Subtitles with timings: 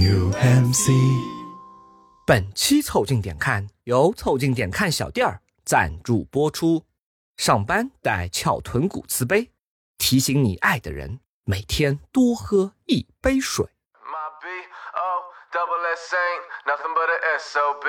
[0.00, 0.90] UMC。
[2.26, 6.86] 本期凑近点看由凑近点看小店儿赞助播出。
[7.36, 9.50] 上班带翘臀骨瓷杯，
[9.98, 13.66] 提醒你爱的人每天多喝一杯水。
[13.66, 15.04] My B.O.
[15.52, 17.86] double S ain't nothing but a S.O.B.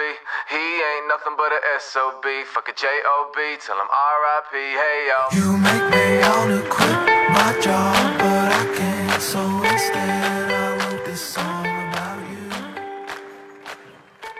[0.49, 2.43] He ain't nothing but a S.O.B.
[2.43, 3.57] Fuck a J.O.B.
[3.59, 4.57] Tell him R.I.P.
[4.75, 5.31] Hey yo.
[5.31, 6.97] You make me wanna quit
[7.31, 7.95] my job,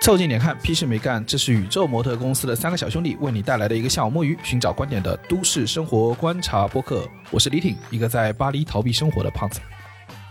[0.02, 1.24] 凑近点看，屁事没干。
[1.28, 7.08] 这是宇宙模特公司的三个小兄弟为你带来的一个下午摸鱼、寻找观点的都市生活观察播客。
[7.30, 9.60] 我是李挺，一个在巴黎逃避生活的胖子。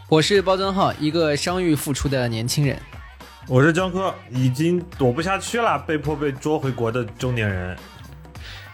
[0.09, 2.77] 我是包尊浩，一个伤愈复出的年轻人。
[3.47, 7.79] 我是江科，已经躲不下去了，被迫被捉回国的中年人。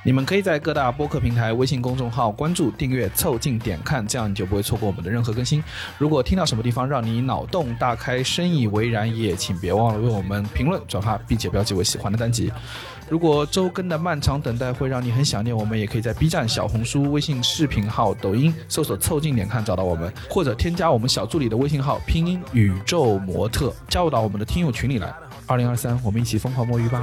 [0.07, 5.61] 你们可以在各大播客平台、微信公众号关注、订阅、凑近点看，这样你就不会错过我们的任何更新。
[5.99, 12.53] 如果听到什么地方让你脑洞大开、深以为然，也请别忘了为我们评论、转发，并且标记为喜欢的单集。
[13.09, 25.13] 如果周更的漫长等待会让你很想念我们，也可以在 B 站、小红书、微信视频号、抖音搜索“凑近点看”找到我们，或者添加我们小助理的微信号拼音宇宙模特，加入到我们的听友群里来。
[25.47, 27.03] 二零二三，我们一起疯狂摸鱼吧。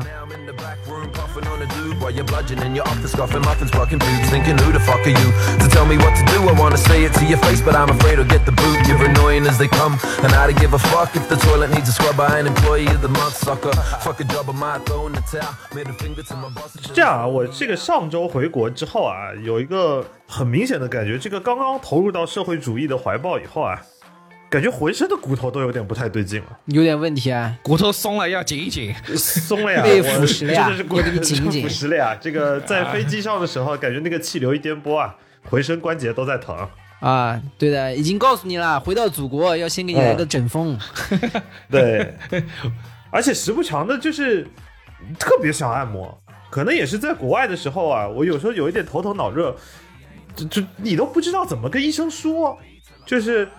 [16.81, 23.81] 是这样啊，我这个上周回国之后啊，有一个很明显的感觉，这个刚刚投入到社会主义的怀抱以后啊，
[24.53, 28.93] 感觉浑身的骨头都有点不太对劲了，有点问题啊，骨头松了要紧一紧。
[29.17, 32.15] 松了呀， 被腐蚀了呀 真的是骨要给你紧一紧 腐蚀了呀。
[32.21, 35.15] 这个在飞机上的时候，感觉那个气流一颠簸啊，
[35.49, 36.55] 浑身关节都在疼。
[36.99, 40.77] 啊，对的，已经告诉你了，回到祖国要先给你来个整风。
[41.71, 42.13] 对，
[43.09, 44.47] 而且时不常的，就是
[45.17, 46.15] 特别想按摩。
[46.51, 49.55] 可能也是在国外的时候啊，我有时候有一点头疼脑热，
[50.35, 52.55] 就就你都不知道怎么跟医生说，
[53.03, 53.49] 就是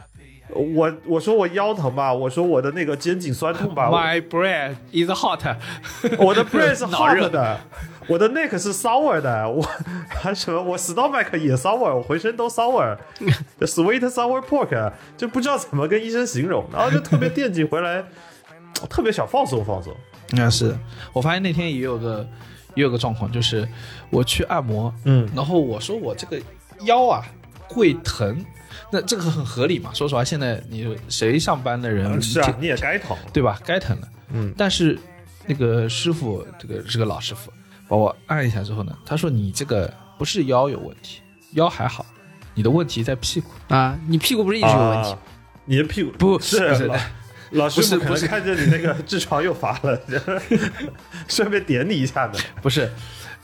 [0.50, 5.42] 我我说我腰疼吧，我说我的那个肩颈酸痛吧，My breath is hot
[6.18, 7.60] 我的 brain 是脑热 hot 的，
[8.08, 9.66] 我的 neck 是 sour 的，我
[10.08, 18.04] 还什么我 stomach 也 sour，我浑身都 sour，the sweet sour pork，就不知道怎么跟医生形容，然后就特别惦记回来，
[18.90, 19.94] 特别想放松放松。
[20.32, 20.76] 那是，
[21.12, 22.26] 我发现那天也有个
[22.74, 23.66] 也有个状况，就是
[24.10, 26.38] 我去按摩，嗯然后我说我这个
[26.82, 27.22] 腰啊
[27.68, 28.44] 会疼，
[28.90, 29.90] 那这个很合理嘛。
[29.94, 33.16] 说实话，现在你谁上班的人这，是啊你也该疼。
[33.32, 33.58] 对吧？
[33.64, 34.98] 该疼了，嗯但是
[35.46, 37.52] 那个师傅，这个是个老师傅，
[37.88, 41.20] 把我按一下之后呢，他说你这个不是腰有问题，
[41.52, 42.04] 腰还好，
[42.54, 43.48] 你的问题在屁股。
[43.68, 45.18] 啊，你屁股不是一直有问题啊？
[45.66, 46.96] 你的屁股不是不是老
[47.52, 49.98] 老师不是傅可能不是看见你那个痔疮又发了，
[51.28, 52.38] 顺便点你一下的。
[52.60, 52.90] 不是，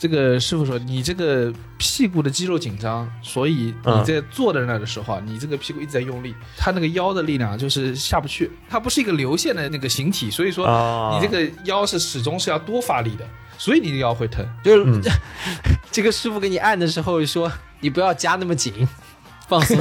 [0.00, 13.28] 这个师傅说你这个屁股的肌肉紧张，所以你嗯在坐在那的时候啊，你这个屁股一直在用力，他那个腰的力量就是下不去，它不是一个流线的那个形体，所以说啊你这个腰是始终是要多发力的，
[13.58, 14.42] 所以你的腰会疼。
[14.64, 15.00] 就是、
[15.92, 18.88] 这个师傅给你按的时候说，你不要夹那么紧，
[19.48, 19.76] 放松。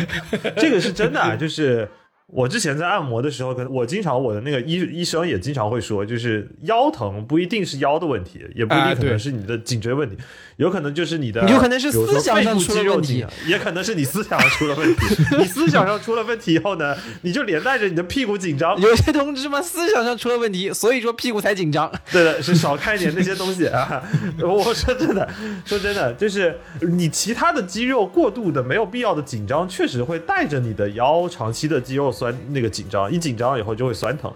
[0.56, 1.86] 这个是真的啊，就是
[2.30, 10.14] 我之前在按摩的时候，可能我经常我的那个医医生也经常会说，就是腰疼不一定是腰的问题，也不一哎定可能是你的颈椎问题，
[10.56, 15.06] 有可能就是你的，有可能是思想上出了问题也可能是你思想上出了问题。
[15.40, 21.90] 你思想上出了问题以后呢，你就连带着你的屁股紧张，有些同志嘛，思想上出了问题，所以说屁股才紧张。
[22.12, 24.02] 对的，是少看一点那些东西啊。
[24.44, 25.26] 我说真的，
[25.64, 34.32] 说真的，就是你其他的肌肉过度的、没有必要的紧张，确实会带着你的腰长期的肌肉酸那个紧张，一紧张以后就会酸疼。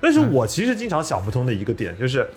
[0.00, 2.28] 但是我其实经常想不通的一个点就是，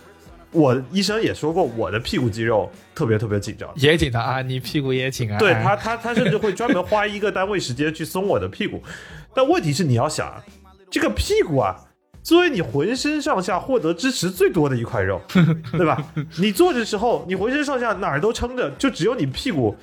[0.52, 3.70] 我医生也说过，我的屁股肌肉特别特别紧张。
[3.76, 5.38] 也紧张啊，你屁股也紧啊。
[5.38, 8.82] 对他，他他甚至会专门花一个单位时间去松我的屁股。
[9.36, 10.44] 但问题是，你要想啊，
[10.90, 11.76] 这个屁股啊，
[12.24, 15.22] 作为你浑身上下获得支持最多的一块肉，
[15.74, 16.02] 对吧？
[16.40, 19.76] 你坐着时候，你浑身上下哪儿都撑着，就只有你屁股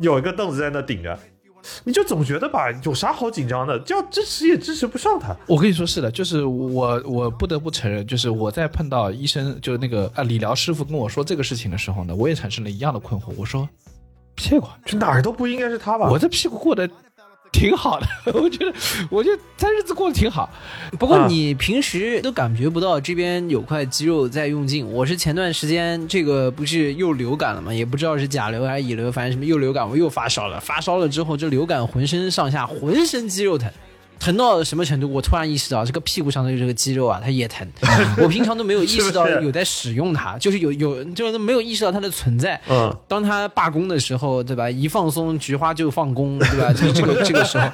[0.00, 1.18] 有一个凳子在那顶着，
[1.84, 3.78] 你就总觉得吧，有啥好紧张的？
[3.80, 5.36] 这样支持也支持不上他。
[5.46, 13.32] 我跟你说是的，就是我我不得不承认，就是我在碰到医生，就是那个啊理疗师傅跟我说这个事情的时候呢，我也产生了一样的困惑。
[13.36, 13.68] 我说
[14.34, 16.08] 屁股，这哪儿都不应该是他吧？
[16.10, 16.88] 我这屁股过得
[17.52, 18.72] 挺好的， 我觉得
[19.10, 20.50] 我觉得他日子过得挺好。
[20.98, 24.90] 不过啊你平时都感觉不到这边有块肌肉在用劲。
[24.90, 30.58] 我是前段时间这个不是又流感了嘛，也不知道是甲流还是乙流，反正什么又流感，我又发烧了。
[30.58, 33.70] 发烧了之后，这流感浑身上下浑身肌肉疼，
[34.22, 35.12] 疼到什么程度？
[35.12, 37.66] 我突然意识到这个屁股上的这个肌肉啊，它也疼。
[38.22, 42.60] 我平常都没有意识到有在使用它，就是有有就是没有意识到它的存在。
[42.68, 44.70] 嗯，当他罢工的时候，对吧？
[44.70, 46.72] 一放松，菊花就放工，对吧？
[46.72, 47.68] 就是这个这个时候，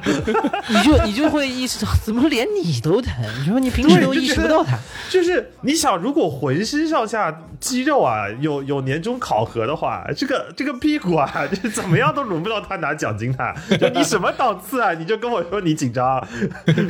[0.72, 3.22] 你就你就会意识到，怎么连你都疼？
[3.40, 4.78] 你说你平时都意识不到它。
[5.10, 11.30] 就是你想，如果浑身上下肌肉啊有有年终考核的话，这个这个屁股啊，
[11.62, 13.76] 就怎么样都轮不到他拿奖金的。
[13.76, 16.26] 就你什么档次啊，你就跟我说你紧张，
[16.66, 16.84] 你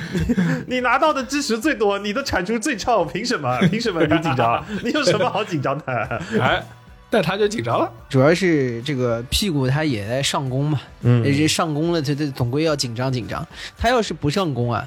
[0.77, 3.59] 你拿到的支持最多，你的产出最臭，凭什么？
[3.71, 4.65] 凭什么你紧张？
[4.83, 5.85] 你有什么好紧张的？
[6.41, 6.63] 哎，
[7.11, 7.91] 但他就紧张了。
[8.09, 13.47] 主要是这个屁股他也在上攻嘛，嗯这上攻了，他他总归要紧张紧张。
[13.77, 14.85] 他要是不上攻啊，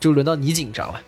[0.00, 1.00] 就轮到你紧张了。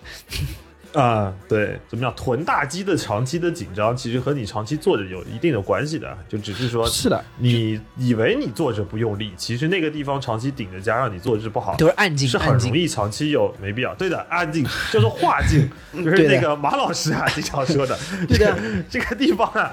[0.95, 2.15] 啊，对，怎么样？
[2.17, 13.93] 臀大肌的长期的紧张，其实和你长期坐着有一定的关系的，就只是说是的，你以为你坐着不用力，其实那个地方长期顶着，加让你坐姿不好，都是暗劲是很容易长期有没必要。
[13.97, 15.69] 对的，暗劲就是化劲，
[16.05, 17.99] 就是那个马老师啊经常说的，
[18.29, 18.57] 对的
[18.89, 19.73] 这个地方啊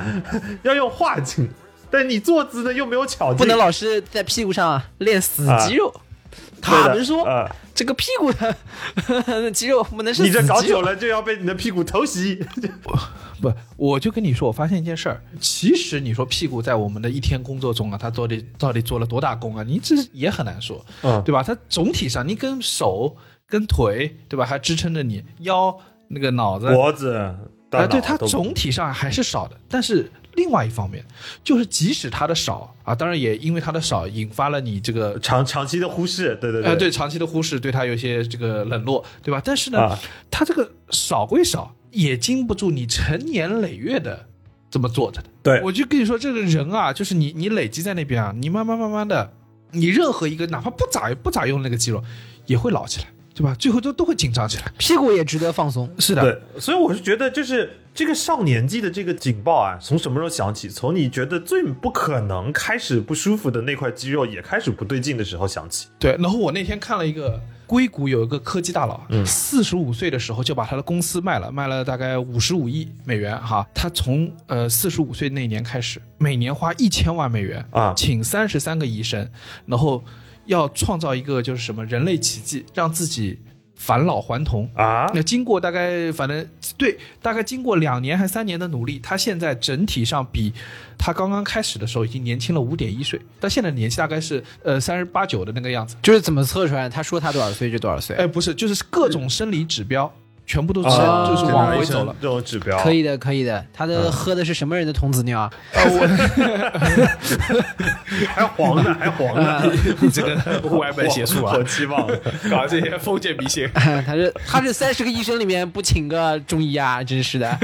[0.63, 1.47] 要用化劲，
[1.91, 5.93] 但你坐姿呢又没有巧劲，不能老是在屁股上啊练死肌肉。
[6.61, 8.55] 他们说、啊这个屁股的
[9.51, 10.45] 肌肉不能是你这。
[10.45, 12.45] 搞久了就要被你的屁股偷袭。
[13.41, 19.63] 不，我就跟你说，我发现一件事儿，其实你说屁股在我们的一天工作中啊，它到底到底做了多大功啊？
[19.63, 21.41] 你这也很难说，嗯对吧？
[21.41, 23.15] 它总体上，你跟手、
[23.47, 24.45] 跟腿，对吧？
[24.45, 25.75] 还支撑着你腰、
[26.09, 27.33] 那个脑子，脖子，
[27.71, 31.03] 对它总体上还是少的，但是另外一方面，
[31.43, 39.41] 就是即使它的少啊，当然也因为它的少，引发了你这个长长期的忽视，对对对呃对长期的忽视，对它有些这个冷落，对吧？
[39.43, 39.99] 但是呢，啊
[40.29, 44.27] 它这个少归少，也经不住你成年累月的
[44.69, 45.27] 这么做着的。
[45.43, 49.33] 对我就跟你说，这个人啊，就是你你累积在那边啊，你慢慢慢慢的，
[49.71, 52.03] 你任何一个哪怕不咋不咋用那个肌肉，
[52.45, 53.55] 也会老起来，对吧？
[53.55, 54.71] 最后都都会紧张起来。
[54.77, 55.89] 屁股也值得放松。
[55.99, 60.69] 是的，对，所以我是觉得，就是这个上年纪的这个警报啊，从什么时候响起？
[60.69, 65.87] 从你觉得最不可能开始不舒服的那块肌肉也开始不对劲的时候响起。
[65.99, 73.67] 对，然后我那天看了一个硅谷有一个科技大佬，嗯四十五岁的时候就把他的公司卖了，卖了大概五十五亿美元哈。
[73.73, 79.29] 他从呃四十五岁那年开始，每年花一千万美元啊请三十三个医生，
[79.65, 80.01] 然后
[80.45, 83.39] 要创造一个就是什么人类奇迹，让自己
[83.81, 84.69] 返老还童。
[84.75, 86.47] 啊那经过大概反正
[86.77, 90.53] 对，大概经过两年还三年的努力，他现在整体上比
[90.99, 95.95] 他刚刚开始的时候已经年轻了五点一岁，但现在的年纪大概是呃三十八九的那个样子。
[96.03, 96.87] 就是怎么测出来？
[96.87, 98.15] 他说他多少岁就多少岁。
[98.17, 100.13] 哎，不是，就是各种生理指标
[100.45, 102.15] 全部都是、啊就是往回走了。
[102.21, 103.63] 这种指标可以的，可以的。
[103.73, 105.51] 他的喝的是什么人的童子尿啊？
[108.33, 109.71] 还黄的， 还黄的，
[110.01, 110.35] 你这个
[110.77, 111.63] 歪门邪术啊我！
[111.63, 112.07] 期望
[112.49, 113.69] 搞这些封建迷信。
[113.73, 117.59] 他是他是三十个医生里面不请个中医啊，真是的，啊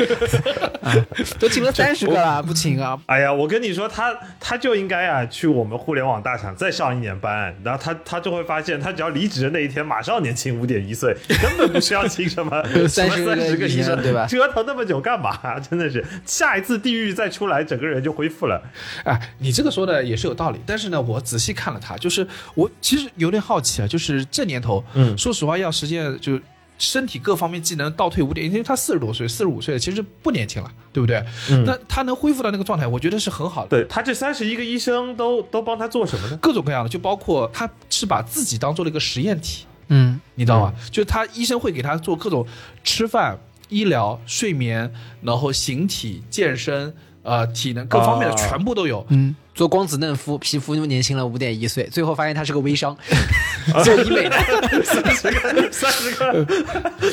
[1.39, 2.97] 都请了三十个了，不请啊？
[3.07, 15.37] 哎呀，我跟你说，他他就应该啊，去我们互联网大厂再上一年班，然后他他就会发现，他只要离职的那一天，马上年轻五点一岁，根本不需要请什么 什么30个三十个医生，对吧折腾那么久干嘛？
[15.59, 18.61] 真的是，下一次地狱再出来，整个人就恢复了。
[19.03, 26.39] 哎，你这个说的也是有道理，但是呢，我仔细看了他，就是我其实有点好奇啊，就是这年头，嗯说实话要实现就。
[26.79, 31.17] 身体各方面技能倒退五点，因为他四十多岁、四十五岁了，其实不年轻了，对不对？
[31.49, 33.69] 嗯那他能恢复到那个状态，我觉得是很好的。
[33.69, 36.37] 对他这三十一个医生都都帮他做什么呢？
[36.39, 40.73] 各种各样的，就包括他是把自己当做了一个实验体，嗯，你知道吗？
[40.91, 42.45] 就是他医生会给他做各种
[42.83, 43.37] 吃饭、
[43.69, 44.91] 医疗、睡眠，
[45.21, 49.05] 然后形体、健身、呃体能各方面的啊全部都有。
[49.09, 52.95] 嗯，做光子嫩肤，皮肤年轻了五点一岁，最后发现他是个微商，
[53.83, 54.37] 做医美的。
[54.83, 56.45] 三十个，三十个，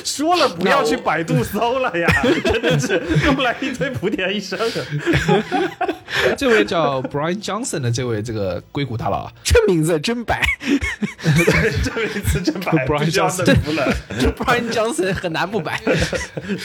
[0.05, 2.07] 说了不要去百度搜了呀，
[2.45, 4.59] 真的是又来一堆莆田医生。
[6.37, 10.43] 这位叫 Brian Johnson 的这位这个硅谷大佬啊，这名字真白
[11.83, 15.81] 这名字真白，Brian Johnson 服了，这，，Brian Johnson 很难不白。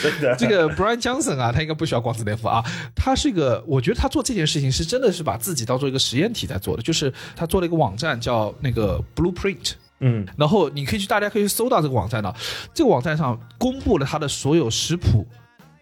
[0.02, 0.36] 真的。
[0.38, 2.62] 这个 Brian Johnson 啊，他应该不需要光子嫩肤啊，
[2.94, 9.74] 他是一个，我觉得他做这件事情是真的是把自己当做一个实验体在做的，就是他做了一个网站叫那个 Blueprint。
[10.00, 12.34] 嗯，然后你可以去，大家可以去搜到这个网站的，
[12.74, 15.24] 这个网站上公布了他的所有食谱、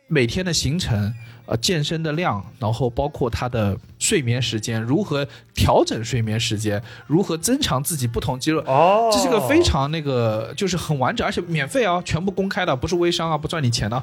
[0.09, 1.14] 每天的行程、
[1.47, 3.78] 呃健身的量，然后包括他的
[4.09, 8.61] 睡眠时间，如何调整睡眠时间，如何增强自己不同肌肉。
[8.62, 14.03] 哦，这是个非常那个，就是很完整，而且免费啊，全部公开的，不是微商啊，不赚你钱 的。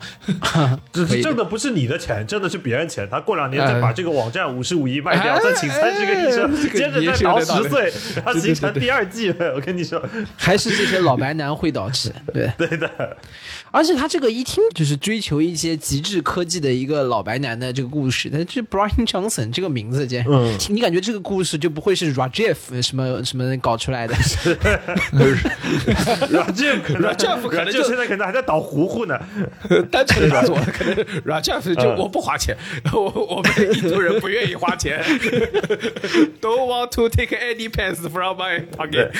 [1.24, 3.08] 挣的不是你的钱，挣的是别人钱。
[3.10, 9.56] 他过两年再哎把这个网站五十五亿卖掉，哎再请三十个医生，哎接着再熬有点道理十岁，然后对对形成第二季了。
[9.56, 10.00] 我跟你说，
[10.38, 13.18] 还是这些老白男会导致，对 对的，
[13.76, 24.16] 而且他这个一听就是追求一些极致科技的一个老白男的这个故事，但这 Brian Johnson 这个名字，这嗯你感觉这个故事就不会是 Rajev 什么什么搞出来的
[26.32, 29.20] ？？Rajiv Rajiv 可能就就现在可能还在捣糊糊呢。
[29.92, 32.56] 单纯的做，可能 Rajaf 就嗯我不花钱，
[32.94, 35.04] 我我们印度人不愿意花钱
[36.40, 39.12] ，Don't want to take any pence from my pocket。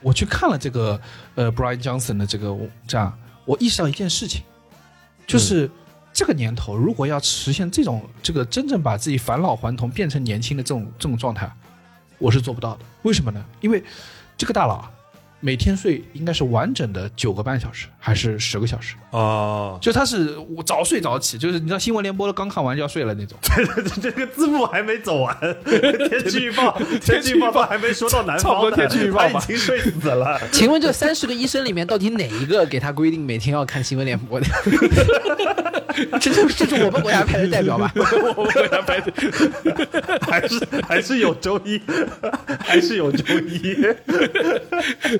[0.00, 1.00] 我去看了这个
[1.36, 2.54] 呃 Brian Johnson 的这个
[2.88, 4.42] 这样，我意识到一件事情，
[5.24, 5.70] 就是。
[6.18, 11.46] 这个年头，如果要实现这种这个真正把自己返老还童变成年轻的这种这种状态，
[12.16, 12.80] 我是做不到的。
[13.02, 13.44] 为什么呢？
[13.60, 13.84] 因为
[14.34, 14.90] 这个大佬啊，
[15.40, 18.94] 每天睡应该是完整的九个半小时还是十个小时？
[19.10, 23.38] 哦，就他是我早睡早起，就是你知道新闻联播的刚看完就要睡了那种。
[24.02, 30.40] 这个字幕还没走完， 天气预报，天气预报还没说到南差不多方，天气预报吧他已经睡死了。
[30.50, 34.46] 请问这三十个医生里面，到底哪一个给他规定每天要看新闻联播的？
[36.20, 37.90] 这是这是我们国家派的代表吧？
[37.94, 39.10] 我们国家派的，
[40.20, 41.80] 还是还是有周一，
[42.60, 43.76] 还是有周一。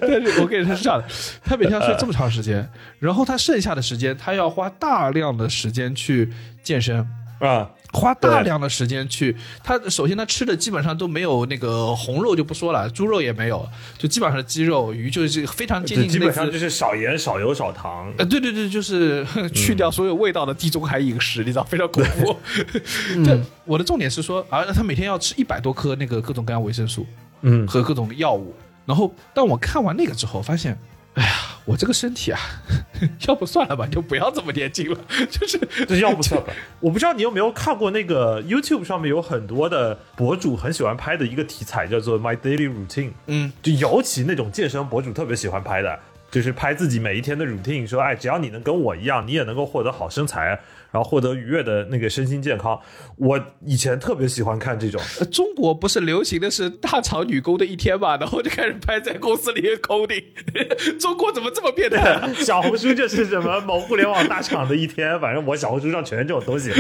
[0.09, 1.05] 但是我跟你说是这样的，
[1.45, 6.33] 他每天要睡这么长时间，然后他剩下的时间他要花大量的时间去
[6.63, 7.07] 健身。
[7.39, 18.11] 啊，花大量的时间去，他首先他吃的基本上都没有那个红肉就不说了，猪肉也没有，就基本上是鸡肉、鱼，就是非常接近基本上就是少盐、少油、少糖。
[18.17, 19.23] 呃，对对对，就是
[19.53, 22.35] 去掉所有味道的地中海饮食，你知道非常恐怖。
[23.27, 27.07] 但我的重点是说，啊，他每天要吃一百多颗那个各种各样维生素
[27.43, 28.55] 嗯，和各种药物。
[28.87, 30.79] 然后，当我看完那个之后，发现，
[31.15, 31.33] 哎呀，
[31.65, 32.39] 我这个身体啊，
[33.27, 34.99] 要不算了吧，就不要这么年轻了。
[35.31, 36.53] 就是这要不算吧？
[36.81, 43.11] 我不知道你有没有看过那个 YouTube 上面有很多的博主很喜欢拍的一个题材，叫做 My Daily Routine。
[43.27, 45.99] 嗯，就尤其那种健身博主特别喜欢拍的，
[46.31, 50.61] 就是拍自己每一天的 routine，说，哎，只要你能跟我一样，你也能够获得好身材，
[50.93, 52.79] 然后获得愉悦的那个身心健康。
[53.17, 60.25] 我以前特别喜欢看这种，呃中国不是流行的是大厂女工的一天嘛， 然后就开始拍在公司里 coding。
[61.01, 62.31] 中国怎么这么变态啊？
[62.41, 66.71] 小红书就是什么某互联网大厂的一天，反正我小红书上全是这种东西。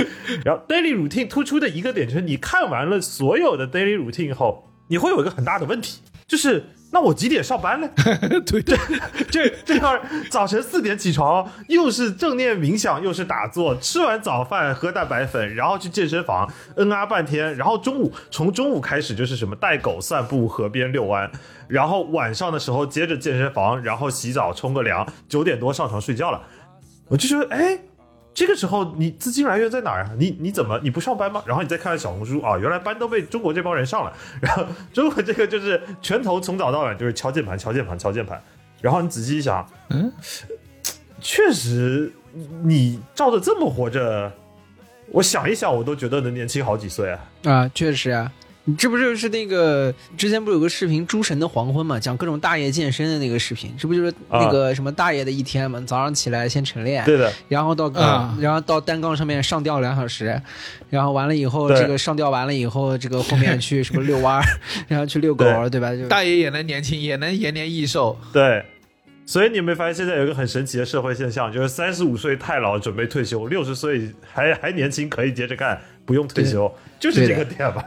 [0.44, 7.88] 然后 daily routine 突出的一个点就是，你看完了所有的 daily routine 后，你会有一个很大的问题，就是那我几点上班呢？
[8.46, 8.78] 对 对，
[9.30, 21.30] 这这要早晨四点起床，又是正念冥想，又是打坐，吃完早饭喝蛋白粉，然后去健身房嗯啊半天，然后中午从中午开始就是什么带狗散步、河边遛弯，
[21.68, 26.40] 然后晚上的时候接着健身房，然后洗澡冲个凉，九点多上床睡觉了。
[27.08, 27.78] 我就觉得，哎，
[28.36, 30.10] 这个时候你资金来源在哪儿啊？
[30.18, 31.42] 你你怎么你不上班吗？
[31.46, 34.12] 然后你再看看小红书啊，原来班都被中国这帮人上了。
[34.42, 34.62] 然后
[34.92, 38.38] 中国这个就是拳头从早到晚就是敲键盘、敲键盘、敲键盘。
[38.82, 40.12] 然后你仔细一想，嗯，
[41.18, 42.12] 确实
[42.62, 44.30] 你照着这么活着，
[45.08, 47.20] 我想一想我都觉得能年轻好几岁啊。
[47.44, 48.30] 啊，确实啊。
[48.68, 55.80] 你这不就是那个之前不是有个视频《诸神的黄昏》嘛，讲各种大爷健身的那个视频，这不就是那个什么大爷的一天嘛？
[55.86, 60.40] 早上起来先晨练，对的，然后到啊然后到单杠上面上吊两小时，
[60.90, 64.42] 然后完了以后，这个上吊完了以后，这个后面去什么遛弯儿，
[64.88, 65.94] 然后去遛狗儿，对吧？
[65.94, 68.18] 就大爷也能年轻，也能延年益寿。
[68.32, 68.64] 对。
[69.26, 77.84] 所以你有没有发现，现在有一个很神奇的社会现象，就是三十五岁太老准备退休，六十岁还还年轻可以接着干，不用退休，就是这个点吧。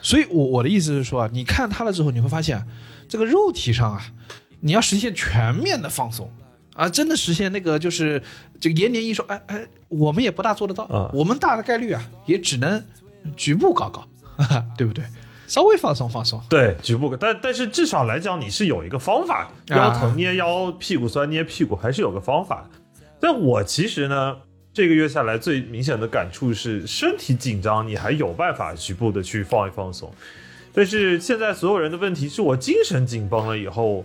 [0.00, 2.66] 所以我我的意思是说啊，你看他了之后，你会发现，
[3.06, 4.02] 这个肉体上啊，
[4.60, 6.32] 你要实现全面的放松
[6.74, 8.22] 啊，真的实现那个就是
[8.58, 12.82] 这个延年益寿，哎哎，我们也不大做得到，啊我们大的概率啊，也只能
[13.36, 14.08] 局部搞搞，
[14.78, 15.04] 对不对？
[15.48, 22.68] 稍微放松放松，对，局部，但但是至少来讲，你是有一个方法，腰疼捏腰，屁股酸捏屁股，还是有个方法。
[23.18, 24.36] 但我其实呢，
[24.72, 30.12] 这个月下来最明显的感触是，身体紧张，你还有办法局部的去放一放松。
[30.74, 34.04] 但是现在所有人的问题是我精神紧绷了以后，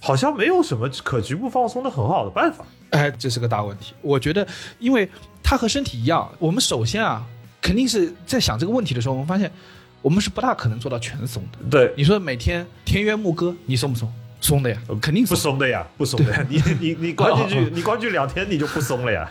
[0.00, 2.64] 好像没有什么可局部放松的很好的办法。
[2.90, 3.92] 哎，这是个大问题。
[4.00, 4.46] 我觉得，
[4.78, 5.10] 因为
[5.42, 7.26] 它和身体一样，我们首先啊，
[7.60, 9.52] 肯定是在想这个问题的时候，我们发现
[10.02, 11.58] 我们是不大可能做到全松的。
[11.70, 14.12] 对，你说每天田园牧歌，你松不松？
[14.40, 15.50] 松的呀，肯定不松。
[15.50, 16.46] 松的呀，不松的呀。
[16.48, 19.28] 你你你关进去， 你关进去两天，你就不松了呀，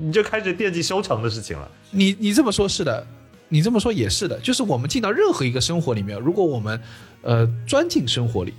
[0.00, 1.70] 你就开始惦记收成的事情了。
[1.92, 3.06] 你你这么说，是的，
[3.48, 6.80] 你这么说也是的，就是我们进到任何一个生活里面，如果我们
[7.22, 8.52] 呃钻进生活里，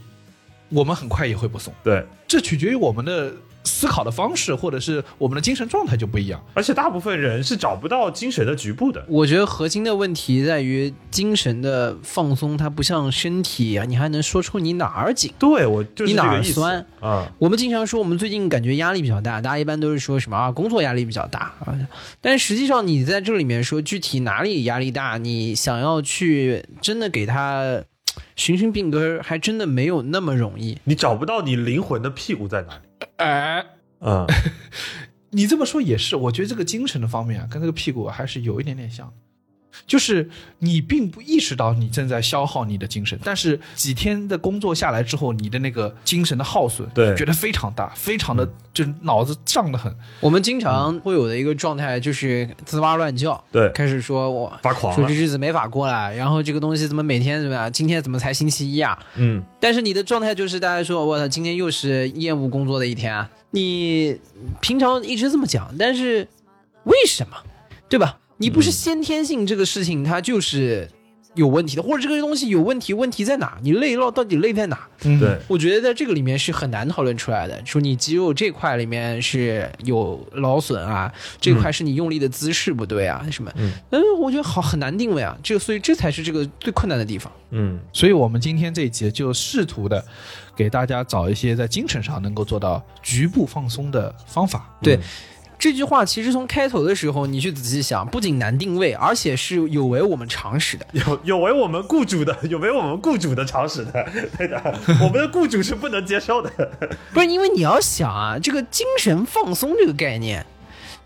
[0.70, 1.74] 我们很快也会不松。
[1.84, 6.44] 对，这取决于我们的思考的方式，或者是我们的精神状态就不一样。
[6.54, 9.04] 而且大部分人是找不到精神的局部的。
[9.08, 15.32] 我觉得核心的问题在于精神的放松，它不像身体啊，你还能说出你哪儿紧。
[15.38, 17.32] 对我就是你哪儿酸啊。
[17.38, 21.78] 我们经常说，我们最近感觉压力比较大，大家一般都是说什么啊，工作压力比较大啊。
[22.22, 27.84] 但实际上，你在这里面说具体哪里压力大，你想要去真的给他
[28.36, 30.78] 寻寻病根儿，还真的没有那么容易。
[30.86, 32.89] 你找不到你灵魂的屁股在哪里。
[33.18, 33.66] 哎，
[34.00, 34.26] 嗯，
[35.32, 39.14] 你这么说也是，我觉得这个精神的方面啊，跟这个屁股啊还是有一点点像。
[39.86, 49.96] 就是你并不意识到你正在消耗你的精神，但是几天的工作下来之后，你的那个精神的耗损，对觉得非常大，非常的就是脑子胀得很。
[50.20, 55.20] 我们经常会有的一个状态就是滋哇乱叫，对开始说我发狂说这。
[55.20, 57.70] 日子没法过了，然后这个东西怎么每天怎么样？
[57.70, 58.98] 今天怎么才星期一啊？
[59.16, 63.30] 嗯，但是你的状态就是大家说，我操，今天又是厌恶工作的一天啊！
[63.52, 64.18] 你
[64.62, 66.26] 平常一直这么讲，但是
[66.86, 67.36] 为什么？
[67.90, 68.18] 对吧？
[68.40, 70.90] 你不是先天性这个事情，它就是
[71.36, 73.58] 有问题的，或者这个东西有问题，问题在哪？
[73.62, 74.88] 你累到到底累在哪？
[75.04, 77.62] 嗯对，我觉得在这个里面是很难讨论出来的。
[77.66, 83.52] 说你肌肉这块里面是有劳损啊，这块是你用力的姿势不对啊，什么？
[83.58, 85.38] 嗯，嗯，我觉得好很难定位啊。
[85.44, 87.32] 这个，所以这才是这个最困难的地方。
[87.52, 90.04] 嗯，所以我们今天这一节就试图的
[90.56, 94.70] 给大家找一些在精神上能够做到局部放松的方法。
[94.82, 94.98] 对。
[95.60, 100.88] 这句话其实从开头的时候，你去仔细想，不仅难定位，而且是有违我们常识的。
[100.94, 104.56] 有有违我们雇主的，有违我们雇 主的常识的， 对的，
[105.04, 106.50] 我们的雇主是不能接受的。
[107.14, 110.46] 不是因为你要想啊，这个精神放松这个概念，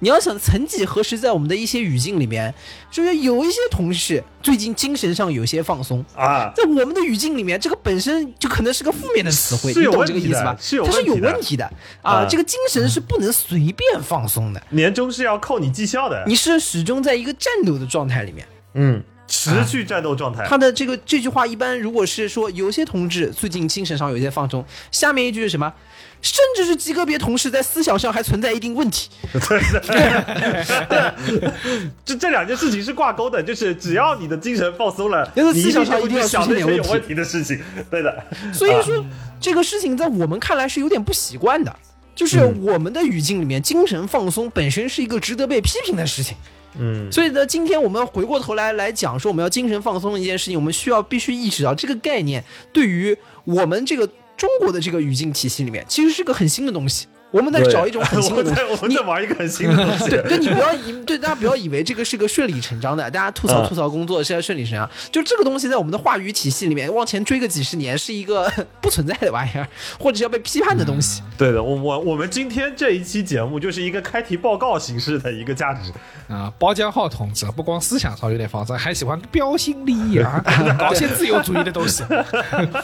[0.03, 2.53] 你要想曾几何时，在我们的一些语境里面，
[2.91, 6.03] 就是有一些同事最近精神上有些放松。
[6.13, 10.57] 啊，在我们的语境里面，这个本身就可能是个负面的词汇，你懂这个意思吧？
[10.59, 11.71] 是有它是有问题的！
[12.01, 16.21] 啊这个精神是不能随便放松的，年终是要扣你绩效的。
[16.27, 18.45] 你是始终在一个战斗的状态里面。
[18.73, 20.45] 嗯，持续战斗状态。
[20.45, 25.73] 他的这个这句话一般如果是说有些同志最近精神上有些放松，下面一句是什么？
[26.23, 29.09] 甚至是极个别同事在思想上还存在一定问题。
[29.33, 31.15] 对的，
[32.03, 37.61] 这这两件事情是挂钩的，就是只要你的精神放松了，那个你思想上一定要想那些有问题的事情。
[37.91, 39.05] 对的，所以说，
[39.39, 41.75] 这个事情在我们看来是有点不习惯的。
[42.15, 46.37] 就是我们的语境里面，精神放松本身是一个值得被批评的事情。
[46.77, 54.07] 嗯，所以呢，今天我们回过头来来讲说，我们要精神放松的一件事情，我们需要必须意识到这个概念对于我们这个
[54.43, 57.07] 中国的这个语境体系里面，其实是个很新的东西。
[57.33, 58.81] 我们在找一种很新的东西 我在我。
[58.83, 60.09] 们你在玩一个很新的东西。
[60.09, 69.67] 对，对你不要以对大家不要以为这个是个顺理成章的，大家吐槽嗯吐槽工作是要顺理成章，就这个东西在我们的话语体系里面往前追个几十年是一个 不存在的玩意儿，
[69.99, 71.23] 或者是要被批判的东西。
[71.35, 75.91] 对的，我我我们今天这一期节目就是一个开题报告形式的一个价值。
[76.29, 80.43] 啊，包江浩同志不光思想上有点放松，还喜欢标新立异啊，
[80.79, 82.03] 搞些自由主义的东西，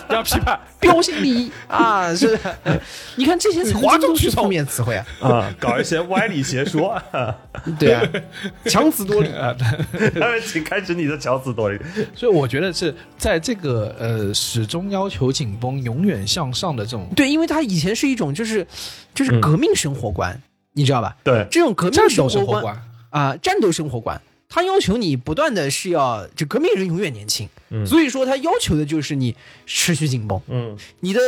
[0.09, 0.59] 要批判。
[0.79, 2.37] 标新立异啊，是，
[3.15, 7.01] 你看这些曾经都是负面词汇啊，啊，搞一些歪理邪说，
[7.79, 8.01] 对啊，
[8.65, 9.29] 强词夺理。
[9.29, 9.55] 啊，
[10.45, 11.79] 请开始你的强词夺理。
[12.15, 18.65] 所以我觉得是在这个呃始终要求紧绷、永远向上的这种对，因为他以前是一种就是
[19.13, 20.41] 就是革命生活观，
[20.73, 21.15] 你知道吧？
[21.23, 27.85] 对，这种革命生活观啊、战斗生活观，他要求你不断的是要，就革命人永远年轻，嗯。
[27.85, 31.19] 所以说他要求的就是你持续紧绷，嗯，你的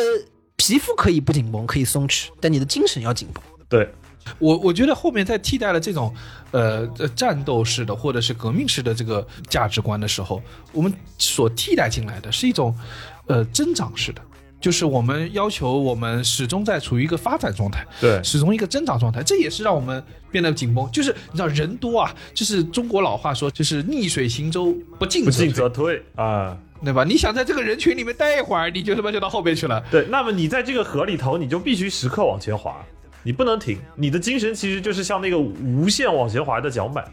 [0.61, 3.43] 皮肤可以不紧绷，可以松弛，但你的精神要紧绷。
[3.67, 3.89] 对，
[4.37, 6.13] 我我觉得后面在替代了这种
[6.51, 10.39] 呃呃战斗式的或者是革命式的这个价值观的时候，
[10.71, 12.77] 我们所替代进来的是一种
[13.25, 14.21] 呃增长式的。
[14.59, 20.87] 就是我们要求我们始终在处于一个发展状态，对始终一个增长状态，这也是让我们变得紧绷。
[20.91, 26.55] 就是你知道人多啊，就是中国老话说，就是逆水行舟，不进不则退进则退啊。
[26.83, 27.03] 对吧？
[27.03, 29.83] 你想在这个人群里面待一会儿，你就他妈就到后边去了。
[29.91, 32.83] 对，那么你在这个河里头，你就必须时刻往前滑，
[33.23, 33.77] 你不能停。
[33.95, 37.05] 你的精神其实就是像那个无限往前滑的桨板，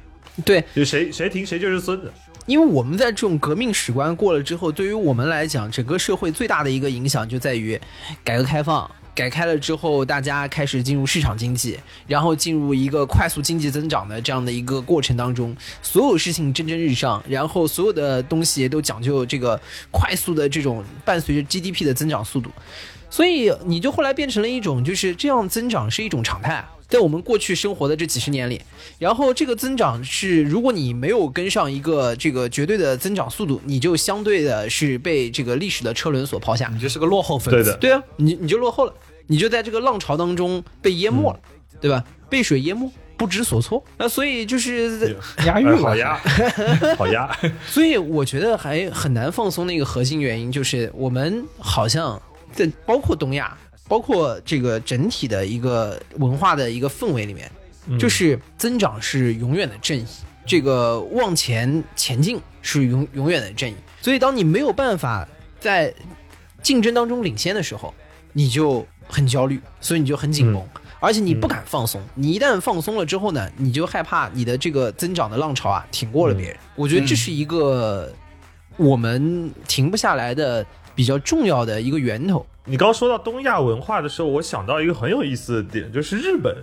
[0.44, 2.12] 对，就谁谁停谁就是孙子。
[2.46, 7.78] 因为我们在这种革命史观过了之后，对于我们来讲，整个社会最大的一个影响就在于
[8.24, 8.90] 改革开放。
[9.18, 11.76] 改开了之后，大家开始进入市场经济，
[12.06, 22.48] 然后进入一个快速经济增长的这样的一个过程当中，所有事情蒸蒸日上，然后所有的东西都讲究这个快速的这种伴随着 GDP 的增长速度。
[23.10, 28.60] 所以你就后来变成了一种就是这样增长是一种常态啊，在我们过去生活的这几十年里，
[29.00, 36.70] 然后这个增长是如果你没有跟上一个这个绝对的增长速度，你就相对的是被这个历史的车轮所抛下。
[36.72, 37.62] 你就是个落后分子。
[37.62, 38.92] 对的，对啊，你你就落后了，
[39.28, 41.38] 你就在这个浪潮当中被淹没了，
[41.80, 42.04] 对吧？
[42.28, 43.82] 被水淹没，不知所措。
[43.96, 46.20] 那所以就是，押韵好押，
[46.98, 47.34] 好押。
[47.66, 52.20] 所以我觉得还很难放松的一个核心原因就是，我们好像
[52.52, 57.50] 在包括东亚，包括这个整体的一个文化的一个氛围里面，
[57.98, 60.04] 就是增长是永远的正义，
[60.44, 63.74] 这个往前前进是永永远的正义。
[64.02, 65.26] 所以当你没有办法
[65.58, 65.92] 在
[66.62, 67.94] 竞争当中领先的时候，
[68.34, 70.62] 你就很焦虑，所以你就很紧绷。
[71.00, 76.56] 而且你不敢放松，你一旦放松了之后呢，你就害怕你的这个增长的浪潮啊挺过了别人。
[76.74, 78.12] 我觉得这是一个
[78.76, 80.66] 我们停不下来的
[80.96, 82.44] 比较重要的一个源头。
[82.64, 86.54] 你刚说到东亚文化的时候，我想到一个很有意思的点，就是日本。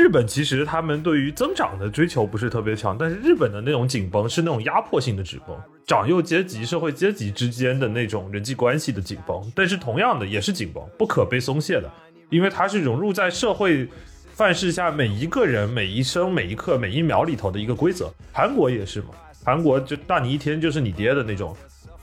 [0.00, 5.54] 日本其实他们对于增长的追求不是特别强，但是日本的那种紧绷是那种压迫性的紧绷，
[5.86, 11.90] 长幼阶级、社会阶级之间的那种人际关系的紧绷，但是同样的也是紧绷，不可被松懈的，
[12.30, 13.86] 因为它是融入在社会
[14.32, 18.10] 范式下每一个人每一生每一刻每一秒里头的一个规则。
[18.32, 19.08] 韩国也是嘛，
[19.44, 21.54] 韩国就大你一天就是你爹的那种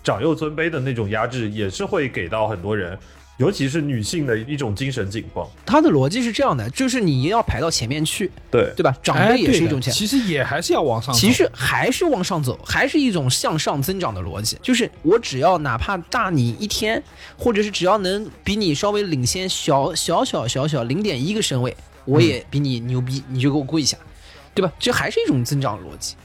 [0.04, 2.96] 长幼尊卑的那种压制，也是会给到很多人。
[3.38, 8.96] 尤其是女性的一种精神紧绷，它的逻辑是这样的，就是你要排到前面去，对对吧？
[9.04, 11.20] 长哎，辈也是一种前，其实也还是要往上走。
[11.20, 14.58] 其实还是往上走，还是一种向上增长的逻辑。
[14.62, 17.02] 就是我只要哪怕大你一天，
[17.38, 23.96] 或者是只要能比你稍微领先小小小小小零点一个身位，我也比你牛逼，你就给我跪下，
[24.56, 24.74] 对吧？
[24.80, 26.16] 这还是一种增长逻辑。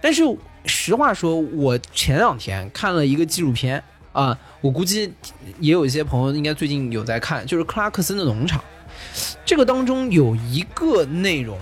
[0.00, 0.22] 但是
[0.64, 3.80] 实话说，我前两天看了一个纪录片
[4.16, 5.12] 啊，我估计
[5.60, 8.64] 也有一些朋友应该最近有在看，就是克拉克森的农场。
[9.44, 11.58] 这个当中有一个内容，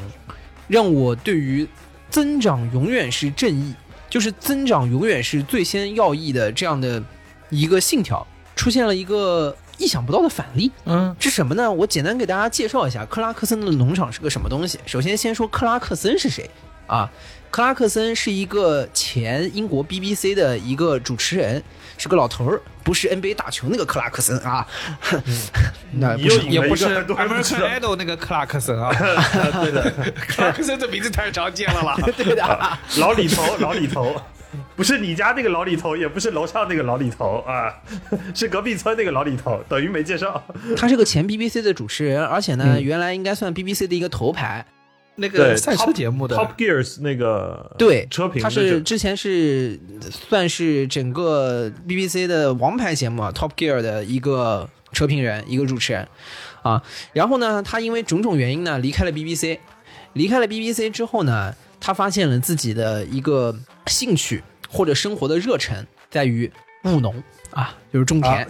[0.68, 1.66] 让我对于
[2.08, 3.74] 增长永远是正义，
[4.08, 7.02] 就是增长永远是最先要义的这样的
[7.50, 10.70] 一个信条，出现了一个意想不到的反例。
[10.84, 11.68] 嗯，是什么呢？
[11.70, 14.78] 我简单给大家介绍一下克拉克森的农场是个什么东西。
[14.86, 16.48] 首先，先说克拉克森是谁
[16.86, 17.10] 啊？
[17.50, 21.62] 克拉克森是一个前英国 BBC 的一个主持人，
[21.96, 24.66] 是个老头儿，不是 NBA 打球那个克拉克森啊。
[25.92, 28.90] 那也不是很多人不知 American 道 Idol 那个克拉克森啊，
[29.62, 29.90] 对的，
[30.28, 31.96] 克拉克森这名字太常见了啦。
[32.16, 32.44] 对的。
[32.44, 34.20] 啊，老李头，老李头，
[34.76, 37.72] 不是你家那个老李头，也不是楼上那个老李头啊，
[38.34, 40.42] 是隔壁村那个老李头，等于没介绍。
[40.76, 44.64] 他是个前 BBC 的主持人，而且呢，原来应该算 BBC 的一个头牌。
[45.16, 49.78] 那个赛车节目的 Top Gears 那个对，车评他是之前是
[50.10, 56.08] 算是整个 BBC 的王牌节目啊 Top Gear 的一个车评人，一个主持人
[56.62, 56.82] 啊。
[57.12, 59.58] 然后呢，他因为种种原因呢离开了 BBC，
[60.14, 66.50] 离开了 BBC 之后呢，他发现了自己的一个兴趣或者生活的热忱在于
[66.84, 67.22] 务农
[67.54, 68.46] 啊，就是种田，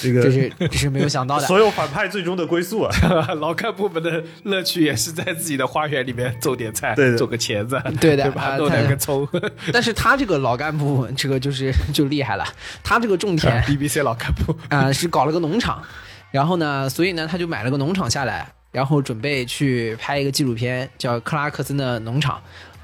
[0.00, 1.46] 这个这是这是没有想到的。
[1.46, 2.90] 所有反派最终的归宿啊。
[3.40, 8.42] 老干部们的乐趣也是在自己的花园里面种点菜，种个茄子，对的对吧？
[8.42, 9.28] 啊弄两他个葱。
[9.72, 12.44] 但是他这个老干部，这个就是就厉害了，
[12.84, 15.82] 他这个种田 BBC 老干部，啊、是搞了个农场，
[16.30, 22.36] 然后呢，所以呢，他就买了个农场下来，然后准备去拍一个纪录片，叫《克拉克森的农场》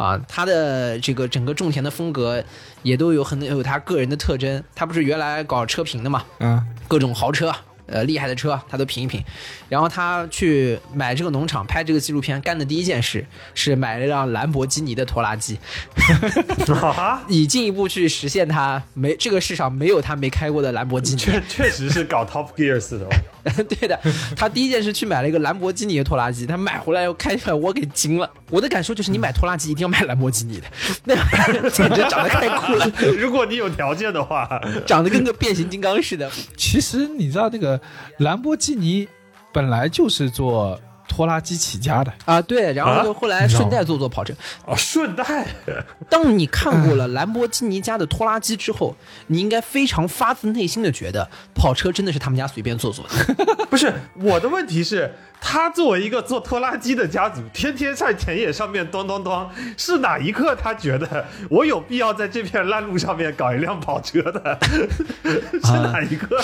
[0.03, 0.21] 啊。
[0.29, 2.43] 他的这个整个种田的风格
[2.83, 4.63] 也都有很有他个人的特征。
[4.75, 7.55] 他不是原来搞车评的嘛，嗯，各种豪车。
[7.87, 9.23] 呃，厉害的车他都评一评，
[9.69, 15.59] 然后他去买这个农场拍这个纪录片，干的第一件事是买了一辆兰博基尼的拖拉机，
[16.81, 21.19] 哈， 以进一步去实现他没这个世上没有他没开过的兰博基尼。
[21.19, 23.11] 确确实是搞 Top Gears 的哦。
[23.69, 23.99] 对的，
[24.37, 28.31] 他第一件事去买了一个兰博基尼的拖拉机，他买回来又开出来，我给惊了。
[28.51, 30.67] 我的感受就是，你买拖拉机一定要买兰博基尼的，
[31.05, 31.15] 那
[31.71, 34.49] 简直长得太酷了， 如果你有条件的话，
[34.87, 36.31] 长得跟个变形金刚似的。
[36.57, 37.81] 其实你知道那个
[38.19, 39.09] 兰博基尼
[39.53, 44.33] 本来就是做拖拉机起家的，啊，对，然后就后来顺带做做跑车。
[44.65, 45.47] 哦，顺带，
[46.09, 48.95] 当你看过了兰博基尼家的拖拉机之后，
[49.27, 53.35] 你应该非常发自内心的觉得跑车真的是他们家随便做做的。
[53.69, 64.59] 不是我的问题是，他作为一个做拖拉机的家族，天天在田野上面咚咚咚，是哪一刻他觉得我有必要在这片烂路上面搞一辆跑车的？
[65.25, 66.41] 是哪一个？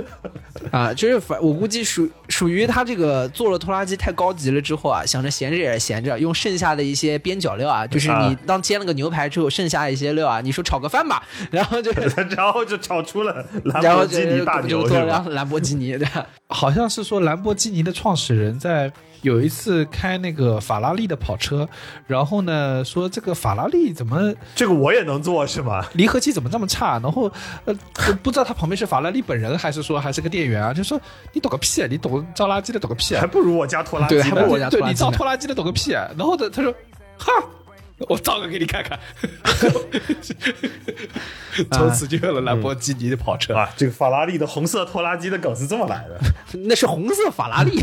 [0.72, 11.92] 啊，就是反我估计属属于他这个做了拖拉机太高级了之后啊，想着闲着也是闲着，用剩下的一些边角料啊，就是你啊当煎了个牛排之后剩下一些料啊，你说炒个饭吧，然后就
[12.36, 15.20] 然后就炒出了兰博基尼大就牛，是吧？
[15.20, 16.26] 做了兰博基尼，对吧？
[16.48, 18.92] 好像是说兰博基尼的创始人在
[19.22, 21.68] 有一次开那个法拉利的跑车，
[22.06, 25.84] 然后呢说这个法拉利怎么这个我也能做是吗？
[25.94, 27.00] 离合器怎么这么差？
[27.02, 27.32] 然后
[27.64, 27.74] 呃
[28.22, 30.72] 不知道他旁边是法拉利本人还是说还是个店员啊？
[30.72, 31.00] 就说
[31.32, 31.88] 你懂个屁啊！
[31.90, 33.26] 你懂造垃圾的懂个屁啊还！
[33.26, 34.14] 不如我家拖拉机。
[34.14, 36.06] 对还不如我家对拖拉机呢你造拖拉机的懂个屁啊！
[36.16, 36.72] 然后他他说
[37.18, 37.32] 哈。
[38.08, 38.98] 我造个给你看看，
[41.72, 43.54] 从此就有了兰博基尼的跑车。
[43.54, 46.20] 啊，这个法拉利的红色拖拉机的梗是这么来的。
[46.68, 47.80] 那是红色法拉利。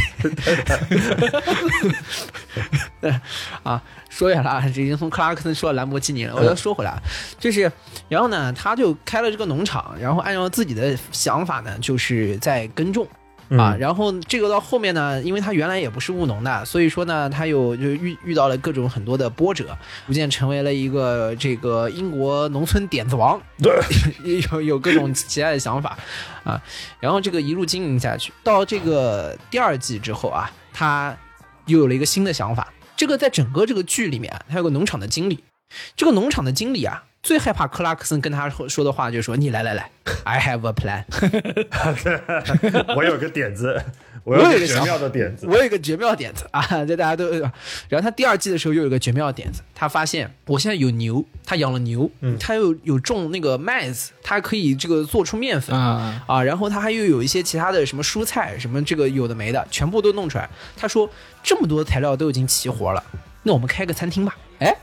[3.01, 3.11] 对
[3.63, 6.35] 啊，说远了啊，这已经从克拉克森说到兰博基尼了。
[6.35, 7.01] 我要说回来啊，
[7.39, 7.71] 就是，
[8.07, 13.07] 然后呢，他就开了这个农场，然后按照自己的想法呢，就是在耕种。
[13.49, 19.77] 啊，然后这个到后面呢，因为他原来也不是务农的，所以说呢，他有就遇遇到了各种很多的波折，
[20.07, 23.73] 逐渐成为了一个这个英国农村点子王，对，
[24.51, 25.97] 有有各种奇怪的想法
[26.43, 26.61] 啊，
[26.99, 31.15] 然后这个一路经营下去，到这个第二季之后啊，他
[31.65, 32.71] 又有了一个新的想法。
[32.95, 35.43] 这个在整个这个剧里面啊，他有个农场的经理，
[35.95, 39.89] 这个农场的经理啊，最害怕克拉克森跟他说说的话，就是说你来来来
[40.25, 41.05] ，I have a plan，
[42.97, 43.81] 我有个点子，
[44.25, 45.47] 我 我有有个绝妙的点子。
[45.47, 47.29] 我有一个绝妙点子啊，这大家都。
[47.87, 60.49] 然后他第二季的时候又有一个绝妙的点子，他发现我现在有牛，他养了牛，嗯他又有种那个麦子，他可以这个做出面粉啊啊，然后他还又有一些其他的什么蔬菜，什么这个有的没的，全部都弄出来。
[60.75, 61.09] 他说
[61.41, 63.01] 这么多材料都已经齐活了，
[63.43, 64.35] 那我们开个餐厅吧。
[64.59, 64.75] 哎，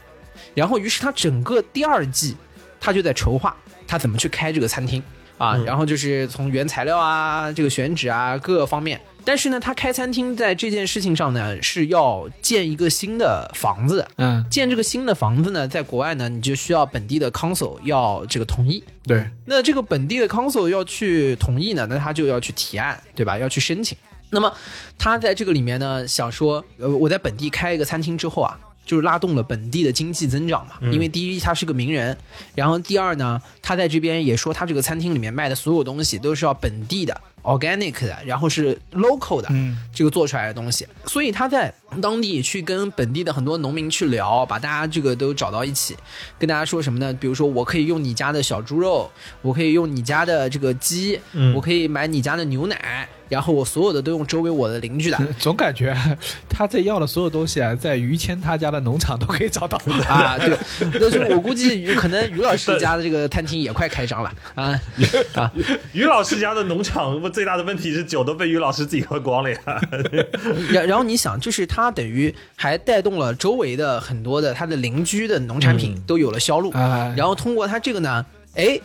[0.55, 2.37] 然后于是他整个第二季
[2.81, 5.03] 他就在筹划他怎么去开这个餐厅
[5.39, 9.01] 啊，然后就是从原材料啊、这个选址啊各个方面。
[9.23, 14.07] 但是呢，他开餐厅在这件事情上呢是要建一个新的房子。
[14.17, 18.83] 嗯，建这个新的房子呢，在国外呢，你就需要本地的 council 要这个同意。
[19.05, 23.37] 对，那这个本地的 council 要去同意呢，那他就要去提案，对吧？
[23.39, 23.97] 要去申请。
[24.31, 24.51] 那么
[24.97, 28.59] 他在这个里面呢，想说，呃，我在本地开一个餐厅之后啊，
[28.91, 30.75] 就是拉动了本地的经济增长嘛。
[30.91, 32.17] 因为第一他是个名人，
[32.57, 37.21] 然后第二呢，他在这边也说他这个餐厅里面卖的所有东西都是要本地的。
[37.43, 41.73] organic 的，然后是 local 的，嗯，这个做出来的东西，所以他在
[42.03, 45.97] 当地去跟本地的很多农民去聊，把大家这个都找到一起，
[46.39, 47.11] 跟大家说什么呢？
[47.15, 55.19] 比如说，我可以用你家的小猪肉，我可以用你家的这个鸡，嗯我可以买你家的牛奶，然后我所有的都用周围我的邻居的。
[55.39, 55.97] 总感觉
[56.49, 59.79] 他在要的所有东西啊，在于谦他家的农场都可以找到。
[60.07, 60.59] 啊，对，
[61.01, 64.79] 但是我估计于可能于老师家的这个餐厅也快开张了啊
[65.35, 65.51] 啊，
[65.93, 69.59] 于老师家的农场最大的问题是酒都被于老师自己喝光了呀。
[70.71, 78.79] 然然后你想，就是他等于还带动了周围的很多的他的邻居的农产品都有了销路，啊然后通过他这个呢，哎，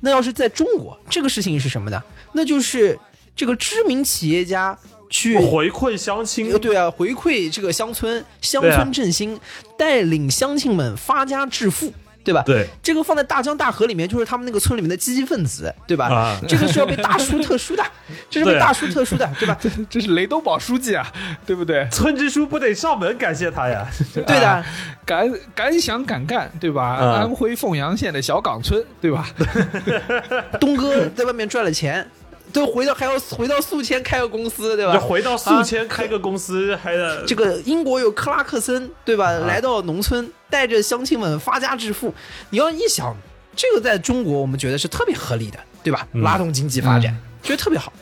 [0.00, 2.00] 那要是在中国，这个事情是什么呢？
[2.32, 2.98] 那就是
[3.34, 4.76] 这个知名企业家
[5.08, 9.38] 去回馈乡亲呃，，对啊，回馈这个乡村，乡村振兴，
[9.76, 11.92] 带领乡亲们发家致富，
[12.24, 12.42] 对吧？
[12.46, 16.06] 对，这个放在大江大河里面，就是他们那个村里面的积极分子，对吧？
[16.08, 17.84] 啊这个是要被大书特书的，
[18.30, 19.58] 这是被大书特书的，对吧？
[19.90, 21.06] 这是雷东宝书记啊，
[21.44, 21.86] 对不对？
[21.90, 23.86] 村支书不得上门感谢他呀？
[24.14, 24.64] 对的啊，
[25.04, 26.98] 敢敢想敢干，对吧？
[27.00, 29.28] 嗯安徽凤阳县的小岗村，对吧？
[30.58, 32.08] 东哥在外面赚了钱，
[32.52, 34.92] 都回到还要回到宿迁开个公司，对吧？
[34.92, 39.32] 就回到宿迁开个公司，还得这个英国有克拉克森，对吧？
[39.32, 42.14] 来到农村，带着乡亲们发家致富。
[42.50, 43.16] 你要一想，
[43.56, 46.06] 这个在中国我们觉得是特别合理的，对吧？
[46.12, 47.92] 拉动经济发展，觉得特别好。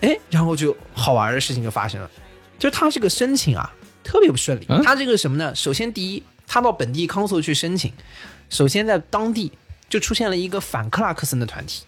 [0.00, 2.08] 哎，然后就好玩的事情就发生了，
[2.58, 3.68] 就是他这个申请啊，
[4.04, 4.66] 特别不顺利。
[4.68, 5.52] 嗯他这个什么呢？
[5.54, 7.92] 首先第一，他到本地 council 去申请，
[8.48, 9.50] 首先在当地
[9.88, 11.82] 就出现了一个反克拉克森的团体。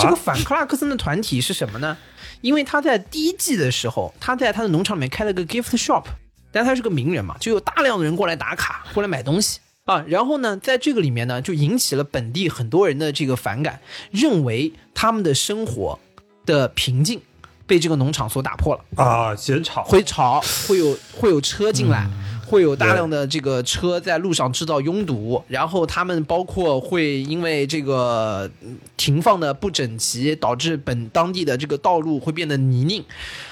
[0.00, 1.96] 这个反克拉克森的团体是什么呢？
[2.40, 6.04] 因为他在第一季的时候，他在他的农场里面开了个 gift shop，
[6.50, 10.02] 但他是个名人嘛，就有大量的人过来打卡，过来买东西啊。
[10.08, 15.98] 然后呢，在这个里面呢，就引起了本地很多人的这个反感，认为他们的生活
[16.46, 17.20] 的平静
[17.66, 19.04] 被这个农场所打破了。
[19.04, 22.08] 啊，嫌吵，会吵，会有会有车进来，
[22.50, 33.04] 会有大量的这个车在路上制造拥堵，然后他们包括会因为这个嗯停放的不整齐，导致本当地的这个道路会变得泥泞，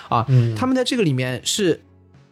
[0.08, 1.80] 啊，他们在这个里面是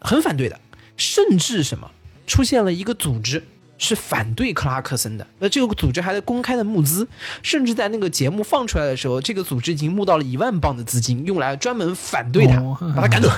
[0.00, 0.58] 很反对的，
[0.96, 1.88] 甚至什么
[2.26, 3.44] 出现了一个组织
[3.78, 5.24] 是反对克拉克森的。
[5.38, 7.06] 那这个组织还在公开的募资，
[7.42, 13.30] 甚至在那个节目放出来的时候，这个组织已经募到了一万磅的资金，用来专门反对他，哦把他赶走。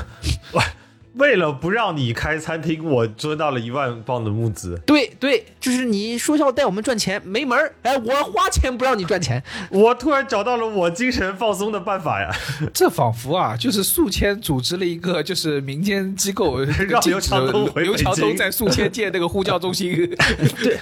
[1.18, 4.80] 为了不让你开餐厅，我赚到了一万磅的募资。
[4.86, 9.42] 对对，就是你说要带我们赚钱没门儿，哎，我花钱不让你赚钱。
[9.70, 12.30] 我突然找到了我精神放松的办法呀！
[12.72, 19.88] 这仿佛啊，就是宿迁组织了一个就是民间机构， 让刘强东回刘强东在宿迁建那个呼叫中心。
[20.62, 20.78] 对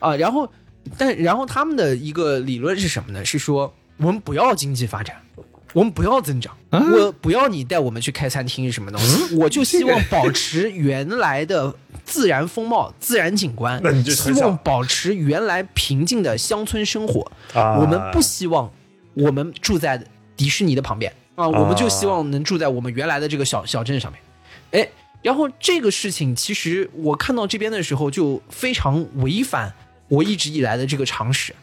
[0.00, 0.50] 啊，然后，
[0.98, 3.24] 但然后他们的一个理论是什么呢？
[3.24, 5.16] 是说我们不要经济发展，
[5.74, 17.30] 我们不要增长，我不要你带我们去开餐厅什么东西，我就希望保持原来的自然风貌、自然景观那你，就希望保持原来平静的乡村生活。
[17.52, 17.78] 啊。
[17.78, 18.70] 我们不希望
[19.14, 20.02] 我们住在
[20.36, 24.20] 迪士尼的旁边啊，我们就希望能住在我们原来的这个小小镇上面。
[24.70, 24.88] 哎，
[25.22, 29.72] 然后这个事情其实我看到这边的时候就非常违反
[30.08, 31.54] 我一直以来的这个常识，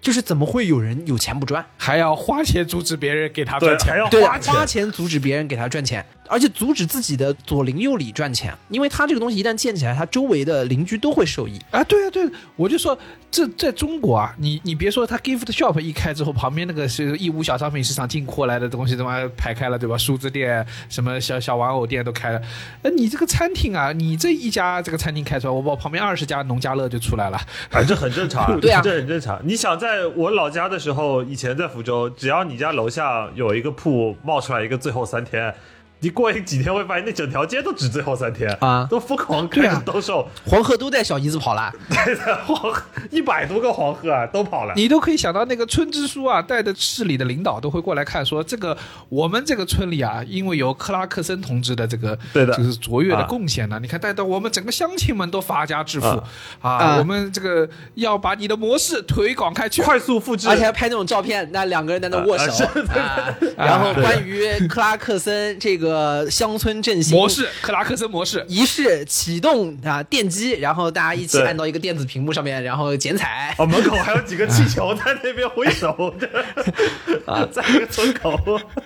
[0.00, 1.64] 就是怎么会有人有钱不赚？
[1.76, 3.98] 还要花钱阻止别人给他赚，钱还。
[3.98, 4.08] 要
[4.52, 11.58] 花钱阻止别人给他赚钱，而且阻止自己的左邻右里赚钱，因为他这个东西一旦建起来，他周围的邻居都会受益。
[11.70, 12.96] 啊，对啊，对啊，我就说
[13.30, 19.96] 这在中国啊，你你别说他 gift shop 一开之后，旁边那个是义乌小商品市场进货来的东西，他妈排开了，对吧？
[19.96, 22.40] 梳子店、什么小小玩偶店都开了。
[22.82, 27.38] 呃，你这个餐厅啊，你这一家这个餐厅开出来，我把旁边二十家农家乐就出来了。
[27.70, 29.40] 啊，正很正常， 对啊这很正常。
[29.44, 35.54] 你想，在我老家的时候，以前在福州，只要你家楼下有一个铺冒出来一个最后三天，
[36.00, 38.86] 你过几天会发现那整条街都只最后三天啊。
[38.88, 44.72] 都疯狂开始兜售，黄鹤都带小姨子跑了，对的，黄河一百多个黄鹤啊都跑了。
[44.76, 48.76] 你都可以想到那个村支书啊，带着市里的领导都会过来看，说这个
[49.08, 52.54] 我们这个村里啊，因为有克拉克森同志的这个对的。
[52.56, 53.26] 就是卓越的啊。
[53.26, 56.06] 贡献呢，你看带到我们整个乡亲们都发家致富。
[56.06, 56.24] 啊。
[56.60, 56.96] 啊啊。
[56.98, 59.82] 我们这个要把你的模式推广开去。
[59.82, 65.87] 快速复制，而且还拍那种照片，那两个人在那握手，啊然后关于克拉克森这个
[66.30, 73.54] 乡村振兴模式，克拉克森模式，仪式启动啊电机，然后大家一起按到一个电子屏幕上面，然后剪彩。
[73.58, 76.14] 哦，门口还有几个气球在那边挥手，
[77.26, 78.38] 啊， 在一个村口，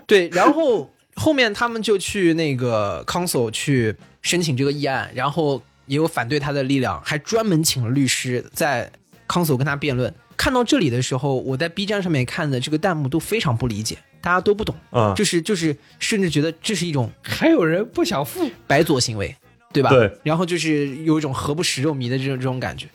[0.06, 8.90] 对，然后后面他们就去那个 council 去申请这个议案，然后也有反对他的力量，还专门请了律师在
[9.28, 10.12] council 跟他辩论。
[10.36, 19.36] 看到这里的时候，我在 B 站上面看的这个弹幕都非常不理解，大家都不懂，啊就是就是甚至觉得这是一种还有人不想付，白左行为，
[19.72, 19.90] 对吧？
[19.90, 20.10] 对。
[20.22, 22.86] 然后就是有一种何不食肉糜的这种这种感觉。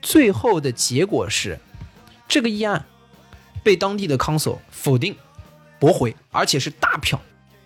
[0.00, 1.58] 最后的结果是，
[2.26, 2.84] 这个议案
[3.62, 5.14] 被当地的 council 否定、
[5.78, 7.20] 驳回，而且是大票，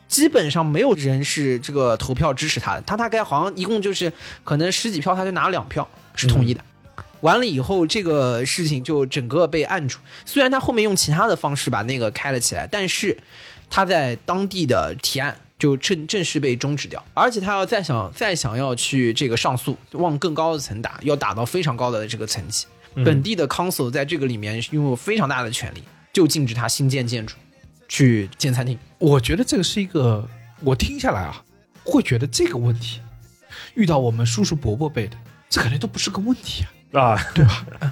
[0.08, 2.80] 基本上没有人是这个投票支持他的。
[2.82, 4.12] 他大概好像一共就是
[4.44, 6.60] 可能十几票，他就拿了两票是同意的。
[7.20, 9.98] 完了以后，这个事情就整个被按住。
[10.24, 13.16] 虽然他后面用其他的方式把那个开了起来，但是
[13.68, 22.66] 他在当地的提案就正正式被终止掉，而且他要再想再想要去这个上诉，往更高的层打，要打到非常高的这个层级。
[23.04, 27.34] 本地的 council 在这个里面拥有非常大的权利，就禁止他新建建筑，
[27.88, 28.78] 去建餐厅。
[28.98, 30.28] 我觉得这个是一个，
[30.60, 31.44] 我听下来啊，
[31.84, 33.00] 会觉得这个问题
[33.74, 35.16] 遇到我们叔叔伯伯辈的，
[35.48, 36.70] 这肯定都不是个问题啊。
[36.92, 37.18] 啊，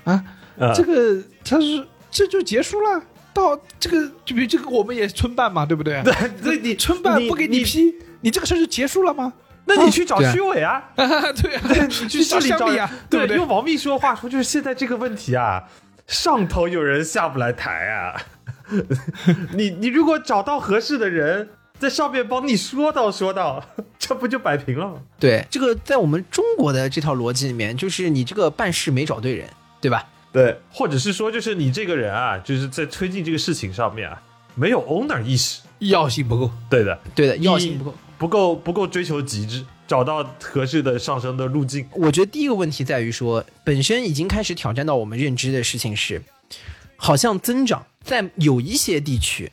[0.04, 0.24] 啊，
[0.58, 3.02] 啊这个他是这就结束了。
[3.34, 6.02] 到这个，就比如这个，我们也村办嘛，对不对？
[6.42, 9.30] 对你村办不给你你批，你这个事儿就结束了吗？
[9.66, 13.26] 那你去找区委啊，对啊， 你去找乡里啊，对？
[13.36, 15.64] 用王秘书的话说，就是现在这个问题啊，
[16.06, 18.16] 上头有人下不来台啊。
[19.52, 23.62] 你你如果找到合适的人，在上面帮你说道说道，
[23.98, 24.94] 这不就摆平了吗？
[25.18, 29.48] 对，这个在我们中国的这套逻辑里面，就是你这个办事没找对人，
[29.80, 30.06] 对吧？
[30.32, 34.22] 对，或者是说，就是你这个人啊，就是在推进这个事情上面啊，
[34.54, 35.60] 没有 owner 意识。
[35.78, 37.94] 药性不够，对的，对的，你药性不够。
[38.18, 41.86] 不够不够追求极致，找到合适的上升的路径。
[41.92, 46.22] 我觉得第一个问题在于说，本身已经开始挑战到我们认知的事情是，
[46.96, 49.52] 好像增长在有一些地区，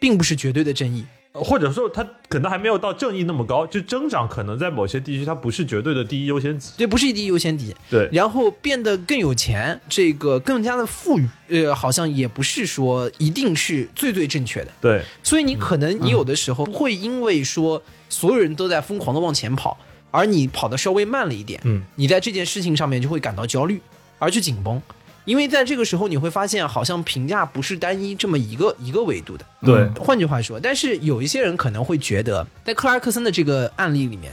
[0.00, 1.04] 并不是绝对的正义。
[1.32, 6.72] 或者说，它可能还没有到正义那么高，就增长可能在某些地区它不是绝对的第一优先级。
[6.76, 14.72] 对不是第一优先级，对，然后变得更有钱，这个更加的富裕，呃，好像也不是说一定是最最正确的。
[14.80, 19.78] 对，所以你可能你有的时候不会因为说所有人都在疯狂的往前跑，
[20.10, 23.80] 而你跑的稍微慢了一点，嗯，你在这件事情上面就会感到焦虑，
[24.18, 24.82] 而去紧绷，
[25.24, 29.44] 因为在这个时候你会发现，好像评价不是单一这么一个一个维度的。
[29.62, 34.32] 对，换句话说，但是有一些人可能会觉得，在克拉克森的这个案例里面，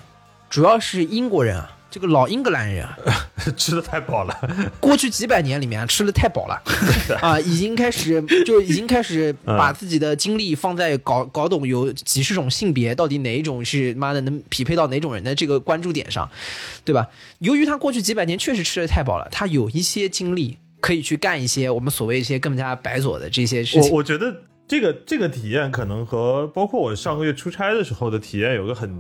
[0.50, 2.98] 主要是英国人啊这个老英格兰人啊，
[3.56, 4.38] 吃的太饱了，
[4.80, 6.62] 过去几百年里面啊吃的太饱了
[7.22, 16.30] 啊，已经开始就已经开始把自己的精力放在搞搞懂有几十种性别，到底哪一种是妈的能匹配到哪种人的这个关注点上，
[16.84, 17.08] 对吧？
[17.40, 20.58] 由于他过去几百年确实吃的太饱了，他有一些精力
[20.88, 23.92] 可以去干一些我们所谓一些更加白左的这些事情。
[23.92, 24.34] 我觉得
[24.66, 28.98] 这个这个体验可能和包括我上个月出差的时候的体验有个很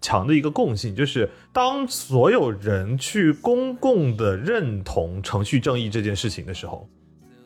[0.00, 6.90] 强的一个共性，就是当所有人去公共的认同程序正义这件事情的时候，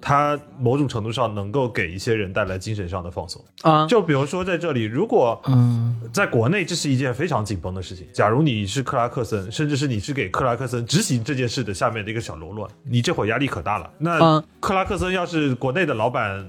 [0.04, 3.42] 它某种程度上能够给一些人带来精神上的放松。
[3.62, 13.88] 啊，就比如说在这里，如果嗯在国内这是一件非常紧绷的事情，假如你是克拉克森，甚至是你是给克拉克森执行这件事的下面的一个小喽啰，你这会儿压力可大了。
[13.96, 16.44] 那嗯克拉克森要是国内的老板，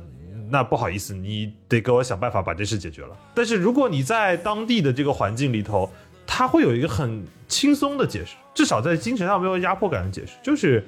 [0.50, 3.16] 那不好意思，你得给我想办法把这事解决了。
[3.36, 5.90] 但是如果你在当地的这个环境里头，
[6.26, 10.84] 他会有一个很轻松的解释，至少在精神上没有压迫感的解释，就是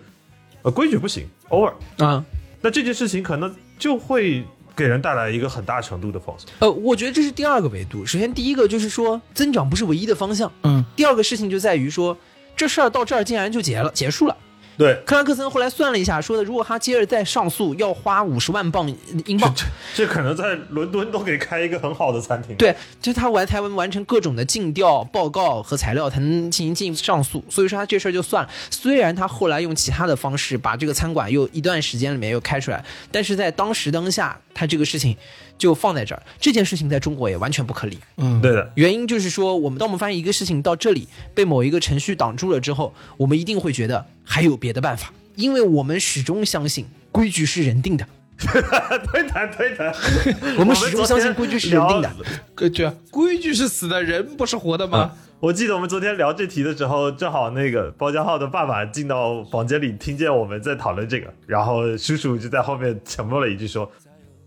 [0.63, 1.74] 呃规矩不行，over。
[1.97, 2.26] 啊，
[2.66, 4.43] 那这件事情可能就会
[4.76, 6.49] 给人带来一个很大程度的放松。
[6.57, 8.03] 呃，我觉得这是第二个维度。
[8.03, 10.51] 首先，第一个就是说，增长不是唯一的方向。
[10.63, 12.18] 嗯，第二个事情就在于说，
[12.57, 14.36] 这事儿到这儿竟然就结了，结束了。
[14.78, 18.88] 对，克拉克森后来算了一下，说的如果他接着再上诉，要花五十万镑
[19.26, 19.53] 英镑。
[19.93, 22.55] 这可能在伦敦都可以开一个很好的餐厅。
[22.57, 27.43] 对，就是他完才完完成各种的尽调报告和材料，才能进行进上诉。
[27.49, 28.49] 所以说他这事儿就算了。
[28.69, 35.15] 虽然他后来用其他的方式把这个餐馆又一段时间里面又开出来，但是在当时当下，他这个事情
[35.58, 36.22] 就放在这儿。
[36.39, 37.97] 这件事情在中国也完全不可理。
[38.18, 48.06] 嗯，对的，原因就是说，我们当我们发现一个事情到这里被某一个程序挡住了之后，我们一定会觉得还有别的办法，因为我们始终相信规矩是人定的。
[48.38, 49.95] 对的，对的。
[50.60, 52.12] 我们始终相信规矩是人定的。
[52.53, 55.14] 规矩啊规矩是死的，人不是活的吗？
[55.39, 63.89] 我记得我们昨天聊这题的时候，正好那个包家浩的爸爸进到房间里，听见我们在讨论这个，然后叔叔就在后面沉默了一句说：“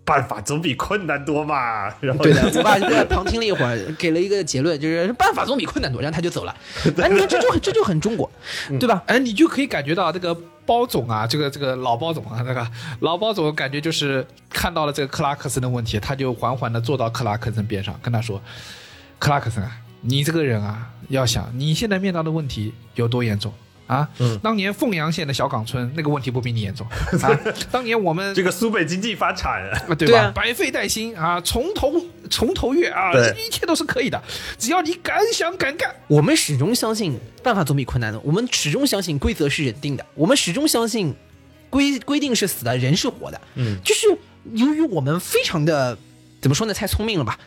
[0.09, 6.57] 办法总比困难多嘛。”然后对的，我爸就在旁听了一会儿，给了一个结论，就是办法总比困难多，然后他就走了。
[6.97, 8.31] 哎，你看这就这就很中国，
[8.81, 9.03] 对吧？
[9.07, 10.35] 哎，你就可以感觉到这个
[10.65, 12.67] 包总啊，这个这个老包总啊，那个
[13.01, 18.41] 老包总感觉就是看到了这个克拉克森的问题，他就缓缓的坐到克拉克森边上，跟他说
[19.21, 23.53] ：“克拉克森啊，你这个人啊，要想你现在面到的问题有多严重。”
[23.89, 24.09] 啊，
[24.41, 26.87] 当年凤阳县的小岗村那个问题不比你严重。
[27.23, 27.31] 啊！
[27.73, 30.13] 当年我们这个苏北经济发产，啊，对吧？
[30.13, 30.33] 对啊。
[30.35, 31.93] 百废待兴啊，从头
[32.31, 34.23] 从头越啊对，一切都是可以的，
[34.59, 35.91] 只要你敢想敢干。
[36.07, 41.15] 我们始终相信办法总比困难的，我们始终相信规则是人定的，我们始终相信
[41.71, 43.41] 规规定是死的，人是活的。
[43.55, 44.07] 嗯，就是
[44.53, 45.97] 由于我们非常的
[46.43, 47.39] 怎么说呢，太聪明了吧，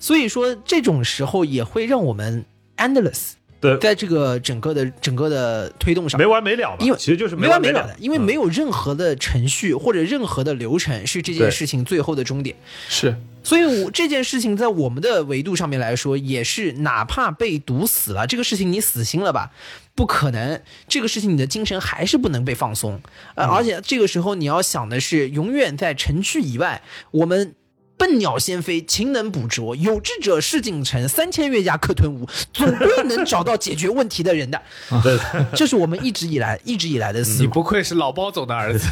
[0.00, 2.46] 所以说这种时候也会让我们
[2.78, 3.32] endless
[3.62, 6.76] 对，在这个整个的整个的推动上没完没了吧？
[6.80, 12.56] 因为其实就是没完没了的，因为没有有任何的程序或者任何的流程是这件事情最后的终点。
[12.88, 19.52] 是，所以我这件事情在我们的维度上面来说，也是哪怕被毒死了，这个事情你死心了吧？
[19.94, 23.00] 不可能，这个事情你的精神还是不能被放松。
[23.36, 26.82] 呃，而且这个时候你要想的是，永远在程序以外，
[27.12, 27.54] 我们。
[28.02, 34.60] 笨鸟先飞，勤能补拙，有志者事竟成，三千越价客吞吴，总归能找到解决问题的人的。
[35.04, 35.16] 对，
[35.54, 37.42] 这是我们一直以来一直以来的思路。
[37.42, 38.88] 你不愧是老包总的儿子，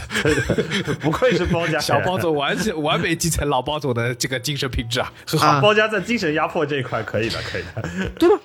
[1.03, 5.49] 不愧是包家 小包总完全完美继承老包总的这个精神品质啊，很好。
[5.49, 8.11] 啊包家在精神压迫这一块可以的，可以的。
[8.17, 8.41] 对吧？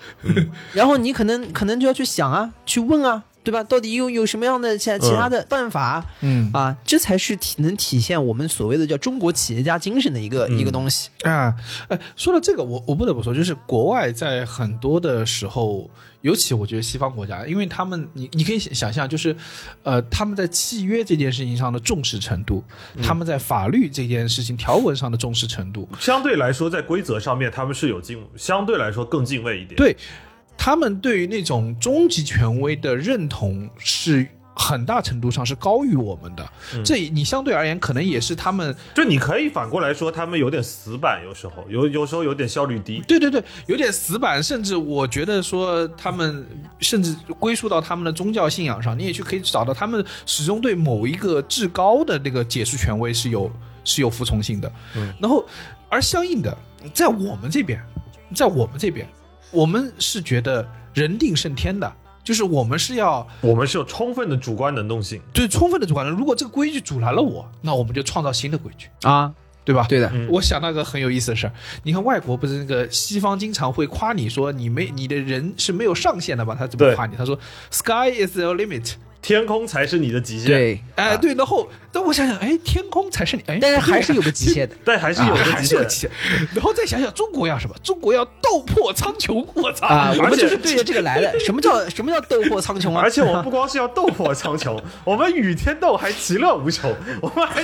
[0.74, 3.64] 然后你可能可能就要去想啊，去问啊，对吧？
[3.64, 6.04] 到底有有什么样的其其他的办法？
[6.22, 11.10] 嗯啊，这才是体能体现我们所谓的叫中国企业家精神的一个、一个东西。
[11.22, 11.56] 啊，
[11.88, 15.90] 哎，说到这个，我我不得不说，就是国外在很多的时候，
[16.22, 19.36] 尤其我觉得西方国家，因为他们，你你可以想象，就是，
[19.84, 22.64] 呃，他们在契约这件事情上的重视程度，
[23.04, 29.96] 他们在法律这件事情条文上的重视程度，相对来说，在规则上面他们是有敬，相对来说更敬畏一点。，对
[30.58, 34.28] 他们对于那种终极权威的认同是
[34.58, 36.50] 很大程度上是高于我们的。
[36.84, 43.04] 这你相对而言可能也是他们就你可以反过来说，他们有点死板，有时候有有时候有点效率低。
[43.06, 46.48] 对对对，有点死板，甚至我觉得说他们
[46.80, 53.52] 甚至归属到他们的宗教信仰上，你也去可以找到他们始终对某一个至高的那个解释权威是有
[53.84, 54.72] 是有服从性的。
[54.96, 55.46] 嗯，然后
[55.90, 56.58] 而相应的，
[56.94, 57.80] 在我们这边，
[58.34, 59.06] 在我们这边，
[59.56, 61.92] 我们是觉得人定胜天的，
[62.24, 65.22] 就是我们是要我们是有充分的主观能动性。
[65.34, 66.16] 对充分的主观能。
[66.16, 68.90] 如果这个规矩阻拦了我，那我们就创造新的规矩。
[69.04, 69.34] 啊，
[69.64, 69.86] 对吧？
[69.88, 71.54] 对的，我想到一个很有意思的事儿，
[71.84, 76.54] 你看外国不是那个西方经常会夸你说你没你的人是没有上限的吧？
[76.54, 77.16] 他怎么夸你？
[77.16, 77.40] 他说
[77.72, 78.94] “Sky is the limit”。
[79.26, 84.76] 天空才是你的极限。，对，哎，对，然后但我想想，哎，天空才是你，哎，但是还是有个极限的。
[84.86, 86.12] 但还是有啊个极限。
[86.54, 87.76] 然后再想想中国要什么？
[87.82, 89.44] 中国要斗破苍穹！
[89.56, 89.88] 我操！
[89.88, 91.40] 啊，我们而且就是对着这个来的。
[91.40, 93.02] 什么叫什么叫斗破苍穹啊？
[93.02, 97.64] 而且我们不光是要斗破苍穹， 我们与天斗还其乐无穷，我们还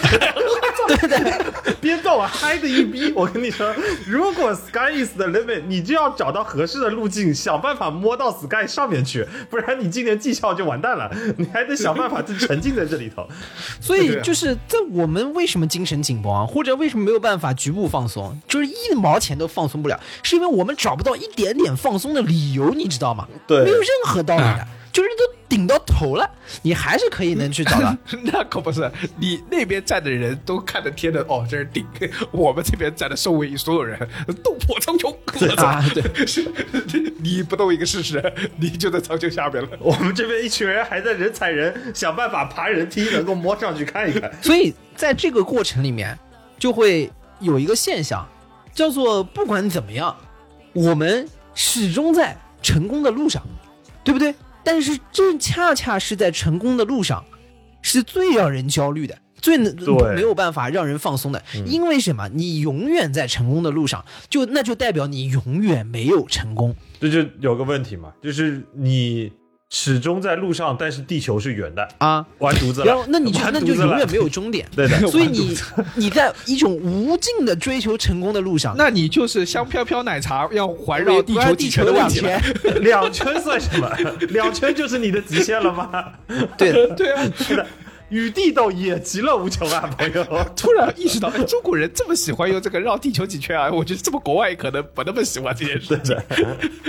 [0.87, 3.13] 对对，边斗啊嗨的一逼。
[3.15, 3.71] 我跟你说，
[4.07, 11.11] 如果 sky is the limit，你就要找到合适的路径，想办法摸到 sky 上面去，不然你今年绩效就完蛋了。
[11.37, 13.27] 你还得想办法就沉浸在这里头。
[13.79, 23.27] 所以就是在我们为什么精神紧绷啊，或者为什么没有办法局部放松，就是一毛钱都放松不了，是因为我们找不到一点点放松的理由，你知道吗？
[23.47, 23.63] 对。
[23.63, 26.31] 没有任何道理的，就是都顶到头了，
[26.61, 27.93] 你还是可以能去找到。
[28.23, 28.89] 那可不是，
[29.19, 31.83] 你那边站的人都看着天的，哦，这是顶；
[32.31, 33.99] 我们这边站的首尾所有人
[34.41, 35.13] 斗破苍穹。
[35.41, 36.49] 我操啊对， 是
[37.19, 38.23] 你不动一个试试，
[38.55, 39.69] 你就在苍穹下边了。
[39.81, 44.31] 我们这边一群人还在人踩人，想办法爬人梯，能够摸上去看一看。
[44.41, 46.17] 所以在这个过程里面，
[46.57, 48.25] 就会有一个现象，
[48.73, 50.15] 叫做不管怎么样，
[50.71, 53.43] 我们始终在成功的路上，
[54.01, 54.33] 对不对？
[54.63, 57.23] 但是这恰恰是在成功的路上，
[57.81, 59.17] 是最让人焦虑的。
[59.41, 59.75] 最能
[60.13, 62.29] 没有办法让人放松的，因为什么？
[62.29, 66.75] 你永远在成功的路上，就那就代表你永远没有成功。
[66.99, 69.31] 这就有个问题嘛，就是你
[69.73, 72.85] 始终在路上，但是地球是圆的，啊，完犊子了。
[72.85, 74.67] 然后那你就那完犊子了就永远没有终点。
[74.75, 75.57] 对的所以你
[75.95, 82.73] 你在一种无尽的追求成功的路上，那你就是香飘飘奶茶要环绕地球几地球两圈的问题了。
[82.73, 83.89] 圈，两圈算什么？
[84.29, 85.89] 两圈就是你的极限了吗？
[86.57, 87.65] 对的， 对啊，是的，
[88.11, 90.25] 与地斗也极乐无穷啊， 朋友。
[90.55, 93.71] 突然意识到，哎，中国人这么喜欢用这个绕地球几圈啊！
[93.73, 96.15] 我觉得这么国外可能不那么喜欢这件事情。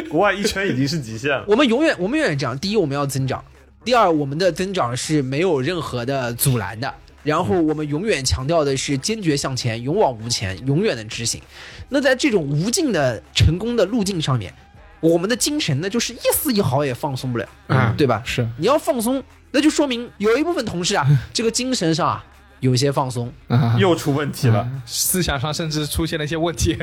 [0.08, 1.44] 国外一圈已经是极限了。
[1.48, 3.40] 我们永远我们永远这样：第一，我们要增长；
[3.84, 6.92] 第二，我们的增长是没有任何的阻拦的。
[7.22, 11.40] 然后我们永远强调的是坚决向前，勇往无前，永远的执行。
[11.88, 14.52] 那在这种无尽的成功的路径上面，
[14.98, 18.20] 我们的精神呢，就是一丝一毫也放松不了，嗯对吧？
[18.26, 19.22] 是你要放松，
[19.52, 22.24] 那就说明有一部分同事啊，这个精神上啊
[22.60, 23.32] 有些放松。
[23.48, 26.76] 啊，又出问题了，思想上甚至出现了一些问题。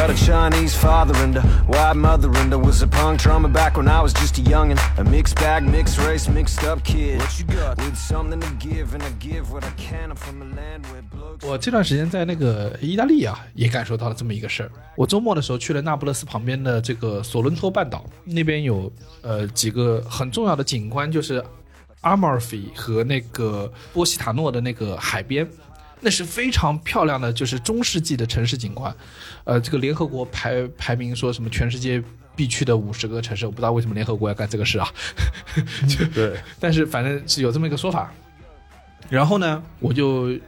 [0.00, 3.76] Got a Chinese father and a white mother and I was a punk drummer back
[3.76, 4.78] when I was just a youngin'.
[4.98, 7.20] A mixed bag, mixed race, mixed up kid.
[7.20, 7.76] What you got?
[7.76, 10.10] With something to give and I give what I can.
[10.10, 11.46] I'm from a land where blokes.
[11.46, 14.70] 我这段时间在那个意大利啊，也感受到了这么一个事儿。
[14.96, 18.90] 我周末的时候去了那不勒斯旁边的这个索伦托半岛，那边有
[19.20, 21.44] 呃几个很重要的景观，就是
[22.00, 25.46] 阿马尔菲和那个波西塔诺的那个海边。
[26.00, 28.94] 那是非常漂亮的，就是中世纪的城市景观。
[29.44, 32.02] 呃，这个联合国排排名说什么全世界
[32.34, 34.88] 必去的五十个城市，我不知道为什么联合国要干这个事啊。
[35.88, 38.12] 就 对，但是反正是有这么一个说法。
[39.08, 40.38] 然后呢，我就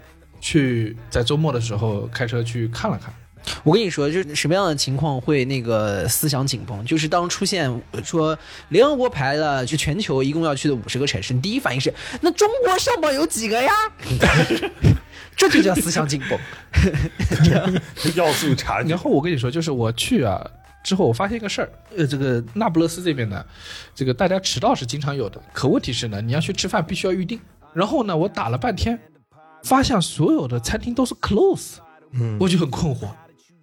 [0.40, 3.12] 去在周末的时候开车去看了看。
[3.64, 6.84] 我跟你说，就是什么样的情况会那个思想紧绷？
[6.84, 8.38] 就是当出现呃说
[8.68, 13.72] 联合国排了就全球一共要去的五十个城市，你第一反应是那中国上榜有几个呀？
[15.36, 16.38] 这就叫思想紧绷。
[18.14, 18.98] 要素差距然。
[18.98, 20.44] 后我跟你说，就是我去啊
[20.84, 23.44] 之后，我发现一个事儿，呃，这个那不勒斯这边呢，
[23.94, 27.40] 这个大家迟到是经常有的，可问题是呢，你要去吃饭必须要预定。
[27.72, 28.98] 然后呢，我打了半天，
[29.62, 31.76] 发现所有的餐厅都是 close，
[32.12, 33.08] 嗯，我就很困惑，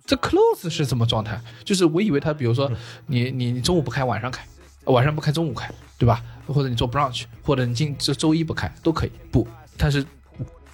[0.05, 1.39] 这 close 是什么状态？
[1.63, 2.71] 就是我以为他，比如说
[3.05, 4.43] 你你你中午不开，晚上开，
[4.85, 6.23] 晚上不开，中午开，对吧？
[6.47, 9.47] 或者你做 brunch，或者你今这周一不开都可以，不，
[9.77, 10.03] 它是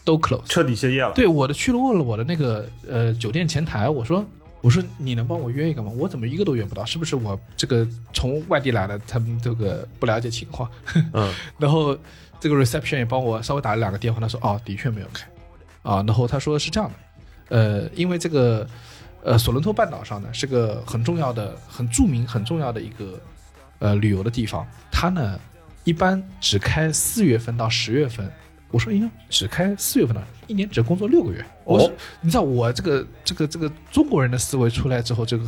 [0.05, 0.45] 都 close。
[0.45, 1.11] 彻底歇业了。
[1.13, 4.23] 对，我的去了问了我的那个呃酒店前台，我说
[4.61, 5.91] 我说你能帮我约一个吗？
[5.97, 6.85] 我怎么一个都约不到？
[6.85, 10.69] 是不是我这个从外地来的，他们这个不了解情况？
[11.11, 11.97] 嗯， 然后
[12.39, 15.27] 这个 reception 也帮我稍微打了两个电话，他说哦，的确没有开
[15.81, 16.03] 啊。
[16.07, 16.95] 然后他说是这样的，
[17.57, 18.67] 呃，因为这个
[19.23, 23.19] 呃索伦托半岛上呢是个很重要的、很著名、很重要的一个
[23.79, 25.39] 呃旅游的地方，它呢
[25.83, 28.31] 一般只开四月份到十月份。
[28.75, 31.45] 我说，哎呀，只开四月份的，一年只工作六个月。
[31.63, 35.47] 我说，你知道我这个这个这个中国人的思维出来之后，这个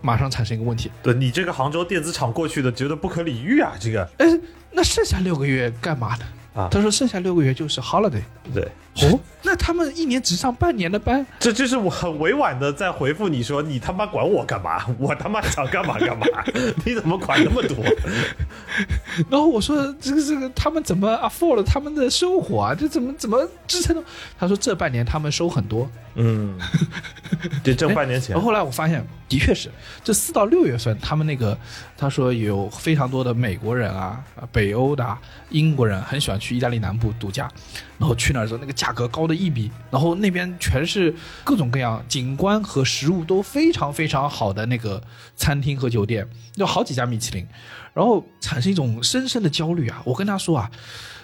[0.00, 3.72] 马上产生一个问题，对你这个杭州电子厂过去的，觉得不可理喻啊！
[3.80, 4.26] 这个哎，
[4.70, 6.24] 那剩下六个月干嘛呢？
[6.58, 8.22] 啊他说剩下六个月就是 holiday。
[8.52, 8.62] 对，
[9.02, 14.84] 哦，那他们一年只上半年的班， 这就是我很委婉的在回复你说，你他妈管我干嘛？
[14.98, 16.26] 我他妈想干嘛干嘛？
[16.84, 17.76] 你怎么管那么多？
[19.30, 22.74] 然后我说这个这个他们怎么 afford 他们的生活啊？
[22.74, 24.02] 这怎么怎么支撑的？
[24.38, 25.88] 他说这半年他们收很多，
[26.20, 26.58] 嗯，
[27.62, 29.70] 这挣半年钱后来我发现，的确是
[30.02, 31.56] 这四到六月份，他们那个
[31.96, 35.18] 他说有非常多的美国人啊、北欧的、
[35.50, 37.48] 英国人很喜欢去意大利南部度假，
[37.98, 41.14] 然后去那儿的时候，那个价格高的一比，然后那边全是
[41.44, 45.00] 各种各样景观和食物都非常非常好的那个
[45.36, 47.46] 餐厅和酒店，有好几家米其林，
[47.94, 50.02] 然后产生一种深深的焦虑啊！
[50.04, 50.68] 我跟他说啊，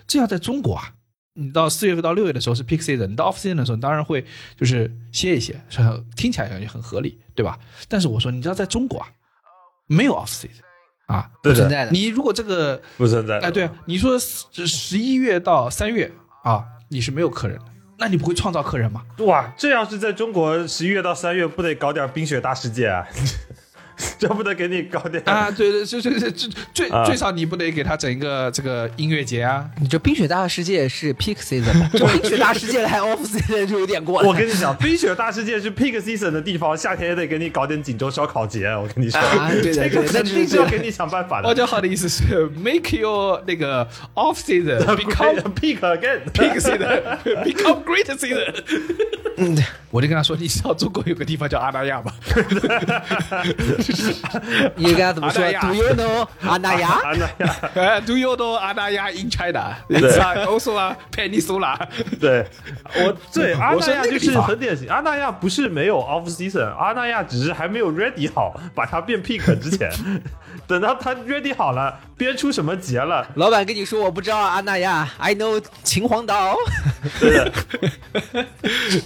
[0.06, 0.92] 这样在中国啊。
[1.36, 4.24] 你到四月份到六月的时候是 peak season，你到 off season 的时候，你当然会
[4.56, 7.58] 就是歇一歇，是很听起来感觉很合理，对吧？
[7.88, 9.08] 但是我说，你知道在中国啊，
[9.86, 10.62] 没有 off season
[11.06, 11.90] 啊，不存在的。
[11.90, 13.40] 你如果这个不存在。
[13.40, 16.10] 哎，对啊，你说十十一月到三月
[16.44, 17.64] 啊，你是没有客人的，
[17.98, 19.04] 那你不会创造客人吗？
[19.18, 23.04] 哇，这要是在中国十一月到三月，不得搞点冰雪大世界啊？
[24.18, 29.64] 这不得给你搞点啊，对对，就就就就最啊最少你不得给他整一个这个音乐节啊？
[29.80, 34.28] 你这冰雪大世界是 peak season， 这冰雪大世界还 off season 就有点过了。
[34.28, 38.66] 我跟你讲，冰雪大世界是 peak season 的地方，夏天也得给你搞点锦州烧烤节。
[38.68, 41.48] 我跟你说，啊对的这个对的肯定是要给你想办法的。
[41.48, 46.78] 我讲好的意思是 make your 那个 off season become peak again，peak season
[47.44, 48.54] become great season。
[49.36, 49.56] 嗯，
[49.94, 52.12] 我就跟他说，你知道中国有个地方叫阿那亚吗？
[54.74, 56.88] 你跟他怎么说？Do you know 阿那亚？
[57.04, 59.76] 阿那呀，呃，Do you know 阿那亚 in China？
[59.88, 61.78] 是吧？Also 啊，Peninsula。
[62.20, 62.44] 对
[63.04, 64.88] 我对阿那亚就是很典型。
[64.90, 69.88] 阿那亚不是没有 off season，阿那亚只是还没有 ready 好，把它变 peak 之前，
[70.66, 76.56] 等到它 ready 好了，编出什么节了，老板跟你说我不知道阿那亚，I know 秦皇岛。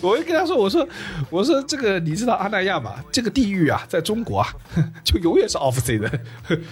[0.01, 0.78] 我就跟他说，我说，
[1.31, 2.97] 我说这个你知道阿那亚吗？
[3.11, 4.49] 这个地域啊，在中国啊，
[5.05, 6.11] 就永远是 off season。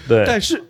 [0.09, 0.63] 对但是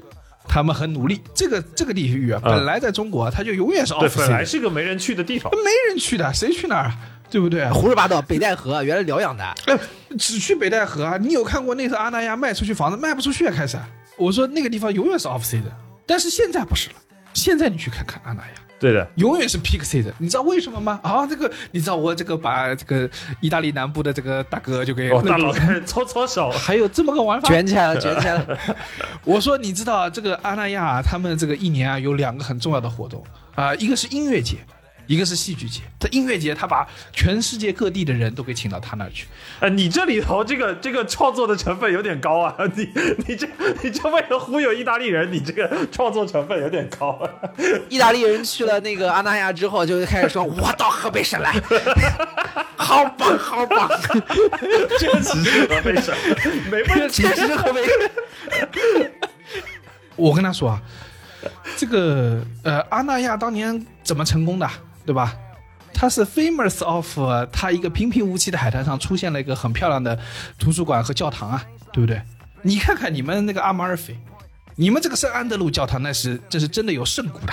[0.49, 5.53] 他们很努力，这个这个地域啊，嗯本来在中国啊，它就永远是，off 本来 season，是个没人去的地方。
[5.53, 6.97] 没人去的，谁去那儿啊？
[7.29, 7.69] 对不对？
[7.71, 9.45] 胡说八道，北戴河原来疗养的。
[9.67, 9.77] 哎，
[10.17, 11.17] 只去北戴河啊！
[11.17, 13.53] 你有看过那次阿那亚卖出去房子卖不出去啊？
[13.55, 13.77] 开始，
[14.17, 15.73] 我说那个地方永远是 off season，
[16.07, 16.95] 但是现在不是了。
[17.35, 21.01] 现在你去看看阿那亚，对的，永远是 peak season，你知道为什么吗？
[21.03, 23.09] 啊，这个你知道我这个把这个
[23.41, 27.49] 意大利南部的这个大哥就给哦，大佬开始搓搓手，还有这么个玩法？
[27.49, 28.59] 卷起来了， 卷起来了。
[29.25, 33.25] 我说你知道这个阿那亚他们这个一年啊有两个很重要的活动
[33.55, 34.59] 啊、一个是音乐节。
[35.07, 39.27] 一个是戏剧节，他音乐节他把全世界各地的人都给请到他那儿去，
[39.61, 42.55] 呃，你这里头这个这个创作的成分有点高啊！
[42.75, 42.89] 你
[43.27, 43.49] 你这
[43.83, 47.31] 你这为了忽悠意大利人，你这个创作成分有点高啊！
[47.89, 51.53] 意大利人去了那个阿那亚之后，就开始说：“我到河北省来，
[52.77, 53.89] 好棒，好棒，
[54.99, 56.15] 确实是河北省，
[56.71, 57.23] 没问题。
[57.23, 59.11] 确实是河北省。
[60.17, 60.83] 我跟他说啊，
[61.77, 64.69] 这个呃阿那亚当年怎么成功的，
[65.07, 65.35] 对吧？
[65.95, 70.19] 它是 famous of 呃它一个平平无奇的海滩上出现了一个很漂亮的
[70.59, 72.21] 图书馆和教堂啊，对不对？
[72.61, 74.19] 你看看你们那个阿马尔菲，
[74.75, 77.53] 你们这个圣安德鲁教堂那是这是真的有圣骨的，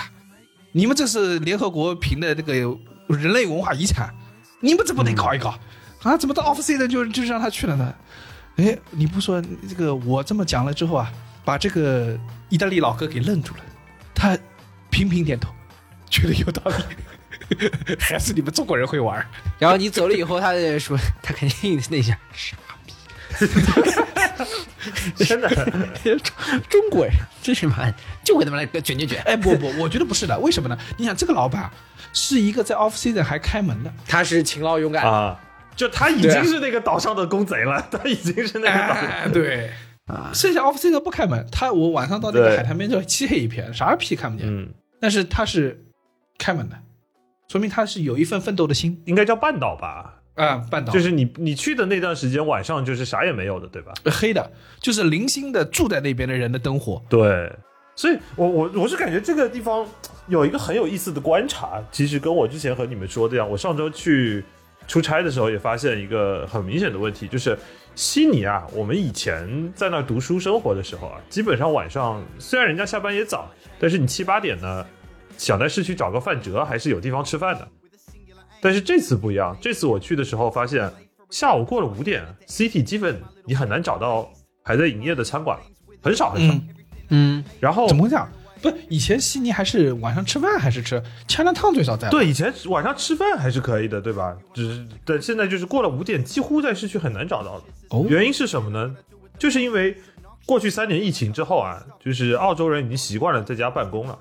[0.73, 2.53] 你们这是联合国评的这个
[3.07, 4.13] 人类文化遗产，
[4.59, 5.57] 你们这不得搞一搞、
[6.01, 6.17] 啊？
[6.17, 7.93] 怎么到 off season 就就让他去了呢？
[8.57, 11.09] 哎，你不说这个我这么讲了之后啊，
[11.45, 13.61] 把这个意大利老哥给愣住了，
[14.13, 14.37] 他
[14.89, 15.49] 频频点头，
[16.09, 16.83] 觉得有道理，
[17.99, 19.25] 还是你们中国人会玩。”
[19.59, 22.55] 然后你走了以后，他就说：“他肯定那下傻
[22.85, 22.93] 逼
[25.25, 25.47] 真的，
[26.03, 26.15] 逼，
[26.69, 27.91] 中国人真是妈
[28.23, 29.21] 就给他们来个卷卷卷。
[29.23, 30.77] 哎，不不，我觉得不是的，为什么呢？
[30.97, 31.69] 你想，这个老板
[32.13, 35.39] 是一个在 off season 还开门的，他是勤劳勇敢，啊，
[35.75, 38.93] 就他已经是那个岛上的公贼了，他已经是那个岛。
[38.93, 39.71] 哎，对。
[40.05, 44.45] 啊，剩下 off season 不开门，他我晚上到那个海滩边就漆黑一片，啥屁看不见。
[44.49, 44.69] 嗯，
[44.99, 45.81] 但是他是
[46.37, 46.77] 开门的，
[47.49, 50.21] 说明他是有一份奋斗的心应该叫半岛吧？
[50.35, 50.65] 啊。
[50.71, 53.93] 半岛就是你你去的那段时间，晚上就是啥也没有的，对吧？
[54.05, 57.01] 黑的，就是零星的住在那边的人的灯火。
[57.09, 57.51] 对，
[57.95, 59.85] 所以我我我是感觉这个地方
[60.27, 64.43] 有一个很有意思的观察，其实跟我之前和你们说的一样，我上周去
[64.87, 67.57] 出差的时候也发现一个很明显的问题，就是
[67.93, 74.85] 悉尼啊，我们以前在那儿读书生活的时候啊，基本上晚上虽然人家下班也早，但是你七八点呢，
[75.43, 77.67] 想在市区找个饭辙，还是有地方吃饭的。
[78.61, 80.89] 但是这次不一样，这次我去的时候发现，
[81.29, 84.31] 下午过了五点，City 基本你很难找到
[84.63, 85.59] 还在营业的餐馆，
[86.01, 86.53] 很少很少。
[86.53, 86.67] 嗯，
[87.09, 88.25] 嗯，然后怎么会这样？
[88.61, 94.37] 不，以前悉尼还是晚上吃饭还是吃枪枪烫最少在。，对，以前晚上吃饭还是可以的，对吧？
[94.53, 97.65] 只是但现在就是过了五点，几乎在市区很难找到的。
[97.89, 98.95] 哦原因是什么呢？
[99.37, 99.97] 就是因为
[100.45, 104.17] 过去三年疫情之后啊，就是澳洲人已经习惯了在家办公了，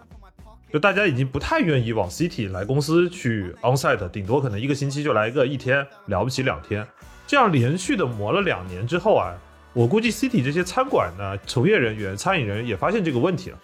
[0.72, 6.86] 就大家已经不太愿意往 city 来公司去 onsite，顶多可能一个星期就来个一天，了不起两天。
[7.26, 9.34] 这样连续的磨了两年之后啊，
[9.74, 13.58] 我估计 city 这些餐馆呢从业人员、餐饮人也发现这个问题了，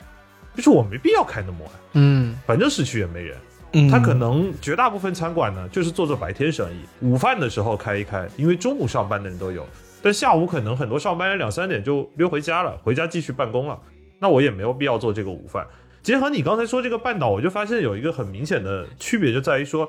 [0.54, 3.36] 就是我没必要开那么晚，嗯，反正市区也没人。
[3.72, 9.66] 嗯，他可能绝大部分餐馆呢，就是做做白天生意，午饭的时候开一开，因为中午上班的人都有，
[10.02, 13.78] 但下午可能很多上班人两三点就溜回家了，回家继续办公了，
[14.18, 15.66] 那我也没有必要做这个午饭。
[16.08, 19.86] 结合你刚才说这个半岛，我就发现有一个很明显的区别，就在于说，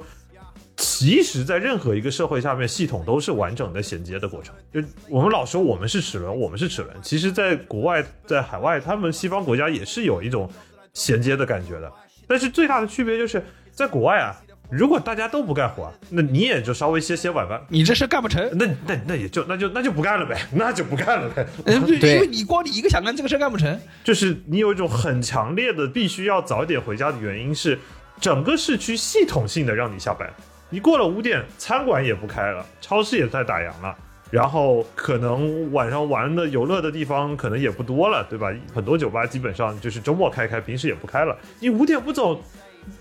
[0.75, 4.53] 其实，在任何一个社会下面，系统都是完整的衔接的过程。
[4.69, 10.51] 就我们老说我们是齿轮，我们是齿轮，其实，在国外，在海外，他们西方国家也是有一种
[10.91, 11.89] 衔接的感觉的。
[12.27, 13.41] 但是最大的区别就是
[13.71, 14.35] 在国外啊，
[14.71, 18.47] 如果大家都不干活，那你也就稍微歇歇晚饭，你这事干不成。
[18.53, 21.45] 那那那也就那就那就不干了呗，那就不干了呗。
[21.65, 23.79] 嗯，对，因为你光你一个想干这个事干不成。
[24.03, 27.79] 就是你有一种很强烈的必须要早点回家的原因是，
[28.21, 30.29] 整个市区系统性的让你下班。
[30.69, 33.95] 你过了五点，餐馆也不开了，超市也在打烊了，
[34.29, 38.53] 然后可能晚上玩的游乐的地方可能也不多了，对吧？
[38.71, 41.35] 很多酒吧基本上就是周末开开，平时也不开了。
[41.59, 42.39] 你五点不走，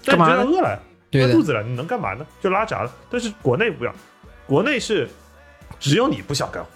[0.03, 2.27] 但你干嘛呢觉得饿了，对的饿肚子了，你能干嘛呢？
[2.41, 2.93] 就拉闸了。
[3.11, 3.95] 但是国内不一样，
[4.47, 5.09] 国内是
[5.81, 6.69] 只有你不想干活，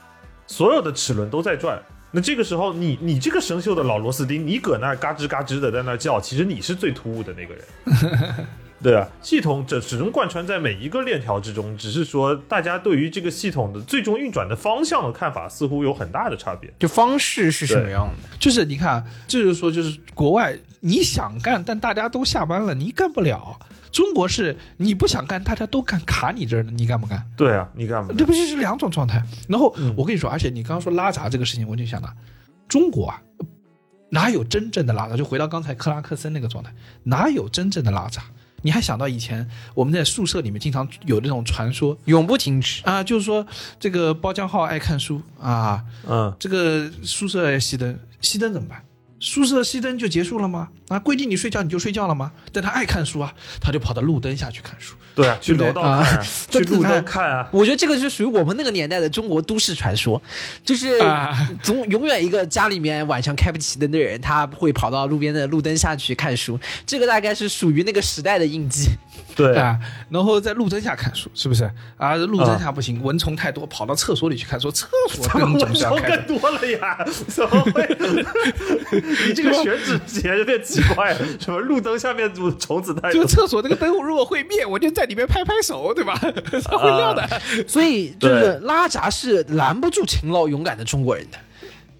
[0.46, 1.80] 所有的齿轮都在转。
[2.10, 8.46] 那这个时候你，你这个生锈的老螺丝钉，你搁那嘎吱嘎吱的在那叫，其实你是最突兀的那个人。
[8.82, 16.68] 对啊，系统这始终贯穿在每一个链条之中，只是说大家对于这个系统的最终运转的方向的看法似乎有很大的差别。
[16.80, 18.36] 就方式是什么样的？
[18.40, 23.56] 就是你看，这就是说，就是国外你想干，但大家都下班了，你干不了。
[23.92, 27.24] 中国是你不想干，大家都干，卡你这儿呢，你干不干？
[27.36, 28.12] 对啊，你干嘛？
[28.16, 29.22] 这不就是两种状态？
[29.46, 32.08] 然后我跟你说，而且你刚刚说拉闸这个事情，我就想到，
[32.66, 33.20] 中国啊，
[34.08, 35.16] 哪有真正的拉闸？
[35.16, 36.72] 就回到刚才克拉克森那个状态，
[37.04, 38.22] 哪有真正的拉闸？
[38.64, 42.80] 你还想到以前我们在宿舍里面经常有这种传说永不停止。
[42.84, 43.44] 啊，就是说
[43.78, 48.82] 这个包浆浩爱看书啊，嗯，这个宿舍爱熄灯，熄灯怎么办？
[49.22, 50.68] 宿舍熄灯就结束了吗？
[50.88, 52.32] 啊，规定你睡觉你就睡觉了吗？
[52.52, 54.96] 但他爱看书啊，他就跑到路灯下去看书。
[55.14, 57.48] 对啊，去楼道看、啊， 去路这灯看啊。
[57.52, 60.20] 我觉得这个是属于我们那个年代的中国都市传说，
[60.64, 66.58] 就是啊总永远一个家里面晚上开不起灯的人，他会跑到路边的路灯下去看书。
[66.84, 68.88] 这个大概是属于那个时代的印记。
[69.34, 69.78] 对啊，
[70.10, 72.16] 然后在路灯下看书，是不是啊？
[72.16, 74.70] 路灯下不行，蚊虫太多，跑到厕所里去看书。
[74.70, 75.58] 厕所蚊。
[75.74, 76.98] 虫更多了呀？
[77.28, 77.86] 怎么会？
[79.26, 83.26] 你 这个选址节有点奇怪，什么路灯下面虫子太多就？
[83.26, 86.14] 厕所那个灯如果会灭，我就在里面拍拍手，对吧？
[86.64, 87.28] 它 会亮的。
[87.66, 91.38] 所以就是拉闸是拦不住勤劳勇敢的中国人的，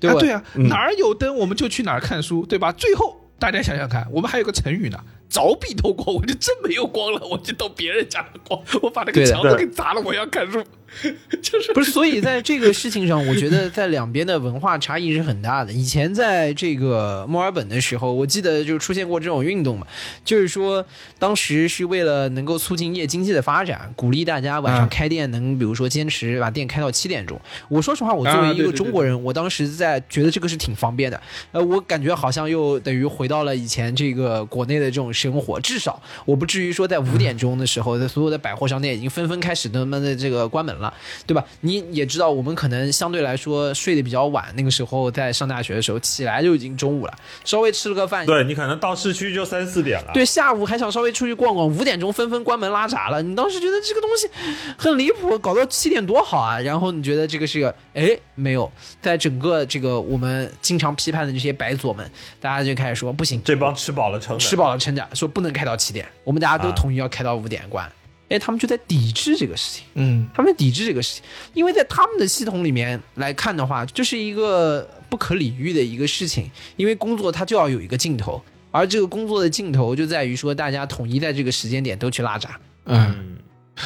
[0.01, 0.17] 对吧？
[0.17, 2.73] 啊，对啊，哪儿有灯我们就去哪儿看书，对吧？
[2.73, 4.99] 最后大家想想看，我们还有个成语呢，
[5.31, 10.63] 凿壁偷光，我就真没有光了，我就到别人家的光，我把那个墙都给砸了，我要看书，
[11.43, 15.73] 就是不是，所以在这个事情上，我觉得在两边的文化差异是很大的。
[15.73, 19.87] 以前在这个墨尔本的时候，我记得就出现过这种运动嘛，
[20.25, 20.85] 就是说
[21.19, 27.41] 当时是为了能够促进夜经济的发展，鼓励大家晚上开店能，比如说坚持把店开到七点钟。
[27.69, 31.21] 我说实话，我作为一个中国人，我当时在觉得这个是挺方便的。
[31.53, 40.82] 呃，我感觉好像又等于回到了以前这个国内的这种生活，至少我不至于说在五点钟的时候，在所有的百货商店已经纷纷开始他们的这个关门了，
[41.27, 41.45] 对吧？
[41.61, 47.15] 你也知道，我们可能相对来说睡得比较晚，那个时候在上大学的时候起来就已经中午了，
[47.45, 50.11] 稍微吃了个饭，对你可能到市区就三四点了。
[50.15, 53.23] 对，下午还想稍微出去逛逛，五点钟纷纷关门拉闸了。
[53.23, 54.29] 你当时觉得这个东西
[54.77, 56.59] 很离谱，搞到七点多好啊。
[56.61, 58.71] 然后你觉得这个是个，哎，没有，
[59.01, 62.09] 在整个这个我们经常批判的这些白左们，
[62.41, 67.91] 大家就开始说不行，这帮吃饱了撑的，吃饱了撑着，说不能开到七点，我们大家都啊统一要开到五点关。
[68.33, 69.85] 哎，他们就在抵制这个事情。
[69.95, 76.51] 嗯，他们抵制这个事情，因为在他们的系统里面来看的话，这是一个不可理喻的一个事情。
[76.77, 82.59] 因为工作它就要有一个尽头，而这个工作的尽头就在于说，大家统一在这个时间点都去拉闸。
[82.87, 83.37] 嗯，嗯，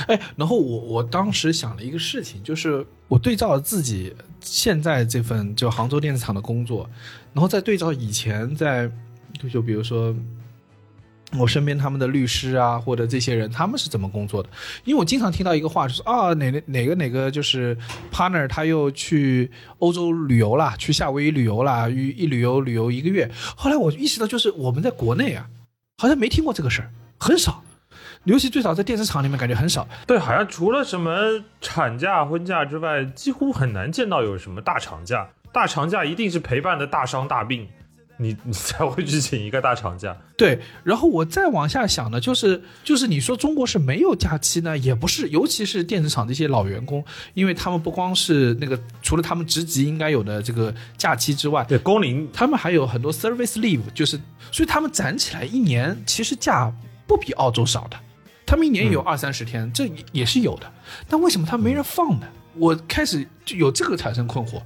[0.07, 6.88] 哎，然后我我当时想了一个事情，就是我对照了自己现在这份就杭州电子厂的工作，
[7.32, 8.88] 然后再对照以前在
[9.42, 10.14] 就就比如说
[11.39, 14.49] 我身边他们的律师啊，或者这些人，他们是怎么工作的？
[14.85, 17.77] 因为我经常听到一个话，就是啊，哪哪哪个哪个就是
[18.12, 19.51] partner 他又去
[19.81, 23.31] 欧洲旅游啦，去夏威夷旅游啦，一一旅游旅游一个月。
[23.57, 25.47] 后来我意识到，就是我们在国内啊，
[25.99, 27.62] 好像没听过这个事儿，很少。
[28.24, 29.87] 尤其最早在电视厂里面，感觉很少。
[30.05, 35.29] 对，好像除了什么产假、婚假之外，几乎很难见到有什么大长假。
[35.53, 37.68] 大长假一定是陪伴的大伤大病，
[38.19, 40.17] 你 你才会去请一个大长假。
[40.37, 47.05] 对，然后我再往下想呢，就是就是你说中国是没有假期呢，也不是，尤其是电子厂这些老员工，
[47.35, 56.73] 因为他们不光是那个除了他们职级应该有的这个假期之外，对，工龄他们还有很多 service leave，就是所以他们攒起来一年其实假
[57.07, 57.97] 不比澳洲少的，
[58.45, 60.73] 他们一年有二三十天，这也是有的。
[61.09, 62.27] 但为什么他没人放呢？
[62.59, 64.62] 我开始就有这个产生困惑。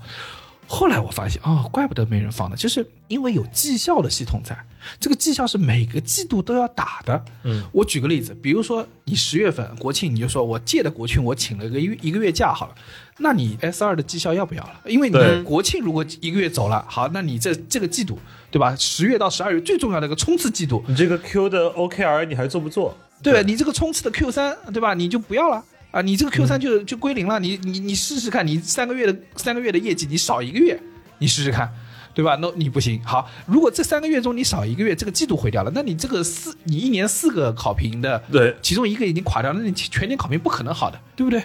[0.73, 4.57] 后来我发现，哦，怪不得没人放呢，就是因为有绩效的系统在，
[5.01, 7.25] 这个绩效是每个季度都要打的。
[7.43, 12.75] 嗯，我举个例子，比如说你十月份国庆，你就说我借的国庆我请了个一一个月假好了，
[13.19, 14.81] 那你 S 二的绩效要不要了？
[14.87, 18.17] 因为你的国庆如果一个月走了，好，那你这这个季度
[18.53, 18.77] 对吧？
[18.77, 22.97] 十月到十二月最重要的一个冲刺季度，你这个 Q 的 OKR 你还做不做？
[23.21, 24.95] 对你这个冲刺的 Q 三，对吧？
[24.95, 27.41] 你就不要了啊，你这个 Q 三就、就归零了。
[27.41, 30.81] 你你你试试看，你三个月的三个月的业绩，你少一个月，
[31.19, 31.73] 你试试看，
[32.15, 32.39] 对吧？
[32.41, 33.03] 那你不行。
[33.05, 41.43] 好，如果这三个月中你少一个月，这个季度毁掉了，那你这个四你一年四个考评的，对其中一个已经垮掉，那你全年考评不可能好的，对不对？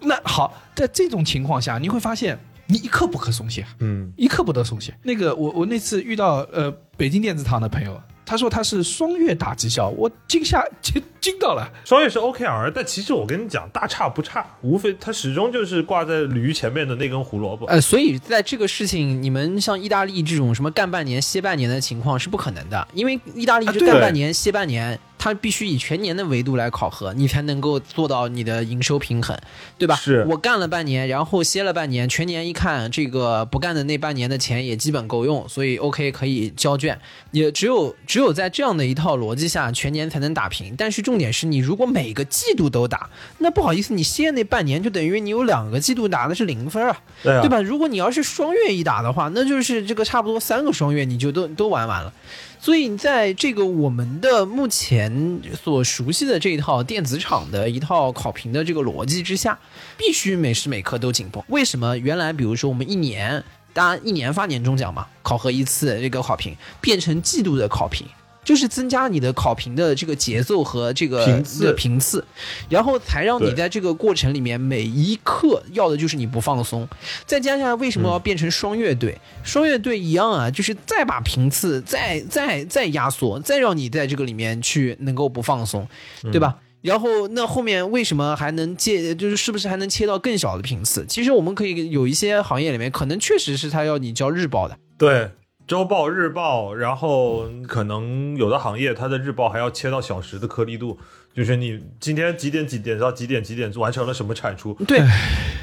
[0.00, 3.66] 那好，在这种情况下，你会发现你一刻不可松懈。
[3.80, 4.94] 嗯，一刻不得松懈。
[5.02, 11.66] 那个我我那次遇到呃北京电子厂的朋友，他说他是双月打绩效，我惊吓 惊惊到了。
[11.84, 17.64] 双月是 OKR，但其实我跟你讲，大差不差，无非他始终就是挂在驴前面的那根胡萝卜。
[17.66, 29.36] 呃，所以在这个事情，你们像意大利这种什么干半年歇半年的情况是不可能的，因为意大利是啊对干半年歇半年，它必须以全年的维度来考核，你才能够做到你的营收平衡，
[29.76, 29.96] 对吧？
[29.96, 36.96] 是我干了半年，然后歇了半年，全年一看，这个不干的那半年的钱也基本够用，所以 OK 可以交卷。
[37.32, 40.76] 也只有只有在这样的一套逻辑下，全年才能打平。
[40.78, 46.96] 但是重点是你如果每个季度都打，那不好意思，你歇那半年就等于你有两个季度打的是零分啊。
[47.24, 47.50] 对啊，对？
[47.50, 47.60] 吧？
[47.60, 52.12] 如果你要是双月一打的话，那就是这个差不多三个双月你就都都玩完了。
[52.58, 59.58] 所以在这个我们的目前所熟悉的这一套电子厂的一套考评的这个逻辑之下，
[59.96, 61.42] 必须每时每刻都紧绷。
[61.48, 63.42] 为什么原来比如说我们一年，
[63.72, 68.06] 大家一年发年终奖嘛，考核一次这个考评，变成季度的考评。
[68.46, 72.24] 就是增加你的考评的这个节奏和这个频次的频次，
[72.68, 76.88] 然后才让你在这个过程里面每一刻要的就是你不放松。
[77.26, 79.18] 再加上为什么要变成双乐队？
[79.42, 85.86] 双乐队一样啊，就是再把频次再再再压缩，再让你在这个里面去能够不放松，
[86.22, 86.56] 对吧？
[86.82, 91.04] 然后那后面为什么还能借，就是是不是还能切到更小的频次？
[91.08, 95.28] 其实我们可以有一些行业里面，可能确实是他要你交日报的，对，
[95.66, 100.96] 周报、日报，然后可能有的行业它的日报还要切到小时的颗粒度，
[101.34, 105.00] 就是你今天几点几点到几点几点完成了什么产出，对，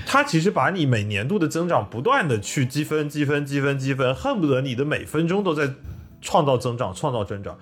[0.05, 5.73] 它其实把你每年度的增长不断的去积分、积分、积分、积分，恨不得你的每分钟都在
[6.21, 7.57] 创造增长、创造增长。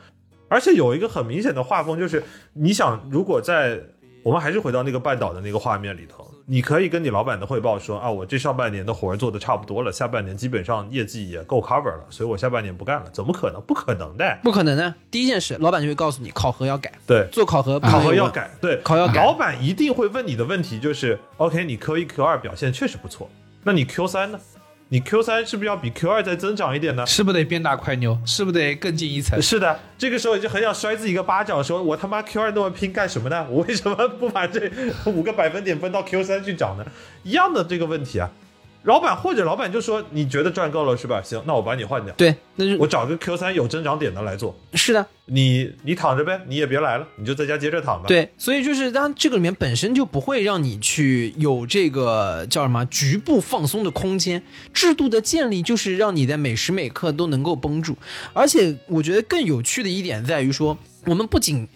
[0.48, 2.24] 而且有一个很明显的画风，就是
[2.54, 3.80] 你想，如果在
[4.24, 13.10] 我们还是回到那个半岛的那个画面里头，你可以跟你老板的汇报说啊，我这上半年的活儿做的差不多了，下半年基本上业绩也够 cover 了，所以我下半年不干了。
[13.12, 13.60] 怎么可能？
[13.64, 14.38] 不可能的。
[14.44, 14.94] 不可能的。
[15.10, 23.28] 第一件事，老板就会告诉你考核要改，对，做考核考核要改，对，考要改老板一定会问你的问题就是 OK，你 Q 一 Q 二表现确实不错，
[23.64, 24.40] 那你 Q 三呢？
[24.94, 27.06] 你 Q 三是不是要比 Q 二再增长一点呢？
[27.06, 28.18] 是不是得变大快牛？
[28.26, 29.42] 是不是得更进一层？
[29.42, 33.48] 是的，这个时候就很想摔自己一个巴掌，说我他妈 Q 二那么拼干什么呢？
[33.50, 34.70] 我为什么不把这
[35.06, 36.86] 五个百分点分到 Q 三去找呢？
[37.24, 38.30] 一样的这个问题啊，
[38.84, 41.22] 老板或者老板就说你觉得赚够了是吧？
[41.24, 54.42] 行，那我把你换掉，对，那就我找个 Q 三有增长点的来做，是的，你你躺着呗，你也别来了，你就在家接着躺吧。，对，所以就是当这个里面本身就不会让你去有这个叫什么局部放松的空间，
[54.74, 57.96] 制度的建立就是让你在每时每刻都能够绷住。
[58.34, 60.76] 而且我觉得更有趣的一点在于说，
[61.06, 61.68] 我们不仅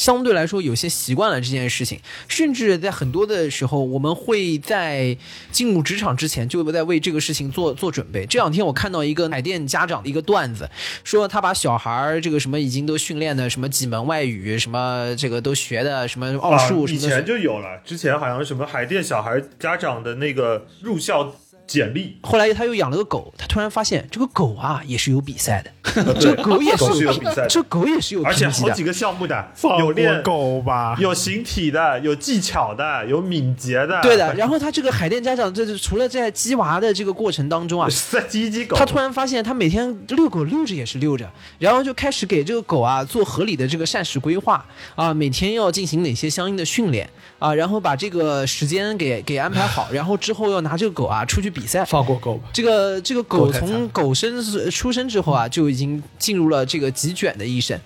[0.00, 5.14] 相对来说有些习惯了这件事情，甚至在很多的时候，我们会在
[5.52, 8.24] 进入职场之前就在为这个事情做做准备。
[8.24, 10.66] 这两天我看到一个海淀家长的一个段子，
[11.04, 17.06] 说他把小孩儿这个什么已经都训练的什么几门外语，什么这个都学的什么奥啊，数什么的。
[17.06, 21.30] 以前就有了，之前好像什么海淀小孩家长的那个入校
[21.70, 27.46] 简历，后来他又养了个狗，他突然发现这个狗啊也是有比赛的，这狗也是是有比赛的。
[27.46, 28.80] 这狗也是有而且好几。
[28.82, 44.64] 个项目的，有练狗吧，有形体的，有技巧的，有敏捷的，对的，然后他这个海淀家长，这是除了在鸡娃的这个过程当中啊，在鸡鸡狗，他突然发现，他每天遛狗遛着也是遛着，然后就开始给这个狗啊做合理的这个膳食规划
[44.94, 47.08] 啊，每天要进行哪些相应的训练
[47.38, 51.84] 啊，然后把这个时间给给安排好，然后之后要拿这个狗啊出去比赛。
[51.84, 52.48] 放过狗吧。
[52.52, 57.78] 这个这个狗从狗生出生之后啊，就已经进入了这个极卷的一生，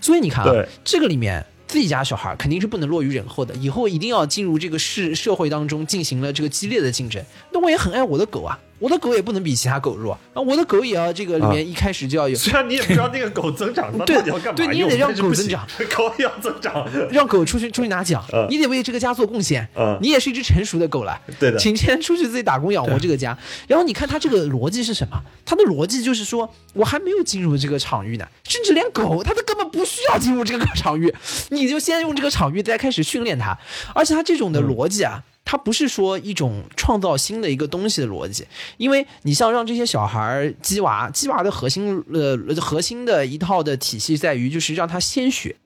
[0.00, 7.22] 所以你看啊，这个里面自己家小孩肯定是不能落于人后的，以后一定要进入这个社社会当中进行了这个激烈的竞争。
[7.52, 12.34] 那我也很爱我的狗啊，我的狗也不能比其他狗弱啊，我的狗也要这个里面一开始就要有。
[12.34, 14.52] 虽然你也不知道那个狗增长 到底要干嘛？
[14.54, 15.64] 对你也得让狗增长，
[15.94, 18.44] 狗也要增长，让狗出去出去拿奖，嗯。
[18.50, 19.96] 你得为这个家做贡献，嗯。
[20.02, 21.58] 你也是一只成熟的狗了，对的。
[21.58, 23.38] 请先出去自己打工养活这个家。
[23.68, 25.22] 然后你看他这个逻辑是什么？
[25.46, 31.14] 他的逻辑就是说我还没有进入这个场域呢，甚至连狗它都根本不需要进入这个场域，
[31.50, 33.56] 你就先用这个场域再开始训练它，
[33.94, 35.22] 而且他这种的逻辑啊。
[35.44, 45.56] 它不是说一种创造新的一个东西的逻辑，因为你像让这些小孩儿鸡娃，鸡娃的核心呃核心的一套的体系在于就是让他先学，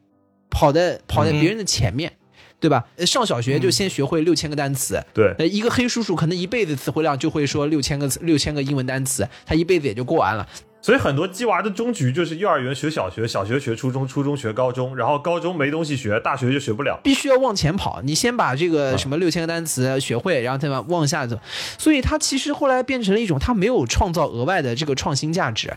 [0.51, 2.13] 跑在跑在别人的前面，
[2.59, 2.85] 对吧？
[2.97, 10.49] 呃上小学就先学会六千个单词，对呃，一个黑叔叔可能一辈子词汇量就会说六千个六千个英文单词，他一辈子也就过完了。
[10.87, 16.97] 所以很多鸡娃的终局就是幼儿园学小学，小学学初中，初中学高中，然后高中没东西学，大学就学不了。
[17.03, 21.37] 必须要往前跑，你先把这个什么六千个单词学会，然后再往往下走。
[21.77, 25.77] 所以它其实后来变成了一种，它没有创造额外的这个创新价值，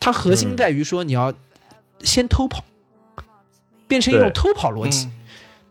[0.00, 1.34] 它核心在于说你要
[2.00, 2.64] 先偷跑，
[3.86, 5.12] 变成一种偷跑逻辑，嗯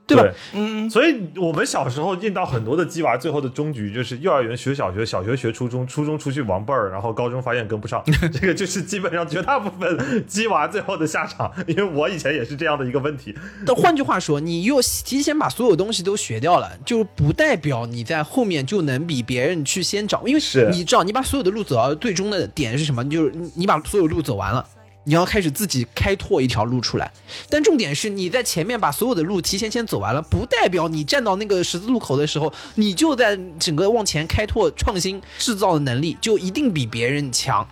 [0.08, 0.24] 对吧？
[0.54, 8.02] 嗯，所以我们小时候见到很多的鸡娃，最后的终局就是幼儿园学小学，小学学初中，初中出去玩伴儿，然后高中发现跟不上，
[8.32, 11.52] 这个就是基本上绝大部分鸡娃最后的下场。
[11.68, 13.36] 因为我以前也是这样的一个问题。
[13.66, 20.42] 但换句话说，你又提前把所有东西都学掉了，就不代表你在后面就能比别人去先找，因为
[20.72, 23.04] 你知道，你把所有的路走到最终的点是什么？
[23.10, 24.66] 就是你你把所有路走完了。
[25.08, 27.10] 你要开始自己开拓一条路出来，
[27.50, 37.66] 但重点是你在前面把所有的路提前先走完了，不代表你站到那个十字路口的时候，你就在整个往前开拓、创新、制造的能力就一定比别人强。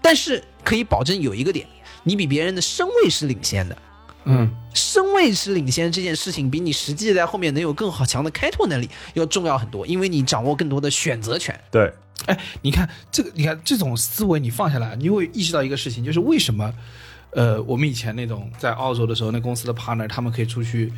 [0.00, 1.66] 但是可以保证有一个点，
[2.02, 3.76] 你比别人的身位是领先的。
[4.24, 11.58] 嗯，身位是领先这件事情，比你实际在后面能有更好强的开拓能力要重要很多，因为你掌握更多的选择权。
[11.70, 11.92] 对，
[12.26, 16.72] 哎，你看这个，你看这种思维，你放下来，你会意识到一个事情，就是为什么，
[17.30, 20.92] 呃，我们以前那种在澳洲的时候，那公司的 partner 他们可以出去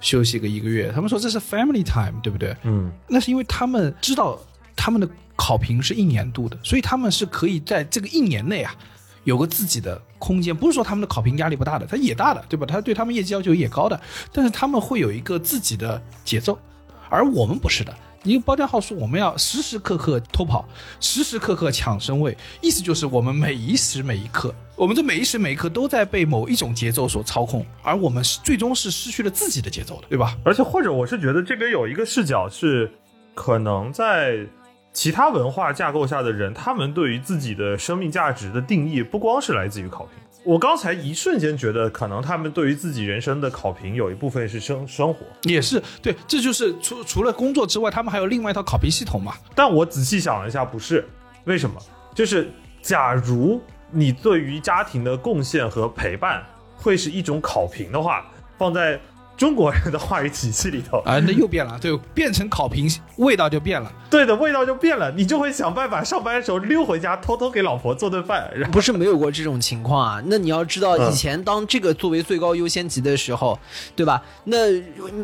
[0.00, 2.56] 休息个一个月，他们说这是 family time，对不对？
[2.62, 4.38] 嗯，那是因为他们知道
[4.76, 8.72] 他们的考评是一年度的，所以他们是可以在这个一年内啊，
[9.24, 10.54] 有个自己的空间。
[10.54, 12.64] 不是说他们的考评压力不大的，他也大的，对吧？
[12.66, 14.00] 他对他们业绩要求也高的，
[14.32, 16.56] 但是他们会有一个自己的节奏，
[17.08, 17.92] 而我们不是的。
[18.24, 20.68] 一个包浆号说我们要时时刻刻偷跑，
[21.00, 30.36] 时时刻刻抢身位，意思就是我们每一时每一刻，我们这每一时每一刻都在被某一种节奏所操控，而我们是最终是失去了自己的节奏的，对吧？
[30.44, 32.90] 而且或者我是觉得这边有一个视角是，
[33.34, 34.44] 可能在
[34.92, 40.14] 其他文化架构下的人，他们对于自己的生命价值的定义，不光是来自于考评。
[40.44, 49.34] 我刚才一瞬间觉得，可能他们对于自己人生的考评有一部分是生生活，也是对，这就是除除了工作之外，他们还有另外一套考评系统嘛。
[49.54, 51.06] 但我仔细想了一下，不是，
[51.44, 51.78] 为什么？
[52.14, 53.60] 就是假如
[53.90, 56.42] 你对于家庭的贡献和陪伴
[56.76, 58.24] 会是一种考评的话，
[58.56, 58.98] 放在
[59.38, 63.90] 中国人的话语体系里头，啊，那又变了，对，变成考评，味道就变了。
[64.10, 70.22] 对的味道就变了，你就会想办法上班的时候溜回家，偷偷给老婆做顿饭，然后不是没有过这种情况啊。
[70.26, 73.56] 那你要知道，嗯以前当这个作为最高优先级的时候，
[73.94, 74.20] 对吧？
[74.44, 74.56] 那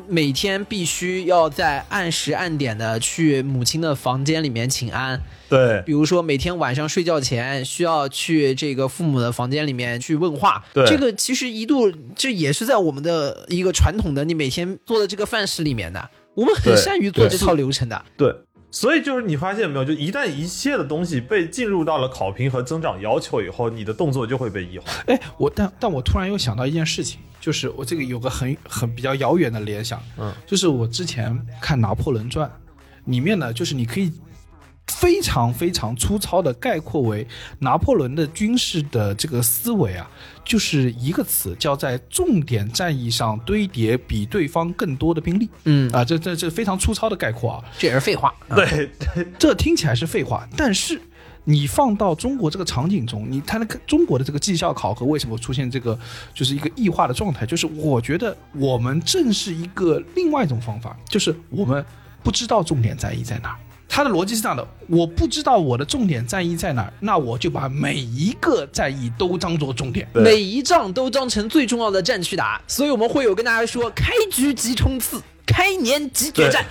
[0.07, 18.05] 每天必须要在按时按点的去母亲的房间里面请安，对比如说每天晚上睡觉前需要去这个父母的房间里面去问话，对这个其实一度这也是在我们的一个传统的你每天做的这个范式里面的，我们很善于做这套流程的。
[18.16, 18.34] 对，
[18.72, 24.90] 所以就是你发现没有，就一旦一切的东西被进入到了考评和增长要求以后，你的动作就会被异化。
[25.07, 32.48] 哎，我但但我突然又想到一件事情，就是我这个有个很很比较遥远的联想，嗯，就是我之前看《拿破仑传》，
[33.05, 34.12] 里面呢，就是你可以
[34.89, 37.26] 非常非常粗糙的概括为
[37.59, 40.09] 拿破仑的军事的这个思维啊，
[40.45, 45.49] 就是一个词，叫在重点战役上堆叠比对方更多的兵力。
[45.64, 48.35] 嗯啊，这这这非常粗糙的概括啊，这也是废话。
[48.55, 48.91] 对，
[49.39, 51.01] 这听起来是废话，但是
[51.45, 55.99] 你放到中国这个场景中，你看那个中国的这个绩效考核为什么出现这个
[56.35, 57.45] 就是一个异化的状态？
[57.47, 61.85] 就是我觉得我们正是一个另外一种方法，就是我们
[62.22, 63.57] 不知道重点战役在哪儿。
[63.95, 70.05] 它的逻辑是这样的：我不知道我的重点战役在哪儿，那我就把每一个战役都当做重点。
[70.12, 76.66] 每一仗都当成最重要的战去打，所以我们会有跟大家说：开局即冲刺，开年即决战，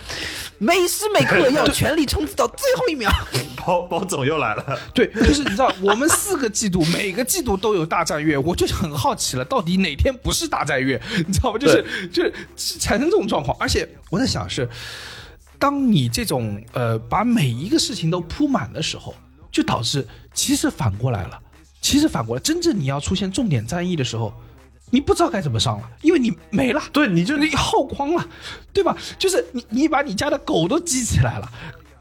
[0.58, 3.10] 每时每刻要全力冲刺到最后一秒。
[3.56, 11.02] 包包总又来了， 对，就是你知道，我们四个季度，每个季度都有大战月，我就很好奇了，到底哪天不是大战月？
[11.26, 11.58] 你知道吗？
[11.58, 14.68] 就是就是产生这种状况，而且我在想是，
[15.64, 19.16] 当你这种呃把每一个事情都铺满的时候，
[19.50, 21.40] 就导致其实反过来了，
[21.80, 24.34] 其实反过来，真正你要出现重点战役的时候。
[24.92, 28.28] 你不知道该怎么上了，因为你没了，对，你就你耗光了，
[28.74, 28.96] 对吧？
[29.18, 31.50] 就是你你把你家的狗都激起来了，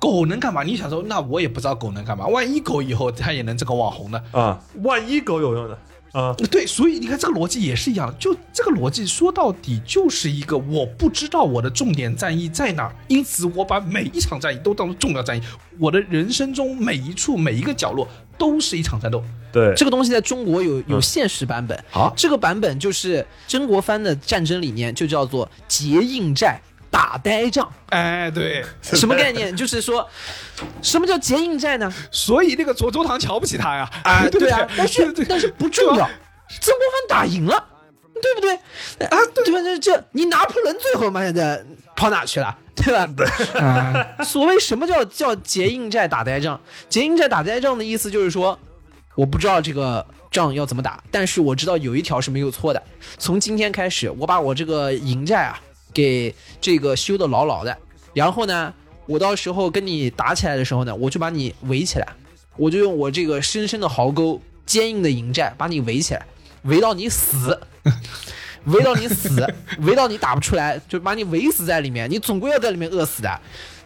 [0.01, 0.65] 狗能干嘛？
[0.65, 4.21] 你想说，那我也不知道狗能干嘛，万一狗以后它也能这个网红呢？
[4.33, 5.79] 啊，万一狗有用的
[6.13, 15.41] 啊，对，所以你看这个逻辑也是一样，就这个逻辑说到底就是一个我不知道我的重点战役在哪儿，因此我把每一场战役都当做重要战役，
[15.79, 18.07] 我的人生中每一处每一个角落
[18.37, 19.25] 都是一场战斗。
[19.51, 26.61] 对，这个东西在中国有有现实版本，好这个版本就是曾国藩的战争理念，就叫做结硬寨
[26.93, 27.69] 打呆仗。
[27.89, 29.57] 哎，对， 什么概念？
[29.57, 30.07] 就是说，
[30.83, 31.93] 什么叫结硬寨呢？
[32.11, 36.09] 所以那个左宗棠瞧不起他呀，啊， 对啊，但是但是不重要，
[36.61, 37.65] 曾国藩打赢了，
[38.21, 38.55] 对不对？
[39.07, 39.63] 啊，对吧？
[39.63, 41.65] 这这你拿破仑最后嘛现在
[41.97, 42.57] 跑哪去了？
[42.75, 43.07] 对吧？
[43.17, 43.27] 对。
[44.25, 46.61] 所谓什么叫叫结硬寨打呆仗？
[46.91, 48.59] 结硬寨打呆仗的意思就是说，
[49.15, 52.83] 我不知道这个仗要怎么打，但是我知道有一条是没有错的。
[53.19, 55.61] 从今天开始，我把我这个营寨啊
[55.93, 57.77] 给这个修的牢牢的，
[58.15, 58.73] 然后呢，
[59.07, 62.07] 我到时候跟你打起来的时候呢，我就把你围起来，
[62.57, 66.27] 我就用我这个深深的壕沟、坚硬的营寨把你围起来，
[66.63, 67.59] 围到你死。
[68.67, 69.45] 围到你死，
[69.81, 73.41] 围到你打不出来，就把你围死在里面，你总归要在里面饿死的。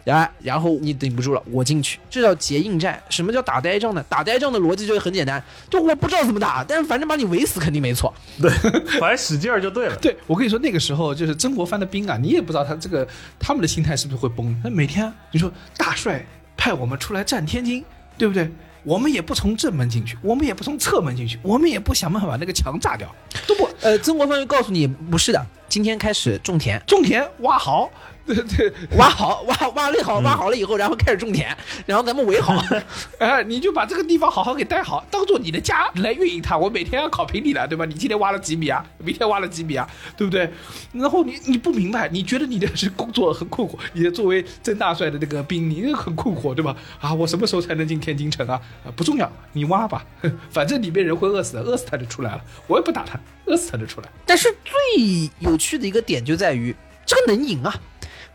[0.07, 2.97] 然然后你顶不住了，我进去，这叫结硬战。
[3.09, 4.01] 什么叫打呆仗呢？
[4.07, 8.13] 打呆仗的逻辑就是很简单，就我不知道怎么打，但是反正把你围死肯定没错。
[8.41, 8.49] 对，
[9.01, 9.95] 反正使劲儿就对了。
[9.97, 13.05] 对，我跟你说，那个时候就是曾国藩的兵啊，你也不知道他这个
[13.37, 14.57] 他们的心态是不是会崩。
[14.63, 17.83] 他每天你说大帅派我们出来占天津，
[18.17, 18.49] 对不对？
[18.83, 23.13] 我们也不从正门进去，我们也不从侧门进去，我们也不想办法把那个墙炸掉，
[23.45, 27.89] 都不呃，曾国藩就告诉你，不是的，今天开始种田，种田挖壕，
[28.27, 31.55] 对对，挖好，挖挖了好，挖好了以后，然后开始种田，
[31.85, 32.61] 然后咱们围好。
[33.19, 36.57] 哎，你就把这个地方好好给带好，当做你的家来运营它。
[36.57, 37.85] 我每天要考评你的，对吧？
[37.85, 38.85] 你今天挖了几米啊？
[38.97, 39.87] 明天挖了几米啊？
[40.17, 40.51] 对不对？
[40.91, 46.75] 然后你你不明白，你觉得你的是工作很困惑，你的作为曾大帅的那个兵，你很困惑，对吧？
[46.99, 48.59] 啊，我什么时候才能进天津城啊？
[48.85, 50.05] 啊，不重要，你挖吧，
[50.51, 54.09] 反正里面人会饿死的，饿死他就出来了，我也不打他，饿死他就出来。
[54.25, 56.75] 但是最有趣的一个点就在于，
[57.05, 57.73] 这个能赢啊！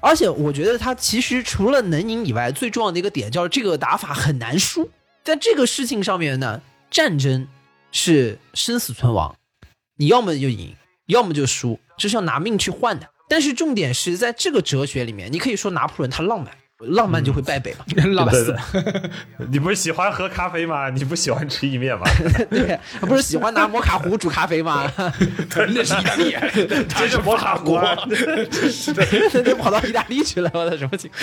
[0.02, 4.90] 而且我觉得他其实除了能赢以外，最重要的一个点叫这个打法很难输。
[5.22, 7.46] 在这个事情上面呢，战争
[7.92, 9.36] 是生死存亡，
[9.96, 10.74] 你要么就赢，
[11.06, 13.08] 要么就输，这是要拿命去换的。
[13.28, 16.52] 但是重点是在这个哲学里面，你可以说拿破仑他浪漫，
[16.88, 19.10] 浪漫就会败北嘛，浪对对，
[19.50, 20.90] 你不是喜欢喝咖啡吗？
[20.90, 22.04] 你不喜欢吃意面吗？
[22.50, 24.90] 对，不是喜欢拿摩卡壶煮咖啡吗？
[24.98, 26.36] 那是意大利，
[26.88, 27.80] 这是摩卡锅，
[29.44, 31.22] 就跑到意大利去了，我的什么情况？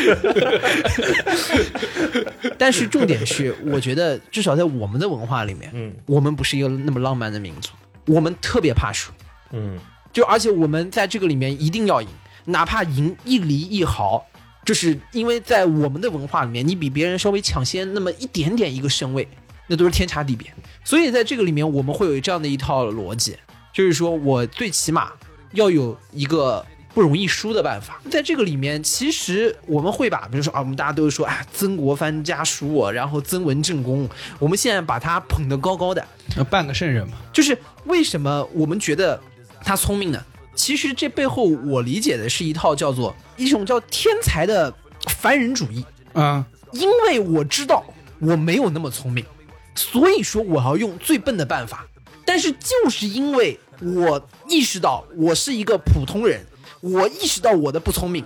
[2.57, 7.72] 但是重点是，我觉得至少在我们的文化里面，嗯我们不是一个那么浪漫的民族，
[8.05, 9.12] 我们特别怕输，
[9.51, 9.78] 嗯，
[10.14, 12.07] 就而且我们在这个里面一定要赢，
[12.45, 14.26] 哪怕赢一厘一毫，
[14.66, 19.28] 就是因为在我们的文化里面，你比别人稍微抢先那么一点点一个身位，
[19.68, 20.51] 那都是天差地别。
[20.84, 23.36] 所以在这个里面，我们会有这样的一套逻辑，
[23.74, 25.12] 就是说我最起码
[25.53, 28.01] 要有一个不容易输的办法。
[28.10, 34.07] 在这个里面，其实我们会把，比如说啊，我们大家都说啊，曾国藩家属我，然后曾文正公，
[34.39, 36.05] 我们现在把他捧得高高的，
[36.49, 37.18] 半个圣人嘛。
[37.32, 39.20] 就是为什么我们觉得
[39.64, 40.24] 他聪明呢？
[40.60, 44.72] 其实这背后我理解的是一套叫做一种叫天才的
[45.07, 47.82] 凡人主义，啊、因为我知道
[48.20, 49.26] 我没有那么聪明，
[49.74, 51.88] 所以说我要用最笨的办法。
[52.26, 56.45] 但是就是因为我意识到我是一个普通人，
[56.82, 58.26] 我意识到我的不聪明，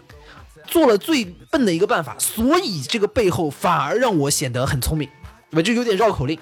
[0.66, 5.08] 做了最笨的一个办法，所以这个背后反而让我显得很聪明，
[5.52, 5.62] 对吧？
[5.62, 6.38] 就有点绕口令，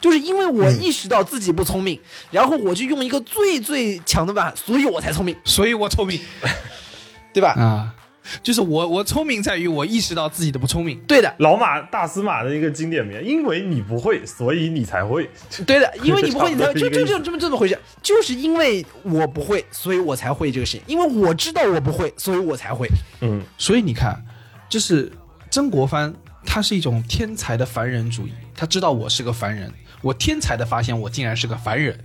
[0.00, 6.20] 就是因为我意识到自己不聪明，然后我就用一个最最强的办法，所以我才聪明，所以我聪明
[7.32, 7.50] 对吧？
[7.50, 7.94] 啊，
[8.42, 10.98] 就是我我聪明在于我意识到自己的不聪明。
[11.06, 15.28] 对的，老马大司马的一个经典名，因为你不会，所以你才会。
[15.66, 22.88] 对的， 因为你不会，你才会，就就就这么这么回事，就是因为我不会，所以我才会这个事情，因为我知道我不会，所以我才会。
[23.20, 24.20] 嗯，所以你看，
[24.68, 25.12] 就是
[25.50, 28.32] 曾国藩，他是一种天才的凡人主义。
[28.58, 29.70] 他知道我是个凡人，
[30.06, 31.98] 我天才的发现我竟然是个凡人，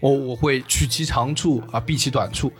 [0.00, 2.52] 我我会取其长处啊，避其短处。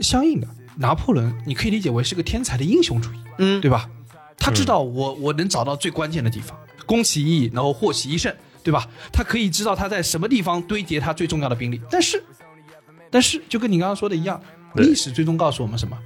[0.00, 3.88] 相应的，拿破仑你可以理解为是个天才的英雄主义，嗯对吧？
[4.36, 8.34] 他知道我我能找到最关键的地方，攻其一役，然后获其一胜，
[8.64, 8.88] 对吧？
[9.12, 12.20] 他可以知道他在什么地方堆叠他最重要的兵力，但是，
[13.10, 14.40] 但是就跟你刚刚说的一样，
[14.74, 15.96] 历史最终告诉我们什么？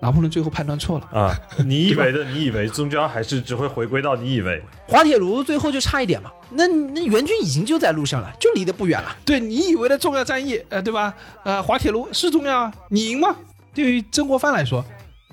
[0.00, 1.08] 拿破仑最后判断错了。
[1.18, 4.62] 啊， 你以为的，你以为终究还是只会回归到你以为。
[4.86, 9.16] 滑铁卢最后就差一点嘛，那那援军已经就在路上了，就离得不远了。
[9.24, 11.14] 对你以为的重要战役，呃，对吧？
[11.44, 13.34] 呃，滑铁卢是重要啊，你赢吗？
[13.74, 14.84] 对于曾国藩来说，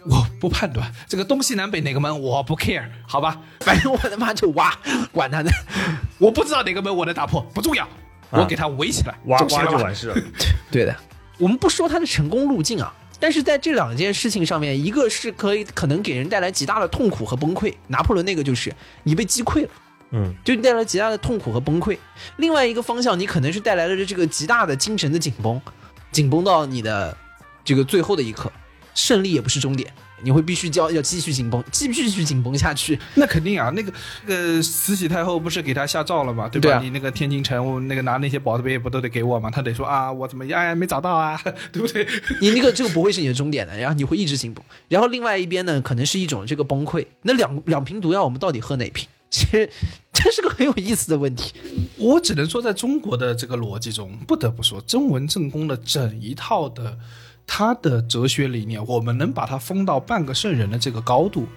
[0.06, 3.40] 我不判断这个东西南北哪个门，我不 care，好吧？
[3.62, 4.74] 反正我他妈就挖，
[5.12, 5.50] 管他呢。
[6.18, 7.88] 我不知道哪个门我能打破，不重要，
[8.30, 10.16] 我给他围起来，挖挖就完事了。
[10.72, 10.96] 对的，
[11.38, 12.94] 我们不说他的成功路径啊，
[13.24, 18.70] 但是在这两件事情上面，一个是可以可能给人带来极大的痛苦和崩溃，拿破仑那个就是
[19.04, 19.70] 你被击溃了。
[20.12, 21.98] 嗯，就带来极大的痛苦和崩溃。
[22.36, 25.62] 另外一个方向，你可能是带来了这个极大的精神的紧绷，
[26.12, 27.16] 紧绷到你的
[27.64, 28.52] 这个最后的一刻，
[28.94, 29.94] 胜利也不是终点，
[30.24, 32.98] 你会必须要要继续紧绷，继续继续紧绷下去。
[33.16, 33.94] 那肯定啊，那个
[34.26, 36.48] 那个慈禧太后不是给他下诏了嘛？
[36.50, 36.62] 对吧？
[36.62, 39.50] 对啊你那个天津城，我那个拿那些宝贝不都得给我吗？
[39.52, 41.40] 他得说啊，我怎么哎没找到啊，
[41.72, 42.08] 对不对？
[42.42, 44.64] 你那个这个不会是你的终点的，然后你会一直紧绷。
[44.88, 47.06] 然后另外一边呢，可能是一种这个崩溃。
[47.24, 49.08] 那两两瓶毒药，我们到底喝哪瓶？
[49.30, 49.68] 其实
[50.14, 51.54] 这是个很有意思的问题。
[51.98, 56.96] 我只能说，在中国的这个逻辑中，不得不说，曾文正宫的整一套的
[57.46, 61.48] 他的哲学理念，我们能把他封到半个圣人的这个高度，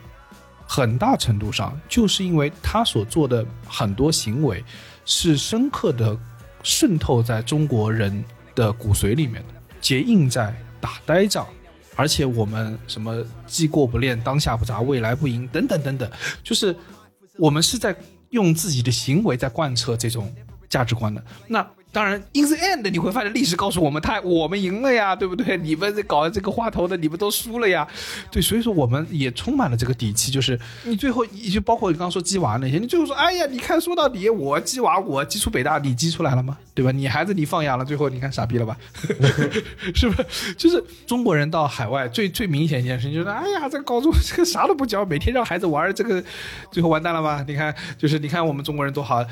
[0.66, 4.64] 很大程度上就是因为他所做的很多行为
[5.04, 6.18] 是深刻的
[6.62, 11.46] 渗透在中国人的骨髓里面的，结印在打呆仗。
[11.98, 16.10] 而且我们什么既过不恋，当下不杂，未来不迎等等等等，
[16.42, 16.76] 就是
[17.38, 17.96] 我们是在
[18.30, 20.30] 用自己的行为在贯彻这种
[20.68, 21.24] 价值观的。
[21.46, 21.66] 那
[21.96, 25.56] 当然，in the end，你会发现历史告诉我们，他我们赢了呀，对不对？
[25.56, 27.88] 你们这搞这个话头的，你们都输了呀，
[28.30, 36.58] 对，所以说我们也充满了这个底气，就是你最后，你就包括你刚刚说鸡娃那些，你最后说，哎呀，你看说到底，我鸡娃我鸡出北大，你鸡出来了吗？
[36.74, 36.92] 对吧？
[36.92, 38.76] 你孩子你放养了，最后你看傻逼了吧？
[39.96, 40.52] 是不是？
[40.52, 46.22] 就是中国人到海外最最明显一件事情就是，哎呀，这个高中这个啥都不教，每天让孩子玩这个，
[46.70, 47.42] 最后完蛋了吧？
[47.48, 49.24] 你看，就是你看我们中国人多好。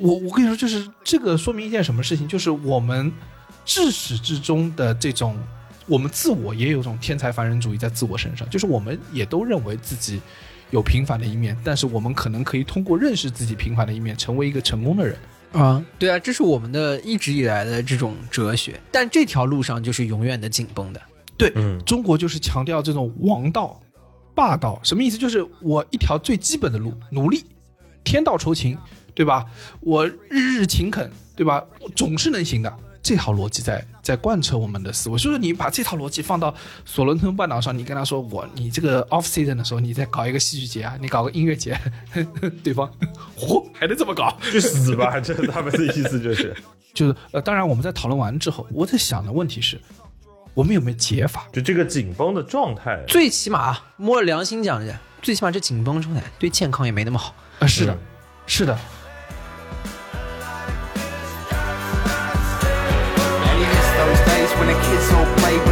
[0.00, 3.12] 我我跟你说，就是这个说明一件什么事情，就是我们
[3.64, 5.36] 至始至终的这种，
[5.86, 10.20] 我们自我也有种天才凡人主义在自我身上，就是我们也都认为自己
[10.70, 15.16] 有平凡的一面，但是我们可能可以通过认识自己平凡的一面，成为一个成功的人。
[15.52, 21.02] 啊，对啊，这是我们的一直以来的这种哲学，但这条路上就是永远的紧绷的。
[21.36, 23.80] 对，嗯中国就是强调这种王道、
[24.32, 25.18] 霸道，什么意思？
[25.18, 27.44] 就是我一条最基本的路，努力，
[28.04, 28.78] 天道酬勤，
[29.20, 29.44] 对吧？
[29.80, 31.62] 我日日勤恳，对吧？
[31.78, 32.74] 我总是能行的。
[33.02, 36.54] 这套逻辑在在贯彻我们的思维，所以说你把这套逻辑放到
[36.86, 41.78] 索伦吞半岛上，你跟他说我你这个 off season 的时候，你再搞一个戏剧节啊，你搞个音乐节，
[42.64, 42.90] 对方
[43.36, 44.34] 嚯还能这么搞？
[44.50, 45.20] 去死吧！
[45.20, 46.56] 这他们的意思就是，
[46.94, 49.78] 就是呃，当然我们在讨论完之后，我在想的问题是，
[50.54, 51.46] 我们有没有解法？
[51.52, 57.34] 就这个紧绷的状态，最起码啊摸着良心讲一下，最起码这紧绷状态对健康也没那么好。
[57.58, 57.98] 啊，是的嗯，
[58.46, 58.78] 是的。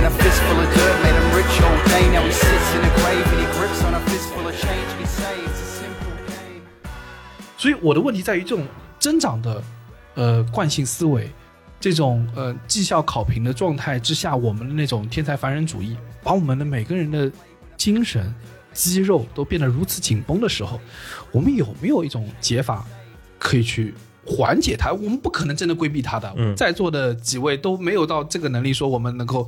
[0.09, 2.09] A fistful of dirt, made him rich all day.
[2.09, 5.05] Now he sits in a grave and he grips on a fistful of change he
[5.05, 6.63] saves a simple game.
[7.59, 8.67] 所以我的问题在于这种
[8.99, 9.63] 增长的
[10.15, 11.31] 呃惯性思维，
[11.79, 17.31] 这种呃绩效考评的状态之下，我们的那种天才凡人主义，把我们的每个人的
[17.77, 18.35] 精神、
[18.73, 20.81] 肌肉都变得如此紧绷的时候，
[21.33, 22.83] 我们有没有一种解法
[23.39, 23.93] 可以去
[24.25, 24.91] 缓解它？
[24.91, 26.33] 我们不可能真的规避它的。
[26.39, 29.47] 嗯在座的几位都没有到这个能力，说我们能够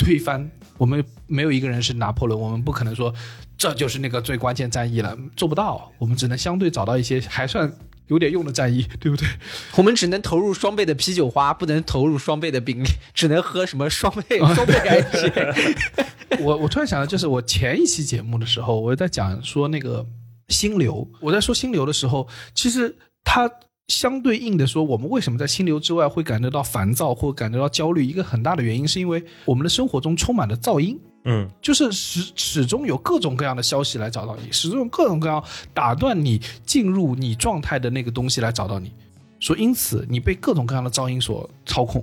[0.00, 0.50] 推翻。
[0.78, 3.14] 我们没有一个人是拿破仑，我们不可能说
[3.58, 5.92] 这就是那个最关键战役了，做不到。
[5.98, 7.70] 我们只能相对找到一些还算
[8.06, 9.28] 有点用的战役， 对不对？
[9.76, 16.40] 我们只能投入双倍的啤酒花，不能投入双倍的兵力，只能喝什么双倍 双倍 IPA。
[16.40, 20.06] 我我突然想到，就是我前一期节目的时候，我在讲说那个
[20.48, 21.06] 心流。
[21.20, 23.50] 我在说心流的时候，其实它
[23.90, 28.06] 相对应的说，我们为什么在心流之外会感觉到烦躁或感觉到焦虑？
[28.06, 30.98] 一个很大的原因是因为我们的生活中充满了噪音。
[31.24, 35.44] 嗯，就是始始终有各种各样的消息来找到你，始终有各种各样
[35.74, 38.90] 打断你进入你状态的那个东西来找到你，
[39.38, 42.02] 所以因此你被各种各样的噪音所操控，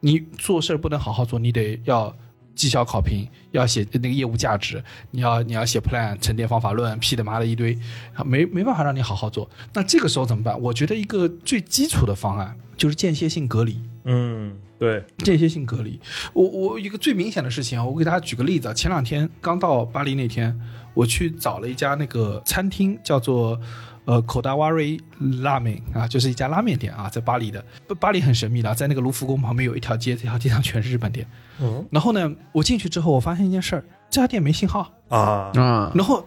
[0.00, 2.14] 你做事儿不能好好做，你得要
[2.54, 7.78] 绩效考评，要写那个业务价值，你要你要写 plan 沉淀方法论，屁的妈的一堆，
[8.14, 9.48] 啊没没办法让你好好做。
[9.72, 10.60] 那这个时候怎么办？
[10.60, 13.80] 我觉得一个最基础的方案就是间歇性隔离。
[14.04, 16.00] 嗯，对，间歇性隔离。
[16.32, 18.74] 我我一个最明显的事情啊，我给大家举个例子啊。
[18.74, 20.58] 前两天刚到巴黎那天，
[20.92, 23.60] 我去找了一家那个餐厅，叫做
[24.04, 24.98] 呃口达瓦瑞
[25.42, 27.64] 拉面啊，就是一家拉面店啊，在巴黎的。
[28.00, 31.26] 巴黎很神秘的啊，在那个卢浮宫旁边有一条街，这条街上全是日本店。
[31.60, 34.92] 嗯然后呢，我进去之后，我发现一件事儿，这家店没信号。
[35.08, 36.26] 啊，啊，然后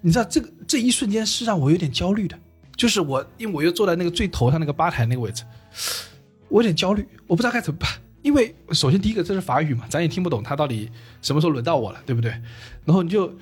[0.00, 2.38] 你知道这个这一瞬间是让我有点焦虑的，
[2.76, 5.42] 就是我因为我又坐在那个最头上那个吧台那个位置，
[6.48, 7.90] 我有点焦虑，我不知道该怎么办。
[8.22, 10.90] 因为首先第一个这是法语嘛，咱也听不懂他到底
[11.22, 12.30] 什么时候轮到我了，对不对？
[12.84, 13.32] 然后你就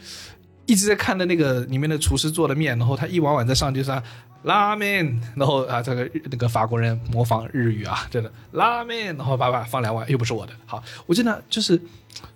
[0.66, 4.02] 一直在看着那个里面的厨师做的面，然后他一碗碗在上就是
[4.42, 11.80] 拉面，然后啊这个日那个法国人模仿日语啊，真的拉面，然后把把放两碗，又不是我的，好，我真的就是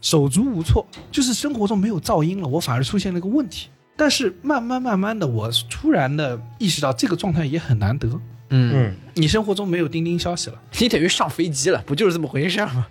[0.01, 3.69] 手足无措，就是生活中没有噪音了，我反而出现了一个问题。
[3.97, 8.09] 但是慢慢慢慢的，我突然的意识到这个状态也很难得。
[8.51, 12.87] 嗯，嗯，你生活中没有钉钉消息了，你等于上飞机了，不就是这么回事儿吗？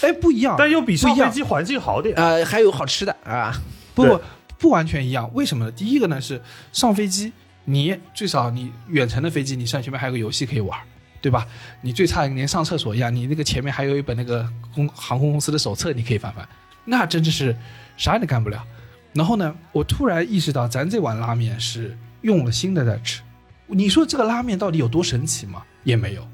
[0.00, 2.14] 哎，不一样，但又比上飞机环境好点。
[2.14, 3.52] 呃，还有好吃的啊，
[3.94, 4.20] 不不
[4.62, 5.28] 不完全一样。
[5.34, 5.72] 为什么呢？
[5.72, 6.40] 第一个呢是
[6.72, 7.32] 上飞机，
[7.64, 10.78] 你最少你远程的飞机，你上前面还有个游戏可以玩，
[11.20, 11.44] 对吧？
[11.80, 16.48] 你最差连上厕所一样，你那个前面还有一本那个公航空公司的手册，你可以翻翻，
[16.84, 17.54] 那真的是
[17.96, 18.64] 啥也干不了。
[19.12, 23.20] 然后呢，我突然意识到，咱这碗拉面是用了心的在吃。
[23.66, 25.64] 你说这个拉面到底有多神奇吗？
[25.82, 26.26] 也没有，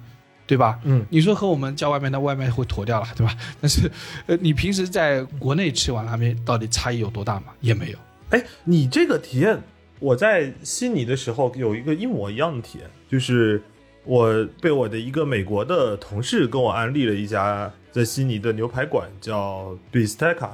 [0.47, 0.79] 对吧？
[0.85, 3.35] 嗯，你说和我们叫外卖，那外卖会坨掉了，对吧？
[3.61, 3.91] 但是，
[4.27, 7.47] 呃，你平时在国内吃碗拉面，到底差异有多大吗？
[7.61, 7.99] 也没有。
[8.31, 9.59] 哎，你这个体验，
[9.99, 13.63] 我在悉尼的时候有一个一模一样的体验，就是
[14.05, 20.51] 我被我的一个美国的同事跟我安利了一家在悉尼的牛排馆，叫 Bistecca。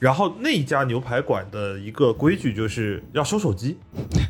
[0.00, 3.76] 然后那家牛排馆的一个规矩就是要收手机，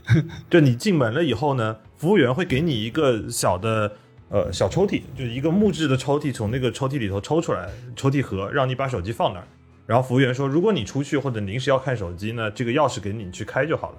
[0.49, 3.91] 就你进门了以后呢，服务员会给你一个小的
[4.31, 9.47] 呃小抽屉，就是一个木质的抽屉，从那个抽屉里头抽出来抽屉盒，让你把手机放那儿。
[9.89, 13.97] 然后服务员说，如果你出去或者临时要看手机呢，这个钥匙给你，你去开就好了。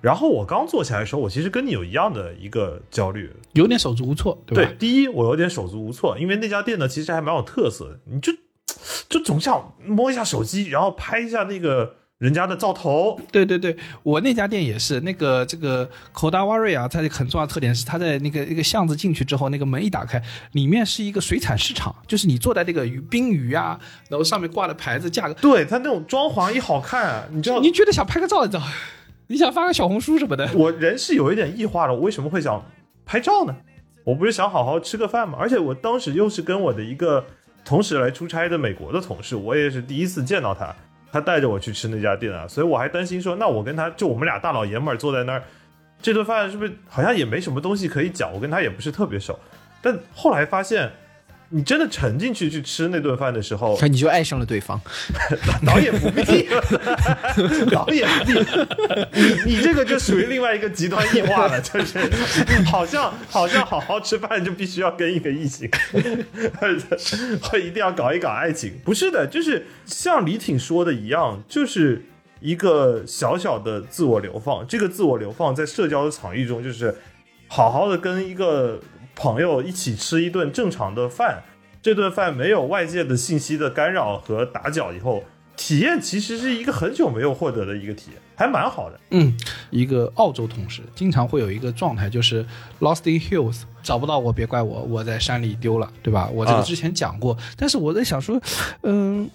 [0.00, 4.70] 然后我刚坐下来的时候，我其实跟你有一样的一个焦虑，有点手足无措，对吧？
[4.70, 8.32] 对，第一我有点手足无措，因为那家店呢其实还蛮有特色的，你就
[9.10, 13.20] 就总想摸一下手机，然后拍一下那个人家的灶头。
[13.32, 20.22] 对对对，我那家店也是那个这个口达瓦瑞啊，它的很重要的特点是它在那个一个巷子进去之后，那个门一打开，
[20.52, 23.76] 里面是一个水产市场，就是你坐在那个鱼冰鱼啊，
[24.08, 28.62] 然后上面挂的牌子价格，对它那种装潢一好看、啊， 你知道，你觉得想拍个照，你知道？
[29.26, 32.64] 你想发个小红书什么的， 我人是有一点异化了，我为什么会想
[33.04, 33.56] 拍照呢？
[34.04, 35.38] 我不是想好好吃个饭吗？
[35.40, 37.24] 而且我当时又是跟我的一个
[37.64, 40.74] 同时来出差的美国的同事，我也是第一次见到他，
[41.12, 45.42] 他带着我去吃那家店啊，所以我还担心说，那我跟他就我们俩大老爷们儿坐在那儿，
[46.00, 48.32] 这顿饭是不是好像也没什么东西可以讲？
[48.32, 49.38] 我跟他也不是特别熟，
[49.80, 50.90] 但后来发现。
[51.54, 54.80] 你真的沉进去去吃那顿饭的时候， 你就爱上了对方。
[55.66, 56.48] 导演不必，
[57.70, 61.98] 导演不必，你你这个就属于另外一个极端异化了，就是
[62.64, 65.70] 好像好像好好吃饭就必须要跟一个异性，
[67.42, 72.06] 会一定要搞一搞爱情，不是的，就是像李挺说的一样，就是
[72.40, 76.96] 一个小小的自我流放，这个自我流放在社交的场域中，就是
[77.48, 78.80] 好好的跟一个
[79.22, 81.44] 朋友一起吃一顿正常的饭。
[81.80, 85.22] 这顿饭没有外界的信息的干扰和打搅以后，
[85.56, 88.98] 体验其实是一个很久没有获得的一个体验，还蛮好的。
[89.10, 89.32] 嗯，
[89.70, 92.44] 一个澳洲同事经常会有一个状态，就是
[92.80, 96.28] lost in hills，找不到我别怪我，我在山里丢了，对吧？
[96.32, 98.40] 我这个啊之前讲过，但是我在想说，
[98.82, 99.30] 嗯，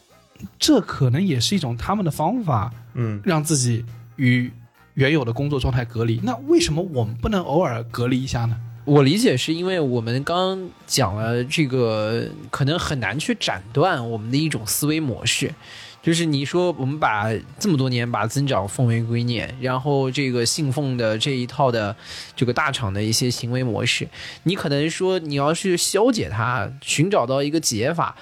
[0.60, 3.86] 这可能也是一种他们的方法，嗯，让自己
[4.18, 4.52] 与
[4.96, 6.20] 原有的工作状态隔离。
[6.24, 8.58] 那为什么我们不能偶尔隔离一下呢？
[8.88, 15.54] 我理解是因为我们刚刚讲了这个，可能很难去斩断我们的一种思维模式。
[16.02, 21.94] 就是你说我们把这么多年把增长奉为圭臬，然后这个信奉的这一套的
[22.34, 24.08] 这个大厂的一些行为模式，
[24.44, 28.16] 你可能说你要是消解它，寻找到一个解法，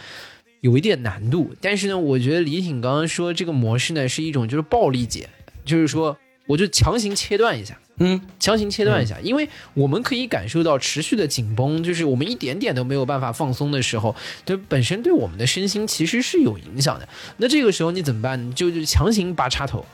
[0.62, 1.54] 有一点难度。
[1.62, 5.30] 但是呢，我觉得李挺刚刚说这个模式呢是一种就是暴力解，
[5.64, 6.18] 就是说
[6.48, 7.78] 我就强行切断一下。
[7.98, 14.14] 嗯，强行切断一下，因为我们可以感受到持续的紧绷，就是我们一点点都没有办法放松的时候，
[14.44, 17.08] 对本身对我们的身心其实是有影响的。
[17.38, 18.54] 那这个时候你怎么办？
[18.54, 19.86] 就就强行拔插头，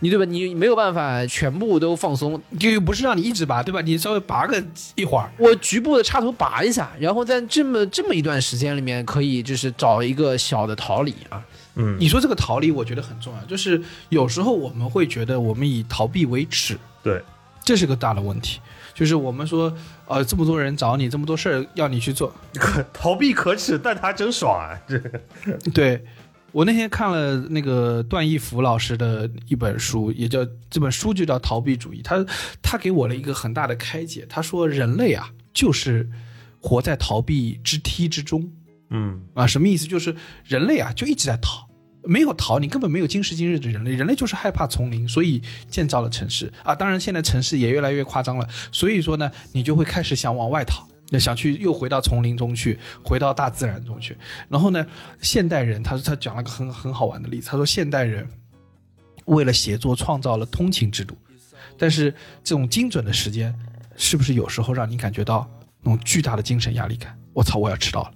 [0.00, 0.24] 你对吧？
[0.24, 3.80] 你没有办法全部都放松，就又不是让你一直拔，对吧？
[3.82, 4.60] 你稍微拔个
[4.96, 11.40] 一会儿，我局部的插头拔一下，然后在这么这么一段时间里面，可以就是找一个小的逃离啊。
[11.76, 13.44] 嗯，你说这个逃离，我觉得很重要。
[13.44, 17.20] 就是有时候我们会觉得我们以逃避为耻，对，
[17.64, 18.60] 这是个大的问题。
[18.94, 19.76] 就是我们说，
[20.06, 24.78] 呃，这么多人找你，这么多事儿要你去做，可逃避可耻，但他真爽啊！
[24.86, 24.96] 这
[25.74, 26.04] 对
[26.52, 32.24] 我那天看了那个段义孚老师的一本书，也叫这本书就叫《逃避主义》，他
[32.62, 34.24] 他给我了一个很大的开解。
[34.28, 36.08] 他说，人类啊，就是
[36.60, 38.48] 活在逃避之梯之中
[38.90, 39.88] 嗯啊，什么意思？
[39.88, 40.14] 就是
[40.44, 41.63] 人类啊，就一直在逃。
[42.06, 43.92] 没有逃，你根本没有今时今日的人类。
[43.92, 46.74] 人类就是害怕丛林，所以建造了城市啊。
[46.74, 50.86] 当然，现在城市也越来越夸张了，所以说呢，你就会开始想往外逃，
[51.18, 54.16] 想去又回到丛林中去，回到大自然中去。
[54.48, 54.86] 然后呢，
[55.20, 58.28] 现代人，他他讲了个很很好玩的例子，他说现代人
[59.26, 61.16] 为了写作创造了通勤制度，
[61.78, 62.12] 但是
[62.42, 63.54] 这种精准的时间，
[63.96, 65.48] 是不是有时候让你感觉到
[65.80, 67.18] 那种巨大的精神压力感？
[67.32, 68.12] 我操，我要迟到了。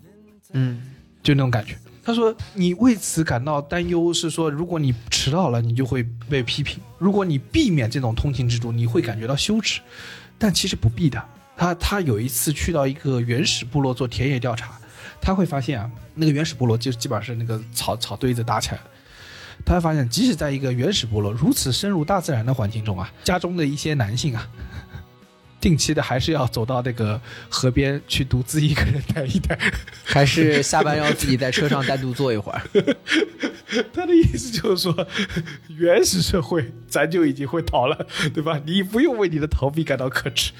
[0.52, 1.76] 嗯，就那种感觉。
[2.08, 9.82] 他说你为此感到担忧，是说如果你迟到了，你就会被批评；如果你避免这种通勤制度，你会感觉到羞耻。
[10.38, 11.22] 但其实不必的。
[11.54, 14.80] 他他有一次去到一个原始部落做田野调查，
[15.20, 18.80] 他会发现啊，那个原始部落就基本上是那个草草堆子搭起来。
[19.66, 24.48] 他会发现，即使在一个原始部落如此深入大自然的环境中啊，家中的一些男性啊，
[25.60, 29.58] 定期的还是要走到那个河边去独自一个人待一待。
[30.04, 32.62] 还是下班要自己在车上单独坐一会儿。
[33.92, 35.06] 他的意思就是说，
[35.76, 38.60] 原始社会咱就已经会逃了，对吧？
[38.64, 40.52] 你不用为你的逃避感到可耻。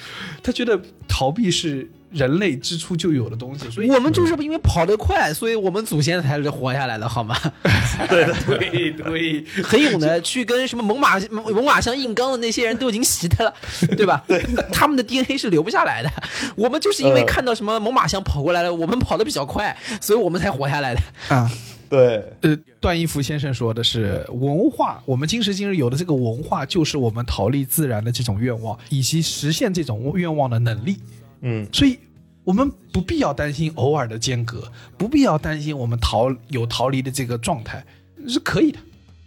[0.43, 7.37] 他觉得逃避是人类之初就有的东西，所以我们就是因为跑得快，所以我们祖先才是活下来的，好吗？
[8.09, 13.55] 对对对，很勇的去跟什么猛犸猛犸象硬刚的那些人都已经习的了，
[13.97, 14.25] 对吧？
[14.27, 16.11] 对，他们的 DNA 是留不下来的。
[16.57, 21.01] 我们就是因为看到什么猛犸象跑过来了，我们跑得比较快，所以我们才活下来的。
[21.29, 21.51] 啊。
[21.91, 30.99] 对，呃，段义孚先生说的是文化，我们今时今日有的这个文化，就是我们逃离自然的这种愿望，以及实现这种愿望的能力。
[31.41, 31.99] 嗯所以，
[32.45, 37.85] 我们不必要担心偶尔的间隔，不必要担心我们逃有逃离的这个状态，
[38.27, 38.79] 是可以的，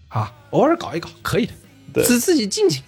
[0.09, 1.53] 啊，偶尔搞一搞可以的。
[1.93, 2.81] 对自自己静静，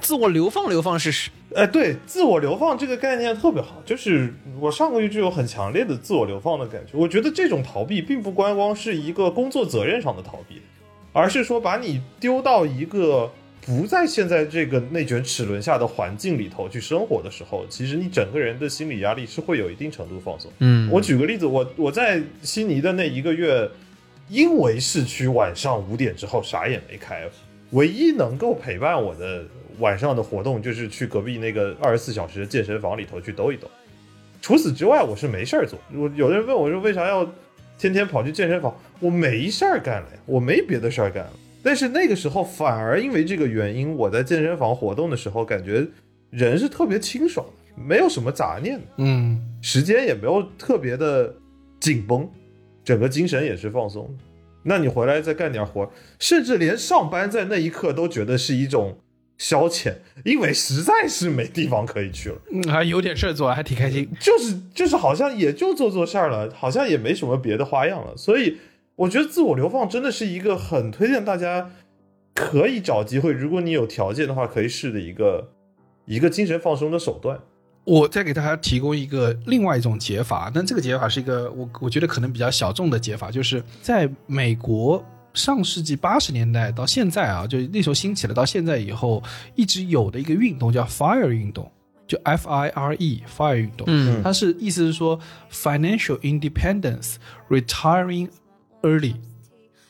[0.00, 1.30] 自我流放流放试试。
[1.56, 6.92] 哎，对，自我流放这个概念特别好，就是我上个月就有很强烈的自我流放的感觉。
[6.96, 10.62] 我觉得这种逃避并不光光是一个工作责任上的逃避，
[11.12, 13.32] 而是说把你丢到一个
[13.66, 20.50] 不在现在这个内卷齿轮下的环境里头去生活的时候，其实你整个人的心理压力是会有一定程度放松。
[20.60, 23.68] 嗯我举个例子，我我在悉尼的那一个月，
[24.28, 27.28] 因为市区晚上五点之后啥也没开，
[27.70, 29.44] 唯一能够陪伴我的
[29.78, 33.70] 晚上的活动就是去隔壁那个二十四小时的健身房里头去兜一兜。
[34.40, 35.78] 除此之外，我是没事儿做。
[35.94, 37.30] 我有的人问我说为啥要
[37.78, 38.74] 天天跑去健身房？
[39.00, 41.32] 我没事儿干了呀，我没别的事儿干了。
[41.62, 45.86] 但是那个时候反而因为这个原因，我在健身房活动的时候，感觉
[46.30, 48.80] 人是特别清爽的，没有什么杂念。
[48.96, 51.34] 嗯，时间也没有特别的
[51.78, 52.28] 紧绷，
[52.84, 54.24] 整个精神也是放松的。
[54.62, 58.98] 那你回来再干点活，甚至连上班在那一刻都觉得是一种
[59.38, 62.36] 消遣，因为实在是没地方可以去了。
[62.52, 64.06] 嗯还有点事儿做，还挺开心。
[64.20, 68.14] 就是就是好像也就做做事儿了，好像也没什么别的花样了。
[68.18, 68.58] 所以
[69.00, 71.70] 我觉得自我流放真的是一个很推荐大家
[72.34, 75.48] 可以找机会，如果你有条件的话，可以试的一个
[76.04, 77.38] 一个精神放松的手段。
[77.84, 85.02] 我再给大家提供一个另外一种解法，但这个解法是一个我我觉得可能比较小众的解法，就是在美国
[85.32, 89.22] 上世纪八十年代到现在啊，就那时候兴起了，到现在以后
[89.54, 91.72] 一直有的一个运动叫 FIRE 运动，
[92.06, 95.18] 就 F I R E FIRE 运动，嗯它是意思是说
[95.50, 97.14] financial independence
[97.48, 98.28] retiring
[98.82, 99.14] early，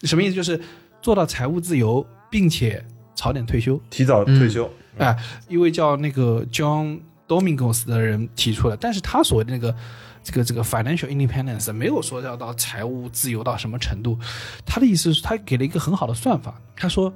[0.03, 0.35] 什么意思？
[0.35, 0.61] 就是
[1.03, 2.85] 做到财务自由，并且
[3.15, 3.81] 早点退休。
[3.91, 5.17] 提早退休，哎，
[5.49, 9.75] 一位叫那个 John Domingos 的人提出了，但是他所谓的那个
[10.23, 14.19] 这个这个 financial independence，没有说要到财务自由到什么程度。
[14.67, 17.13] 他的意思是，他给了一个很好的算法，他说，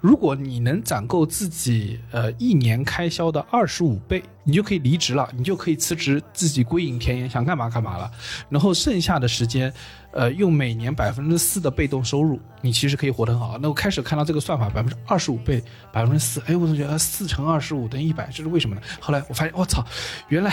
[0.00, 8.10] 如果你能攒够自己呃一年开销的二十五倍，你就可以离职了，你就可以辞职，自己归隐田园，想干嘛干嘛了。
[8.50, 9.72] 然后剩下的时间，
[10.14, 13.58] 呃，用每年百分之四的被动收入，你其实可以活得很好。
[13.60, 15.62] 那我开始看到这个算法，百分之二十五倍，
[15.92, 18.82] 百分之四，哎，我总觉得四乘二十五等于一百，这是为什么呢？
[19.00, 19.84] 后来我发现，我操，
[20.28, 20.52] 原来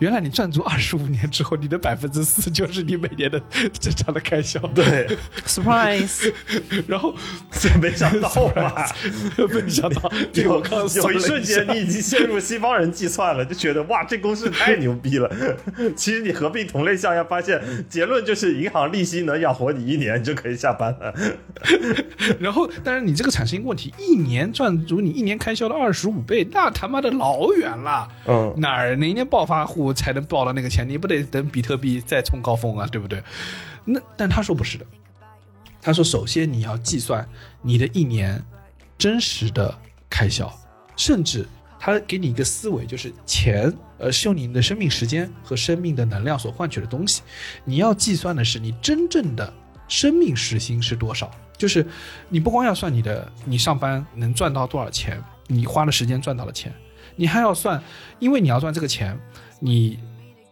[0.00, 3.40] 原来你赚足二十五年之后，你的百分之四就是你每年的
[3.80, 4.60] 正常的开销。
[4.74, 5.08] 对，
[5.46, 6.30] surprise，
[6.86, 7.14] 然后
[7.50, 8.94] 这没想到吧？
[9.48, 15.30] 没想到，这个有我刚搜有一瞬间，你已经陷入西方人计算了，就觉得哇，这公式太牛逼了。
[15.96, 21.14] 其实你合并同类项要发现，结论就是银行利息能养活你一年，你就可以下班了。
[22.38, 28.08] 然后，但是你这个产生一个问题，一年赚足你一年开销的二十五倍，那他妈的老远了。
[28.26, 30.88] 嗯哪儿哪一年暴发户才能报到那个钱？
[30.88, 33.22] 你不得等比特币再冲高峰啊，对不对？
[33.84, 34.84] 那但他说不是的，
[35.80, 37.26] 他说首先你要计算
[37.62, 38.42] 你的一年
[38.98, 39.74] 真实的
[40.08, 40.52] 开销，
[40.96, 41.46] 甚至
[41.80, 47.22] 他给你一个思维，就是钱呃是用你的生命时间和生命的能量所换取的东西，
[47.64, 49.50] 你要计算的是你真正的
[49.88, 51.30] 生命时薪是多少。
[51.56, 51.86] 就是
[52.28, 56.72] 你不光要算你的你上班能赚到多少钱，你花的时间赚到了钱，
[57.16, 57.82] 你还要算，
[58.18, 59.18] 因为你要赚这个钱，
[59.58, 59.98] 你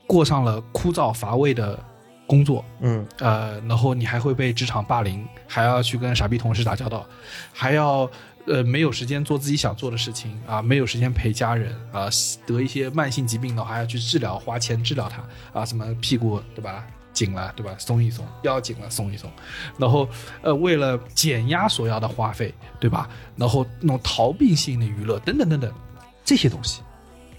[0.06, 1.82] 过上了枯燥乏味的
[2.26, 7.06] 工作，嗯呃，然后你还会被职场霸凌，还要去跟傻逼同事打交道，
[7.54, 8.10] 还要
[8.48, 12.08] 呃没有时间做自己想做的事情啊，没有时间陪家人啊，
[12.46, 16.84] 得一些慢性疾病的话还要去治疗，花钱治疗它啊，什么屁股对吧？
[17.12, 17.74] 紧了对吧？
[17.78, 19.28] 松一松，腰紧了松一松，
[19.76, 20.08] 然后
[20.40, 23.08] 呃为了减压所要的花费对吧？
[23.34, 25.72] 然后那种逃避性的娱乐等等等等
[26.24, 26.82] 这些东西，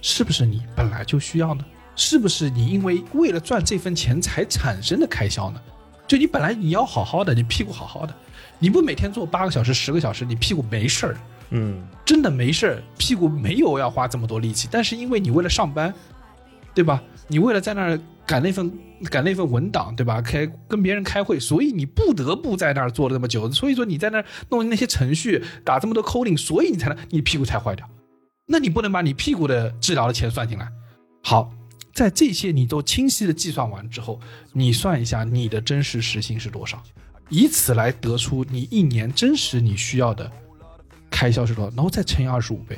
[0.02, 1.64] 是不是你本来就需要呢？
[1.95, 5.61] 是不是你因为为了赚这份钱才产生的开销呢？
[6.07, 8.14] 就你本来你要好好的，你屁股好好的，
[8.60, 11.18] 你不每天做八个小时、十个小时，你屁股没事儿，
[11.52, 15.94] 嗯真的没事儿，屁股没有要花这么多力气，但是因为你为了上班，
[16.73, 17.02] 对吧？
[17.27, 18.72] 你为了在那儿赶那份
[19.06, 20.22] 赶那份文档，对吧？
[20.22, 23.49] 开跟别人开会，所以你不得不在那儿坐了这么久。
[23.52, 27.88] 所以说你在那儿弄那些程序，打这么多 coding，所以你才能你屁股才坏掉。
[28.48, 30.68] 那你不能把你屁股的治疗的钱算进来。
[31.23, 31.52] 好，
[31.94, 34.19] 在这些你都清晰的计算完之后，
[34.53, 36.81] 你算一下你的真实时薪是多少，
[37.30, 40.30] 以此来得出你一年真实你需要的
[41.10, 42.78] 开销是多少，然后再乘以二十五倍。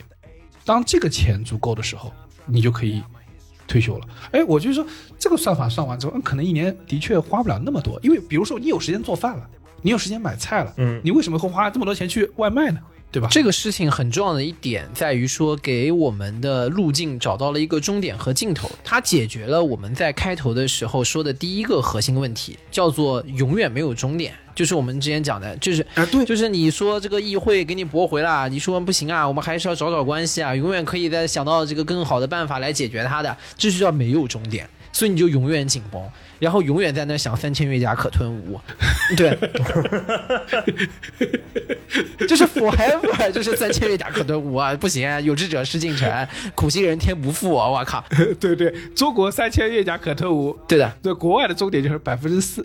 [0.64, 2.14] 当这个钱足够的时候，
[2.46, 3.02] 你就可以
[3.68, 4.08] 退休了。
[4.32, 4.86] 哎，我就说
[5.18, 9.50] 这个算法算完之后，嗯，可能一年的确花不了那么多，因为比如说你有时间做饭了，
[9.82, 12.80] 你有时间买菜了，嗯你为什么会花这么多钱去外卖呢？
[13.12, 13.28] 对吧？
[13.30, 24.34] 这个事情很重要的一点在于说，给我们的路径找到了一个终点和尽头，它解决了我们在开头的时候说的第一个核心问题，叫做永远没有终点。
[24.54, 36.02] 就是我们之前讲的，就是啊，对，就是你说这个议会给你驳回了，你说不行啊，我们还是要找找关系啊，永远可以再想到这个更好的办法来解决它的，这就叫没有终点，所以你就永远紧绷，
[36.42, 38.60] 然后永远在那想三千越甲可吞吴，
[39.16, 39.38] 对，
[42.28, 48.04] 就是 forever 就是三千越甲可吞吴啊，不行啊，有志者事竟成，苦心人天不负啊，我靠，
[48.42, 50.52] 对对，中国三千越甲可吞吴。
[50.68, 52.64] 对的，对，国外的终点就是百分之四，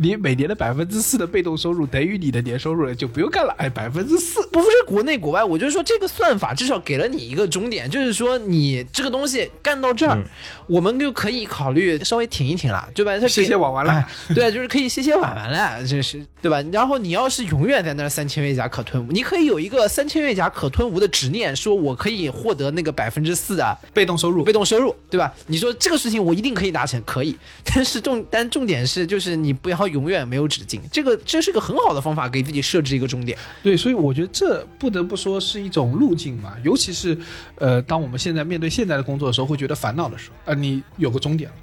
[0.00, 3.54] 你每年的百分之四的被动收入等于你的年收入了，就不用干了。
[3.58, 10.20] 哎，百分之四，不是国内国外，我就是说这个算法至少给了你一个终点，就是说你这个东西干到这儿，
[10.66, 13.20] 我们就可以考虑稍微停一停了，对吧？
[13.20, 16.62] 他歇歇碗完了哎对， 就是可以歇歇碗完了，这是对吧？
[16.72, 25.32] 然后你要是永远在那三千越甲可吞吴，你可以有一个三千越甲可吞吴的执念，说我可以获得那个百分之四的被动收入被动收入，对吧？
[25.46, 33.36] 你说这个事情我一定可以达成，可以，但是重但重点是就是你不要永远没有止境，这个这是个很好的方法，给自己设置一个终点。
[33.62, 37.16] 对，所以我觉得这不得不说是一种路径嘛，尤其是
[37.56, 41.56] 呃，当我们现在面对现在的工作的时候，会觉得烦恼的时候，啊、你有个终点了，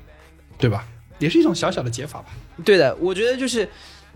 [0.57, 0.85] 对吧？
[1.21, 2.25] 也是一种小小的解法吧。
[2.65, 3.67] 对的，我觉得就是，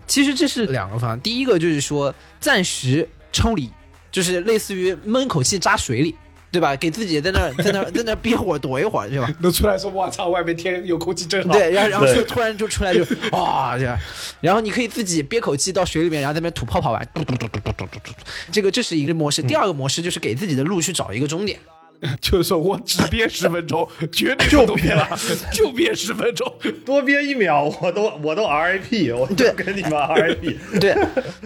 [0.06, 1.18] 其实这是两个方向。
[1.20, 3.70] 第一个就是说暂时抽离，
[4.12, 6.14] 就是类似于闷口气扎水里，
[6.50, 6.74] 对吧？
[6.76, 9.32] 给自己在那儿 在那儿在那儿憋会儿躲一会儿，对吧？
[9.40, 11.52] 能出来说，我操，外面天有空气真好。
[11.52, 13.96] 对，然后然后就突然就出来就哇，这样，
[14.40, 18.12] 然后你可以自己憋口气到水里面，然后在那边吐泡泡玩，嘟嘟嘟嘟嘟嘟嘟嘟，
[18.50, 19.42] 这个这是一个模式。
[19.42, 21.58] 第二个模式就是给自己的路去找一个终点。
[22.20, 25.08] 就是说我只憋十分钟， 绝对就不憋了，
[25.52, 26.50] 就憋十分钟。
[26.84, 30.56] 多憋一秒，我都我都 RIP，我对就跟你们 RIP。
[30.80, 30.96] 对，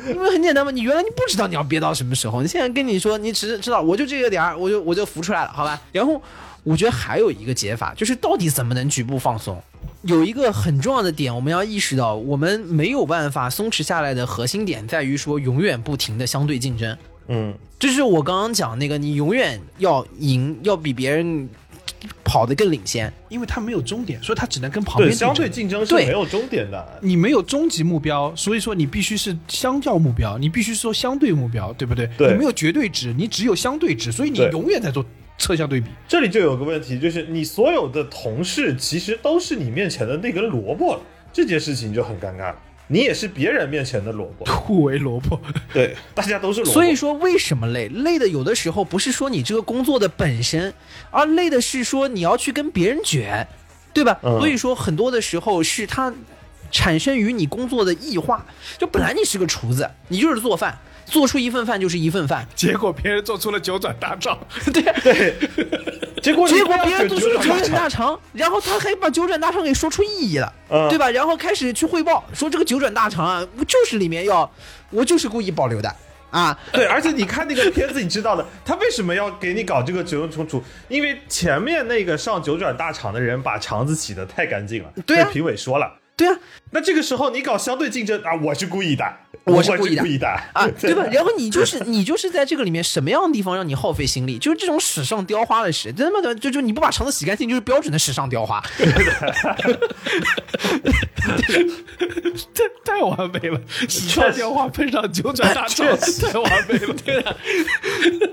[0.09, 5.81] 因为很简单嘛，你原来你不知道你要憋到什么时候，你现在跟你说，你只知道我就这个点儿，我就我就浮出来了，好吧？
[5.93, 6.21] 然后
[6.63, 9.63] 我觉得还有一个解法，就是到底怎么能局部放松？
[10.03, 16.97] 有一个很重要的点，我们要意识到，我们没有办法松弛下来的核心点在于说，永远不停的相对竞争。
[17.33, 21.49] 嗯，这是我刚刚讲那个，你永远要赢，要比别人
[22.25, 23.13] 跑得更领先。
[23.29, 25.87] 因为他没有终点，所以他只能跟旁边相对竞争。
[25.87, 26.99] 是没有终点的。
[27.01, 32.11] 你没有终极目标，所以说你必须是相较目标，你必须说相对目标，对不对？
[32.19, 35.07] 对你没有绝对值，你只有相对值，所以你永远在做
[35.39, 35.87] 侧向对比。
[36.09, 41.01] 这里就有个问题，就是你所有的同事其实都是你面前的那根萝卜了，
[41.33, 42.57] 这件事情就很尴尬了。
[42.93, 45.41] 你也是别人面前的萝卜，互为萝卜，
[45.73, 46.73] 对，大家都是萝卜。
[46.73, 47.87] 所以说，为什么累？
[47.87, 50.75] 累的有的时候不是说你这个工作的本身，
[51.13, 53.47] 而累的是说你要去跟别人卷，
[53.95, 54.19] 对吧？
[54.25, 56.13] 嗯所以说，很多的时候是它
[56.73, 58.45] 产生于你工作的异化。
[58.77, 60.77] 就本来你是个厨子，你就是做饭，
[61.11, 64.39] 做出一份饭就是一份饭，结果别人做出了九转大肠。
[64.73, 65.35] 对对。
[66.23, 71.11] 结果结果别人做出了九转大肠，然后他还把九转大肠给说出意义了，嗯对吧？
[71.11, 74.51] 然后开始去汇报说这个九转大肠啊，我就是里面要，
[74.91, 75.91] 我就是故意保留的
[76.31, 80.63] 啊，对，而且你看那个片子，你知道的，他为什么要给你搞这个九重楚？
[80.89, 85.91] 因为前面那个上九转大肠的人把肠子洗得太干净了，对啊被评委说了。
[86.17, 86.37] 对啊，
[86.71, 89.11] 那这个时候你搞相对竞争啊，我是故意的，
[89.45, 91.05] 我是是故意的意的啊， 对吧？
[91.11, 94.39] 然后你就是 你就是在这个里面什么样的地方让你耗费心力？
[94.39, 98.61] 就是这种史上雕花的事，真的就就你不把肠子洗干净，就是标准的史上雕花。
[102.55, 106.95] 太 太完美了，史上雕花配上九转大肠，太完美了。
[107.05, 107.37] 对的，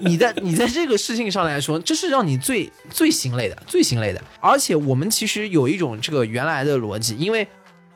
[0.02, 4.22] 你在你在这个事情上来说，这是让你最最心累的，最心累的。
[4.40, 7.48] 而且我们其实有一种这个原来的逻辑，因为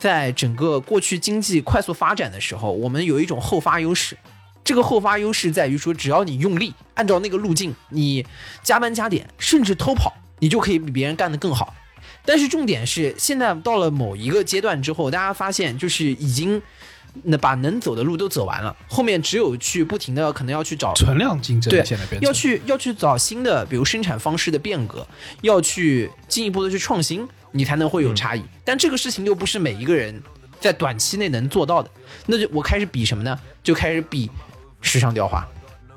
[0.02, 4.18] 在整个过去经济快速发展的时候，我们有一种后发优势。
[4.64, 8.26] 这个后发优势在于说，只要你用力，按照那个路径，你
[8.64, 11.76] 加班加点，甚至偷跑，你就可以比别人干得更好。
[12.26, 16.60] 但是重点是，现在到了某一个阶段之后，大家发现就是已经
[17.24, 21.84] 那把能走的路都走完了，后面只有去不停的可能要去找存量竞争对
[22.22, 25.06] 要去要去找新的，比如生产方式的变革，
[25.42, 28.42] 要去进一步的去创新，你才能会有差异。
[28.64, 30.22] 但这个事情又不是每一个人
[30.60, 31.90] 在短期内能做到的，
[32.28, 33.38] 那就我开始比什么呢？
[33.62, 34.30] 就开始比
[34.82, 35.46] 时尚雕花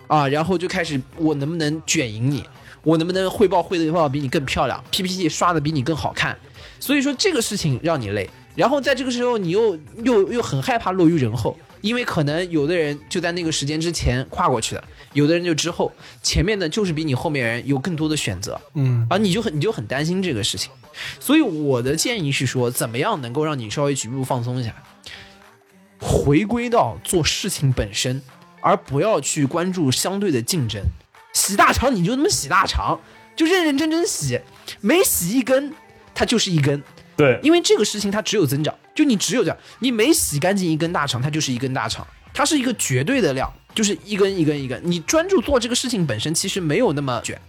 [0.08, 2.44] 啊，然后就开始我能不能卷赢你，
[2.82, 6.36] 我能不能汇报汇的汇报比你更漂亮，PPT 刷的比你更好看。
[6.80, 20.70] 所以说这个事情让你累，然后在这个时候你又又又很害怕落于人后，因为可能有的人就在那个时间之前跨过去的，有的人就之后，前面的就是比你后面人有更多的选择，嗯，啊你就很你就很担心这个事情。
[21.18, 24.72] 所以我的建议是说，怎么样能够让你稍微局部放松一下，
[25.98, 28.22] 回归到做事情本身，
[28.60, 30.80] 而不要去关注相对的竞争。
[31.32, 33.00] 洗大肠你就那么洗大肠，
[33.34, 34.40] 就认认真真洗，
[34.80, 35.74] 每洗一根
[36.14, 36.80] 它就是一根，
[37.16, 44.80] 对，因为这个事情它只有增长，就你只有这样，你每洗干净一根大肠，它就是一根大肠，它是一个绝对的量，就是一根一根一根。
[44.84, 47.40] 你专注做这个事情本身，其实没有那么卷。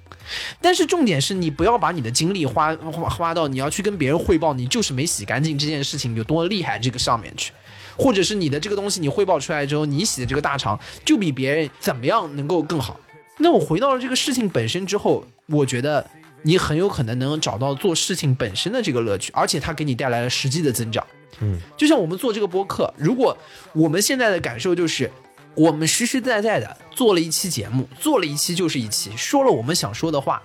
[0.59, 7.51] 但是重点是你不要把你的精力花花花到你要去跟别人汇报你就是没洗干净这件事情有多厉害这个上面去，
[7.95, 12.99] 或者是你的这个东西你汇报出来之后，你洗的这个大肠就比别人怎么样能够更好。
[13.37, 16.09] 那我回到了这个事情本身之后，我觉得
[16.45, 21.05] 你很有可能能找到做事情本身的这个乐趣，而且它给你带来了实际的增长。
[21.41, 23.35] 嗯，就像我们做这个播客，如果
[23.73, 25.11] 我们现在的感受就是，
[25.55, 30.41] 我们实实在在的做了一期节目，做了一期就是一期，说了我们想说的话，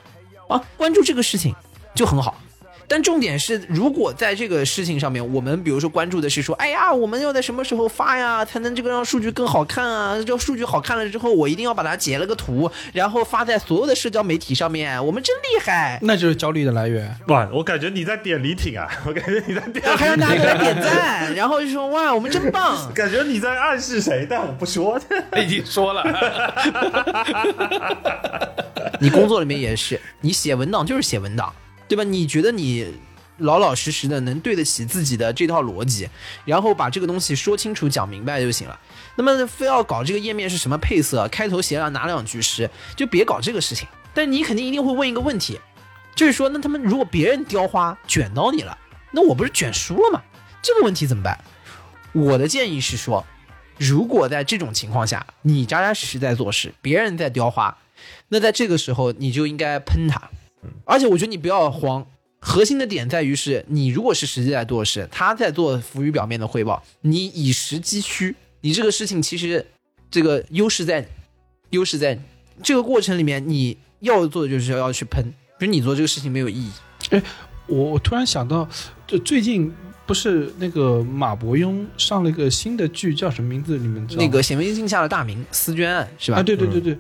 [0.49, 1.55] 啊，关注这个事情
[1.95, 2.41] 就很好。
[2.91, 10.21] 但重点是，如果在这个事情上面，我们比如说关注的是说，哎呀，我们要在什么时候发呀，才能这个让数据更好看啊？
[10.27, 16.01] 这数据好看了之后，我一定要把它截了个图，然后发在所有的社交媒体上面，我们真厉害。
[16.03, 17.17] 那就是焦虑的来源。
[17.29, 22.93] 哇，我感觉你在点李挺啊，我感觉你在点，还让大家给他点赞，然后就说哇，我们真棒。
[22.93, 25.01] 感觉你在暗示谁，但我不说。
[25.37, 26.03] 已经说了，
[28.99, 31.55] 你工作里面也是，你写文档就是写文档，
[31.91, 32.05] 对吧？
[32.05, 32.87] 你觉得你
[33.39, 36.09] 老老实实的能对得起自己的这套逻辑，
[36.45, 38.79] 然后把这个东西说清楚、讲明白就行了。
[39.17, 43.89] 那么非要搞这个页面是什么配色，开头写了哪两句诗，就别搞这个事情。
[44.15, 45.59] 但你肯定一定会问一个问题，
[46.15, 48.79] 就是说，那他们如果别人雕花卷到你了，
[49.11, 50.23] 那我不是卷输了吗？
[50.63, 51.37] 这个问题怎么办？
[52.13, 53.27] 我的建议是说，
[53.79, 57.79] 如果在这种情况下，你扎扎实实在做事，别人在雕花，
[58.29, 60.31] 那在这个时候，你就应该喷他，
[60.85, 62.07] 而且我觉得你不要慌。
[62.43, 69.67] 核心的点在于是你如果是实际在做事，他在做浮于表面的汇报，你以实击虚，你这个事情其实
[70.11, 71.07] 这个优势在，
[71.69, 72.19] 优势在
[72.63, 75.23] 这个过程里面，你要做的就是要去喷，
[75.59, 76.71] 就是你做这个事情没有意义。
[77.67, 78.67] 我我突然想到，
[79.07, 79.71] 就最近
[80.07, 83.77] 不是那个马伯庸上了一个新的剧，叫什么名字？
[83.77, 84.27] 你们知道吗？
[84.27, 86.39] 那个显微镜下的大明思娟案是吧？
[86.39, 86.99] 啊，对对对对，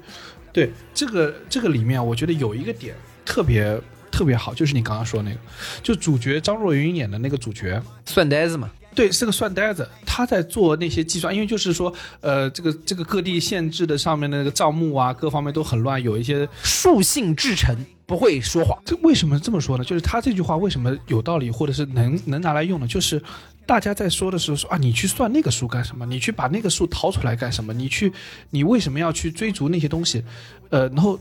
[0.52, 2.94] 对这个这个里面，我觉得有一个点
[3.30, 3.80] 特别
[4.10, 5.36] 特别好，就是你刚刚说那个，
[5.84, 8.68] 就主角张若昀演的那个主角，算呆子嘛。
[8.92, 17.72] 对，是个算呆子，他在做那些计算，因为就是说，呃，这个这个各地县制的上面的那个账目啊，各方面都很乱，有一些树性至诚，
[18.04, 18.76] 不会说谎。
[18.84, 19.84] 这为什么这么说呢？
[19.84, 22.86] 就是他这句话为什么有道理，或者是能能拿来用呢？
[22.88, 23.22] 就是
[23.64, 26.04] 大家在说的时候说啊，你去算那个数干什么？
[26.04, 27.72] 你去把那个数掏出来干什么？
[27.72, 28.12] 你去，
[28.50, 30.24] 你为什么要去追逐那些东西？
[30.70, 31.16] 呃，然后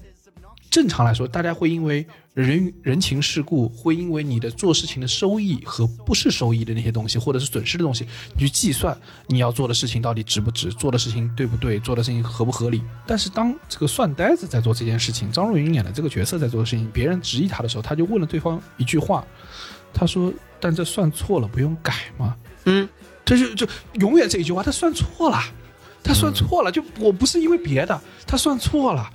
[0.70, 8.96] 正常来说，大家会因为人人情世故，会因为你的做事情的收益和不是收益的那些东西，或者是损失的东西，你去计算
[9.28, 12.82] 你要做的事情到底值不值，做的事情对不对，做的事情合不合理。
[13.08, 19.26] 但是当这个算呆子在做这件事情，张若昀演的这个角色在做的事情，别人质疑他的时候，他就问了对方一句话，
[19.92, 20.32] 他说
[20.62, 22.36] ：“但这算错了，不用改吗？”
[22.66, 22.88] 嗯，
[23.26, 25.42] 这就就永远这一句话，他算错了，
[26.04, 29.10] 他算错了，就我不是因为别的，他算错了，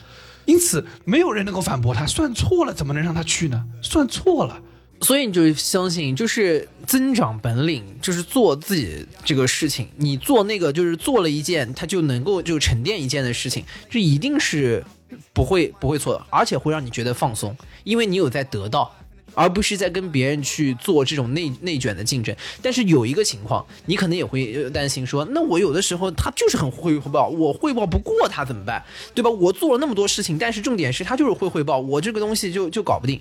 [0.47, 3.65] 因此没有人能够反驳他，算错了怎么能让他去呢？
[3.83, 4.61] 算错了，
[5.01, 9.89] 所以你就相信，就是增长本领，就是做自己这个事情。
[9.97, 14.85] 你做那个就是做了一件，他就能够就沉淀一件的事情，这一定是
[15.33, 18.95] 不会不会错的，而且会让你觉得放松，因为你有在得到。
[19.35, 28.83] 而不是在跟别人去做这种内内卷的竞争，但是有一个情况，你可能也会担心说，那我有的时候他就是很会汇报，我汇报不过他怎么办？
[29.15, 29.31] 对吧？
[29.31, 33.21] 我做了那么多事情，但是重点是他就是会汇报，我这个东西就就搞不定。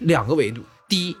[0.00, 1.16] 两个维度，第一，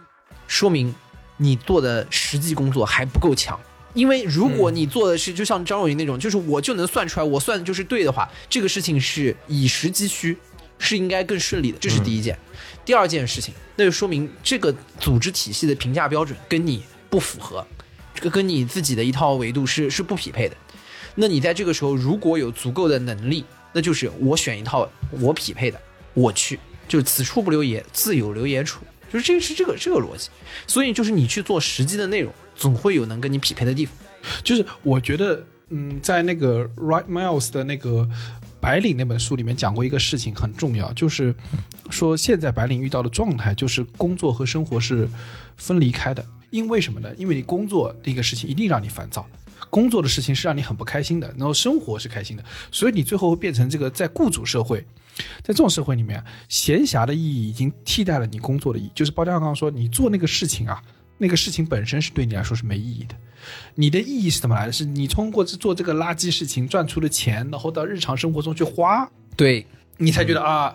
[0.46, 0.94] 说明
[1.36, 3.58] 你做的实际工作还不够强。
[3.94, 10.36] 因为如果你做的是就像张若昀那种，就是我就能算出来，我算的就是对的话，这个事情是以实击虚，
[10.78, 11.78] 是应该更顺利的。
[11.80, 12.36] 这是第一件。
[12.84, 17.66] 第二件事情，那就说明这个组织体系的评价标准跟你不符合，
[18.14, 20.56] 这个跟你自己的一套维度是是不匹配的。
[21.14, 25.80] 那你在这个时候如果有足够的能力，那就是我选一套我匹配的，
[26.12, 28.80] 我去，就此处不留爷，自有留爷处，
[29.12, 30.28] 就是这个是这个这个逻辑。
[30.66, 33.94] 所以就是你去做实际的内容，总会有能跟你匹配的地方。
[34.42, 38.08] 就是我觉得，嗯，在那个 Right Miles 的那个
[38.64, 41.34] 白领那本书里面讲过一个事情很重要，就是
[41.90, 45.06] 说现在白领遇到的状态就是工作和生活是
[45.58, 46.24] 分离开的。
[46.48, 47.14] 因为什么呢？
[47.18, 49.28] 因为你工作的一个事情一定让你烦躁，
[49.68, 54.78] 工作的事情是让你很不开心的，然后生活是开心的，所以你最后会变成这个在雇主社会，
[55.42, 58.90] 在这种社会里面，闲暇的意义已经替代了你工作的意义。
[58.94, 60.82] 就是包家刚刚说，你做那个事情啊，
[61.18, 63.14] 那个事情本身是对你来说是没意义的。
[63.74, 64.72] 你的意义是怎么来的？
[64.72, 69.66] 是你通过做这个垃圾事情赚出的钱，然后到日常生活中去花，对，
[69.98, 70.74] 你才觉得啊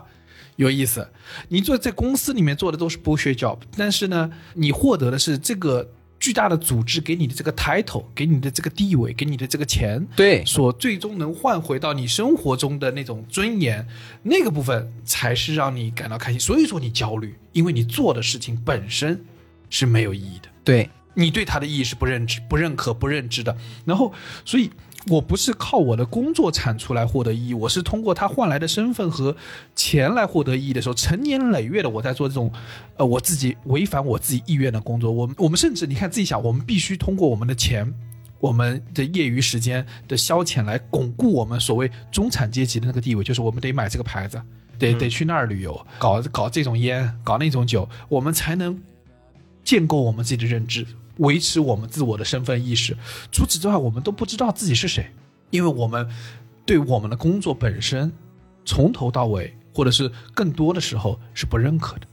[0.55, 1.07] 有意思。
[1.47, 5.89] 你做在公司里面做的都是 bullshit job，但是呢，你获得的是这个
[6.19, 13.87] 巨大的组织给你的这个 title，给你的这个地位，给你的这个钱，对所最终能换回到你生活中的那种尊严，
[14.21, 16.39] 那个部分才是让你感到开心。
[16.39, 19.25] 所以说你焦虑，因为你做的事情本身
[19.69, 20.49] 是没有意义的。
[20.63, 23.55] 对，你对它的意义是不认知、不认可、不认知的。
[23.85, 24.11] 然后，
[24.45, 24.69] 所以
[25.07, 29.35] 我不是靠我的工作产出来获得意义，我是通过他换来的身份和
[29.75, 32.51] 钱来获得意义的时候，成年累月的我在做这种，
[32.97, 35.11] 呃，我自己违反我自己意愿的工作。
[35.11, 37.93] 我们我们甚至你看自己想，我们必须通过我们的钱。
[38.41, 44.41] 我们的业余时间的消遣来巩固我们所谓中产阶级的那个地位，就是我们得买这个牌子，
[44.77, 48.81] 得得去那儿旅游，搞搞这种烟，搞那种酒，我们才能
[49.63, 50.85] 建构我们自己的认知，
[51.17, 52.95] 维持我们自我的身份意识。
[53.31, 55.11] 除此之外，我们都不知道自己是谁，
[55.49, 56.07] 因为我们
[56.65, 58.11] 对我们的工作本身
[58.65, 62.07] 从头到尾，或者是更多的时候是不认可的。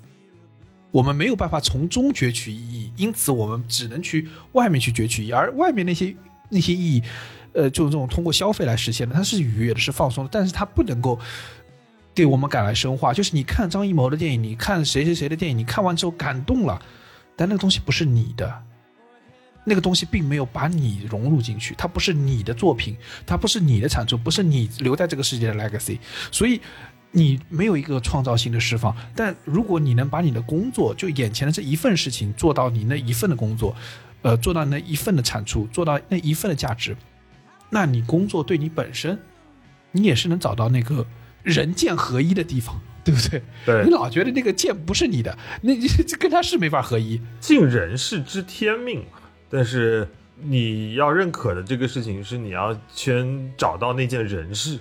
[0.93, 6.17] 我们没有办法从中攫取意义，因此我们只能去外面去攫取意义，而外面那些
[6.49, 7.03] 那些意义，
[7.53, 11.19] 呃，就是这种通过消费来实现的，它是愉悦的，是放松的，但是它不能够
[12.15, 13.13] 给我们赶来深化。
[13.13, 16.81] 就是你看张艺谋的电影，你看谁谁谁的电影，你看完之后感动了，
[17.37, 18.63] 但那个东西不是你的，
[19.65, 22.97] 那个东西并没有把你融入进去，它不是你的作品，
[23.27, 25.99] 它不是你的产出，不是你留在这个世界的 legacy，
[26.33, 26.61] 所以。
[27.13, 33.75] 你没有一个创造性的释放，但如果你能把你的工作，就眼前的这一份事情做到你那一份的工作，
[34.21, 36.95] 呃，做到那一份的产出，做到那一份的价值，
[37.71, 39.19] 那你工作对你本身，
[39.93, 41.07] 你也是能找到那个
[41.43, 43.41] 人剑合一的地方，对不对？
[43.65, 45.73] 对你老觉得那个剑不是你的，那
[46.19, 47.21] 跟他是没法合一。
[47.39, 49.21] 尽人事知天命嘛。
[49.49, 50.09] 但是
[50.43, 54.81] 你要认可的这个事情是你要先找到那件人事。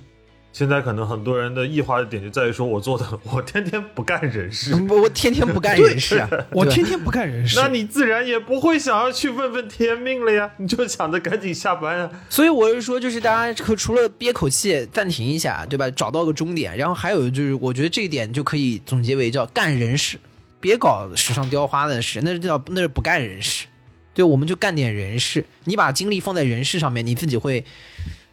[0.56, 12.10] 现在可能很多人的异化的点就在于说，我做的 我天天不干人事，我我天天不干人事啊，我天天不干人事，那你自然也不会想要去问问天命了呀， 你就想着赶紧下班啊。
[12.30, 15.92] 所以我是说，就是大家可除了憋口气暂停一下，对吧？
[15.92, 20.18] 找到个终点，然后还有就是，我觉得这一点就可以总结为叫干人事，
[20.62, 23.66] 别搞时尚雕花的事，那是叫那是不干人事。
[24.14, 27.66] 对，我们就干点人事，你把精力放在人事上面，你自己会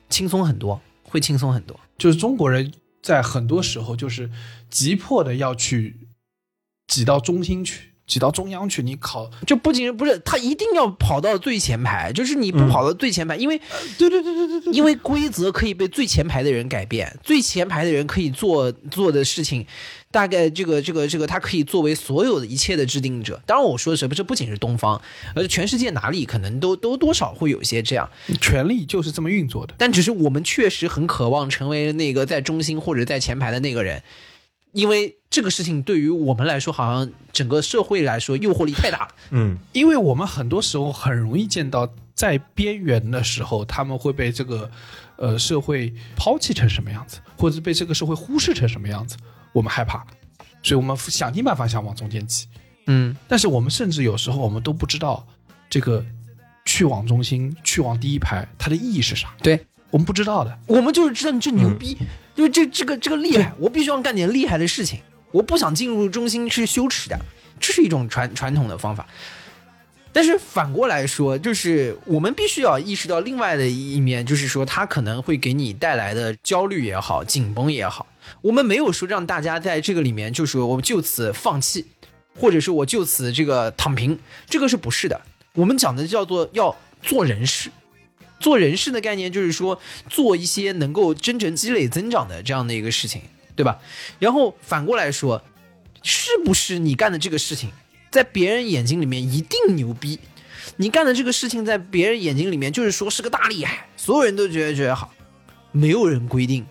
[0.09, 0.81] 轻松很多，
[1.13, 1.79] 会轻松很多。
[1.99, 2.73] 就是中国人
[3.03, 4.31] 在很多时候就是
[4.71, 6.09] 急迫的要去
[6.87, 8.83] 挤到中心去，挤到中央去。
[8.83, 13.57] 你考，就不仅不是他一定要跑到最前排，就是你不跑到最前排，因为
[13.97, 19.65] 对对对对对对，因为规则可以被最前排的人改变，最前排的人可以做做的事情，
[20.11, 23.41] 大概这个这个这个，他可以作为所有的一切的制定者。
[23.47, 25.01] 当然，我说的是不是不仅是东方，
[25.37, 28.11] 而全世界哪里可能都都多少会有些这样，
[28.41, 29.75] 权力就是这么运作的。
[29.79, 34.03] 但只是我们确实很渴望成为那个在中心或者在前排的那个人，
[34.73, 39.01] 因为这个事情对于我们来说，好像整个社会来说诱惑力太大。
[39.01, 39.09] 了。
[39.31, 44.71] 嗯，因为我们很多时候很容易见到，在边缘的时候，他们会被这个
[45.17, 49.17] 呃社会抛弃成什么样子，或者是被这个社会忽视成什么样子，
[49.53, 50.05] 我们害怕，
[50.63, 52.47] 所以我们想尽办法想往中间挤。
[52.87, 55.27] 嗯，但是我们甚至有时候我们都不知道
[55.71, 56.05] 这个
[56.65, 59.65] 去往中心、去往第一排它的意义是啥，对。
[59.91, 60.59] 我们不知道的。
[60.67, 61.99] 我们就是知道你这牛逼，
[62.35, 65.01] 就是这这个这个厉害，我必须要干点厉害的事情，
[65.31, 67.19] 我不想进入中心是羞耻的，
[67.61, 69.07] 这是一种传传统的方法。
[70.15, 78.07] 但是反过来说，就是我们必须要意识到另外的一面，就是说它可能会给你带来的焦虑也好、紧绷也好。
[78.43, 81.87] 我们没有说让大家在这个里面就说我就此放弃，
[82.39, 85.19] 或者是我就此这个躺平，这个是不是的？
[85.55, 87.71] 我们讲的叫做要做人事。
[88.43, 93.23] 做人事的概念就是说，做一些能够真正积累增长的这样的一个事情，
[93.55, 93.79] 对吧？
[94.19, 95.43] 然后反过来说，
[96.03, 97.71] 是不是你干的这个事情，
[98.11, 100.19] 在别人眼睛里面一定牛逼？
[100.77, 105.15] 你干的这个事情，在别人眼睛里面就是说是个大厉害，所有人都觉得觉得好，
[105.71, 106.67] 没有人规定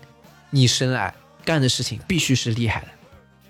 [0.50, 2.88] 你生来干的事情必须是厉害的，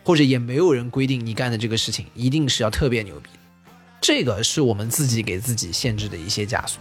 [0.04, 3.28] 或者也没有人规定你干的这个事情一定是要特别牛逼。
[4.00, 6.80] 这个是我们自己给自己限制的一些枷锁。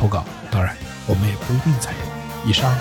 [0.00, 0.74] 投稿，当然
[1.06, 2.48] 我们也不一定采用。
[2.48, 2.74] 以上。